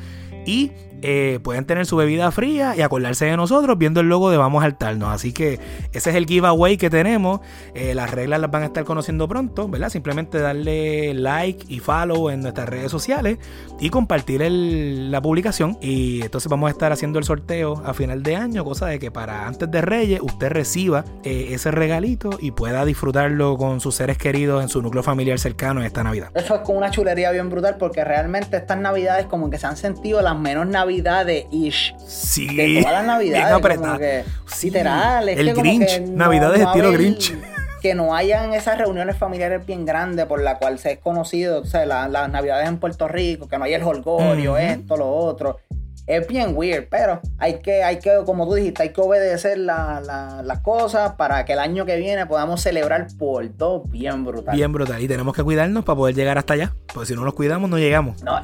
y 0.48 0.72
eh, 1.04 1.40
pueden 1.44 1.66
tener 1.66 1.86
su 1.86 1.96
bebida 1.96 2.32
fría 2.32 2.76
y 2.76 2.82
acordarse 2.82 3.26
de 3.26 3.38
nosotros 3.38 3.78
viendo 3.78 4.00
el 4.00 4.10
logo 4.10 4.32
de 4.32 4.38
Vamos 4.38 4.64
a 4.64 4.66
Altarnos. 4.66 5.10
Así 5.10 5.32
que 5.32 5.60
ese 5.94 6.10
es 6.10 6.16
el 6.16 6.26
giveaway 6.26 6.78
que 6.78 6.90
tenemos. 6.90 7.42
Eh, 7.76 7.94
las 7.94 8.10
reglas 8.10 8.40
las 8.40 8.50
van 8.50 8.64
a 8.64 8.66
estar 8.68 8.84
conociendo 8.84 9.28
pronto, 9.28 9.68
¿verdad? 9.68 9.90
Simplemente 9.90 10.40
darle 10.40 11.14
like 11.14 11.66
y 11.68 11.80
follow 11.80 12.30
en 12.30 12.42
nuestras 12.42 12.68
redes 12.68 12.92
sociales 12.92 13.38
y 13.80 13.90
compartir 13.90 14.42
la 14.42 15.22
publicación. 15.22 15.78
Y 15.82 16.22
entonces 16.24 16.50
vamos 16.50 16.70
a 16.70 16.72
estar 16.72 16.92
haciendo 16.92 17.20
el 17.20 17.26
sorteo 17.26 17.82
a 17.86 17.94
final 17.94 18.24
de 18.24 18.36
año, 18.36 18.64
cosa 18.64 18.88
de 18.88 18.98
que 18.98 19.12
para 19.12 19.48
antes 19.48 19.70
de 19.70 19.82
Reyes 19.82 20.20
usted 20.22 20.50
reciba 20.50 21.06
eh, 21.24 21.50
ese 21.52 21.70
regalito 21.72 22.32
y 22.40 22.52
pueda 22.52 22.86
disfrutarlo 22.86 23.58
con 23.58 23.82
sus 23.82 23.96
seres 23.96 24.18
queridos 24.18 24.64
en 24.64 24.70
su 24.70 24.82
núcleo 24.82 25.04
familiar 25.04 25.38
cercano 25.38 25.80
en 25.82 25.86
esta 25.86 26.04
Navidad. 26.04 26.30
Eso 26.34 26.56
es 26.56 26.62
como 26.62 26.80
una 26.80 26.90
chulería 26.90 27.32
bien 27.32 27.50
brutal 27.50 27.78
porque 27.78 28.04
realmente 28.04 28.58
estas 28.58 28.78
Navidades 28.80 29.28
como 29.28 29.50
que 29.50 29.60
se 29.60 29.68
han 29.68 29.78
sentido 29.78 30.22
las 30.38 30.44
menos 30.44 30.68
navidades 30.68 31.46
ish. 31.52 31.96
Sí. 32.06 32.56
De 32.56 32.82
todas 32.82 32.94
las 32.94 33.06
navidades. 33.06 33.78
Como 33.78 33.98
que, 33.98 34.24
Literal. 34.64 35.30
el 35.30 35.54
Grinch. 35.54 36.02
navidades 36.02 36.62
estilo 36.62 36.92
Grinch. 36.92 37.36
Que 37.82 37.94
no 37.94 38.16
hayan 38.16 38.54
esas 38.54 38.78
reuniones 38.78 39.18
familiares 39.18 39.66
bien 39.66 39.86
grandes 39.86 40.26
por 40.26 40.42
la 40.42 40.58
cual 40.58 40.80
se 40.80 40.94
es 40.94 41.00
conocido, 41.00 41.62
o 41.62 41.66
sea, 41.66 41.86
las 41.86 42.30
navidades 42.30 42.68
en 42.68 42.80
Puerto 42.80 43.08
Rico, 43.08 43.48
que 43.48 43.58
no 43.58 43.66
hay 43.66 43.74
el 43.74 43.84
holgorio, 43.84 44.58
esto, 44.58 44.98
lo 44.98 45.10
otro. 45.10 45.60
Es 46.08 46.26
bien 46.26 46.54
weird, 46.56 46.88
pero 46.90 47.20
hay 47.38 47.60
que, 47.60 47.84
hay 47.84 48.00
que, 48.00 48.12
como 48.26 48.48
tú 48.48 48.54
dijiste, 48.56 48.82
hay 48.82 48.94
que 48.94 49.02
obedecer 49.02 49.58
las 49.58 50.60
cosas 50.64 51.14
para 51.14 51.44
que 51.44 51.54
el 51.54 51.60
año 51.60 51.86
que 51.86 51.98
viene 51.98 52.26
podamos 52.26 52.62
celebrar 52.62 53.08
por 53.20 53.48
todo 53.50 53.84
bien 53.84 54.24
brutal. 54.24 54.56
Bien 54.56 54.72
brutal. 54.72 55.02
Y 55.02 55.08
tenemos 55.08 55.36
que 55.36 55.44
cuidarnos 55.44 55.84
para 55.84 55.98
poder 55.98 56.16
llegar 56.16 56.38
hasta 56.38 56.54
allá. 56.54 56.74
Porque 56.94 57.08
si 57.08 57.14
no 57.14 57.26
nos 57.26 57.34
cuidamos, 57.34 57.70
no 57.70 57.78
llegamos. 57.78 58.24
No, 58.24 58.40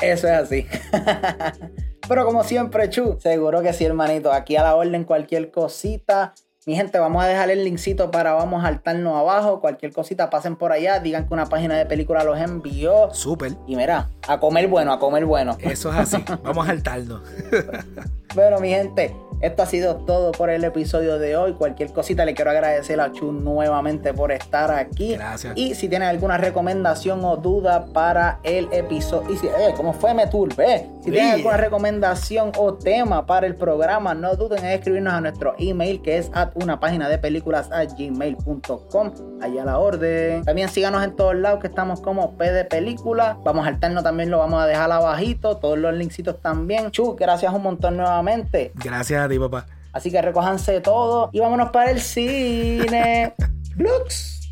eso 0.00 0.28
es 0.28 0.32
así. 0.32 0.66
Pero 2.08 2.26
como 2.26 2.44
siempre, 2.44 2.90
Chu, 2.90 3.16
seguro 3.20 3.62
que 3.62 3.72
sí, 3.72 3.84
hermanito. 3.84 4.32
Aquí 4.32 4.56
a 4.56 4.62
la 4.62 4.74
orden 4.74 5.04
cualquier 5.04 5.50
cosita. 5.50 6.34
Mi 6.66 6.74
gente, 6.74 6.98
vamos 6.98 7.22
a 7.22 7.26
dejar 7.26 7.50
el 7.50 7.64
linkcito 7.64 8.10
para 8.10 8.32
vamos 8.32 8.62
a 8.62 8.68
saltarnos 8.68 9.16
abajo. 9.16 9.60
Cualquier 9.60 9.92
cosita, 9.92 10.30
pasen 10.30 10.56
por 10.56 10.72
allá. 10.72 10.98
Digan 10.98 11.26
que 11.26 11.34
una 11.34 11.46
página 11.46 11.76
de 11.76 11.86
película 11.86 12.24
los 12.24 12.38
envió. 12.38 13.12
Súper. 13.12 13.52
Y 13.66 13.76
mira, 13.76 14.10
a 14.26 14.40
comer 14.40 14.68
bueno, 14.68 14.92
a 14.92 14.98
comer 14.98 15.26
bueno. 15.26 15.56
Eso 15.60 15.90
es 15.90 15.96
así. 15.96 16.24
vamos 16.42 16.64
a 16.66 16.70
saltarnos. 16.70 17.22
Bueno, 18.34 18.58
mi 18.58 18.68
gente, 18.70 19.14
esto 19.40 19.62
ha 19.62 19.66
sido 19.66 19.96
todo 19.96 20.32
por 20.32 20.50
el 20.50 20.64
episodio 20.64 21.18
de 21.20 21.36
hoy. 21.36 21.52
Cualquier 21.52 21.92
cosita 21.92 22.24
le 22.24 22.34
quiero 22.34 22.50
agradecer 22.50 23.00
a 23.00 23.12
Chu 23.12 23.30
nuevamente 23.30 24.12
por 24.12 24.32
estar 24.32 24.72
aquí. 24.72 25.14
Gracias. 25.14 25.52
Y 25.56 25.74
si 25.74 25.88
tienen 25.88 26.08
alguna 26.08 26.36
recomendación 26.38 27.24
o 27.24 27.36
duda 27.36 27.86
para 27.92 28.40
el 28.42 28.68
episodio, 28.72 29.32
y 29.32 29.36
si, 29.36 29.46
eh, 29.46 29.72
¿cómo 29.76 29.92
fue 29.92 30.14
me 30.14 30.26
turbe? 30.26 30.88
Si 31.02 31.10
tienen 31.10 31.30
Sí. 31.34 31.36
alguna 31.36 31.58
recomendación 31.58 32.50
o 32.58 32.74
tema 32.74 33.26
para 33.26 33.46
el 33.46 33.54
programa, 33.54 34.14
no 34.14 34.34
duden 34.34 34.64
en 34.64 34.72
escribirnos 34.72 35.12
a 35.12 35.20
nuestro 35.20 35.54
email 35.58 36.00
que 36.02 36.18
es 36.18 36.30
at 36.32 36.50
una 36.56 36.80
página 36.80 37.08
de 37.08 37.18
películas 37.18 37.70
a 37.70 37.84
gmail.com. 37.84 39.12
Allá 39.42 39.64
la 39.64 39.78
orden. 39.78 40.42
También 40.44 40.68
síganos 40.70 41.04
en 41.04 41.14
todos 41.14 41.34
lados 41.36 41.60
que 41.60 41.66
estamos 41.66 42.00
como 42.00 42.36
P 42.38 42.50
de 42.50 42.64
película. 42.64 43.36
Vamos 43.44 43.66
a 43.66 43.68
alterno 43.68 44.02
también 44.02 44.30
lo 44.30 44.38
vamos 44.38 44.62
a 44.62 44.66
dejar 44.66 44.90
abajito. 44.90 45.58
Todos 45.58 45.76
los 45.78 45.92
linksitos 45.94 46.40
también. 46.40 46.90
Chu, 46.90 47.14
gracias 47.14 47.52
un 47.52 47.62
montón 47.62 48.00
nuevamente. 48.14 48.72
Gracias 48.76 49.24
a 49.24 49.28
ti, 49.28 49.38
papá. 49.38 49.66
Así 49.92 50.10
que 50.10 50.20
recójanse 50.20 50.80
todo 50.80 51.30
y 51.32 51.40
vámonos 51.40 51.70
para 51.70 51.90
el 51.90 52.00
cine. 52.00 53.34
Blux. 53.76 54.43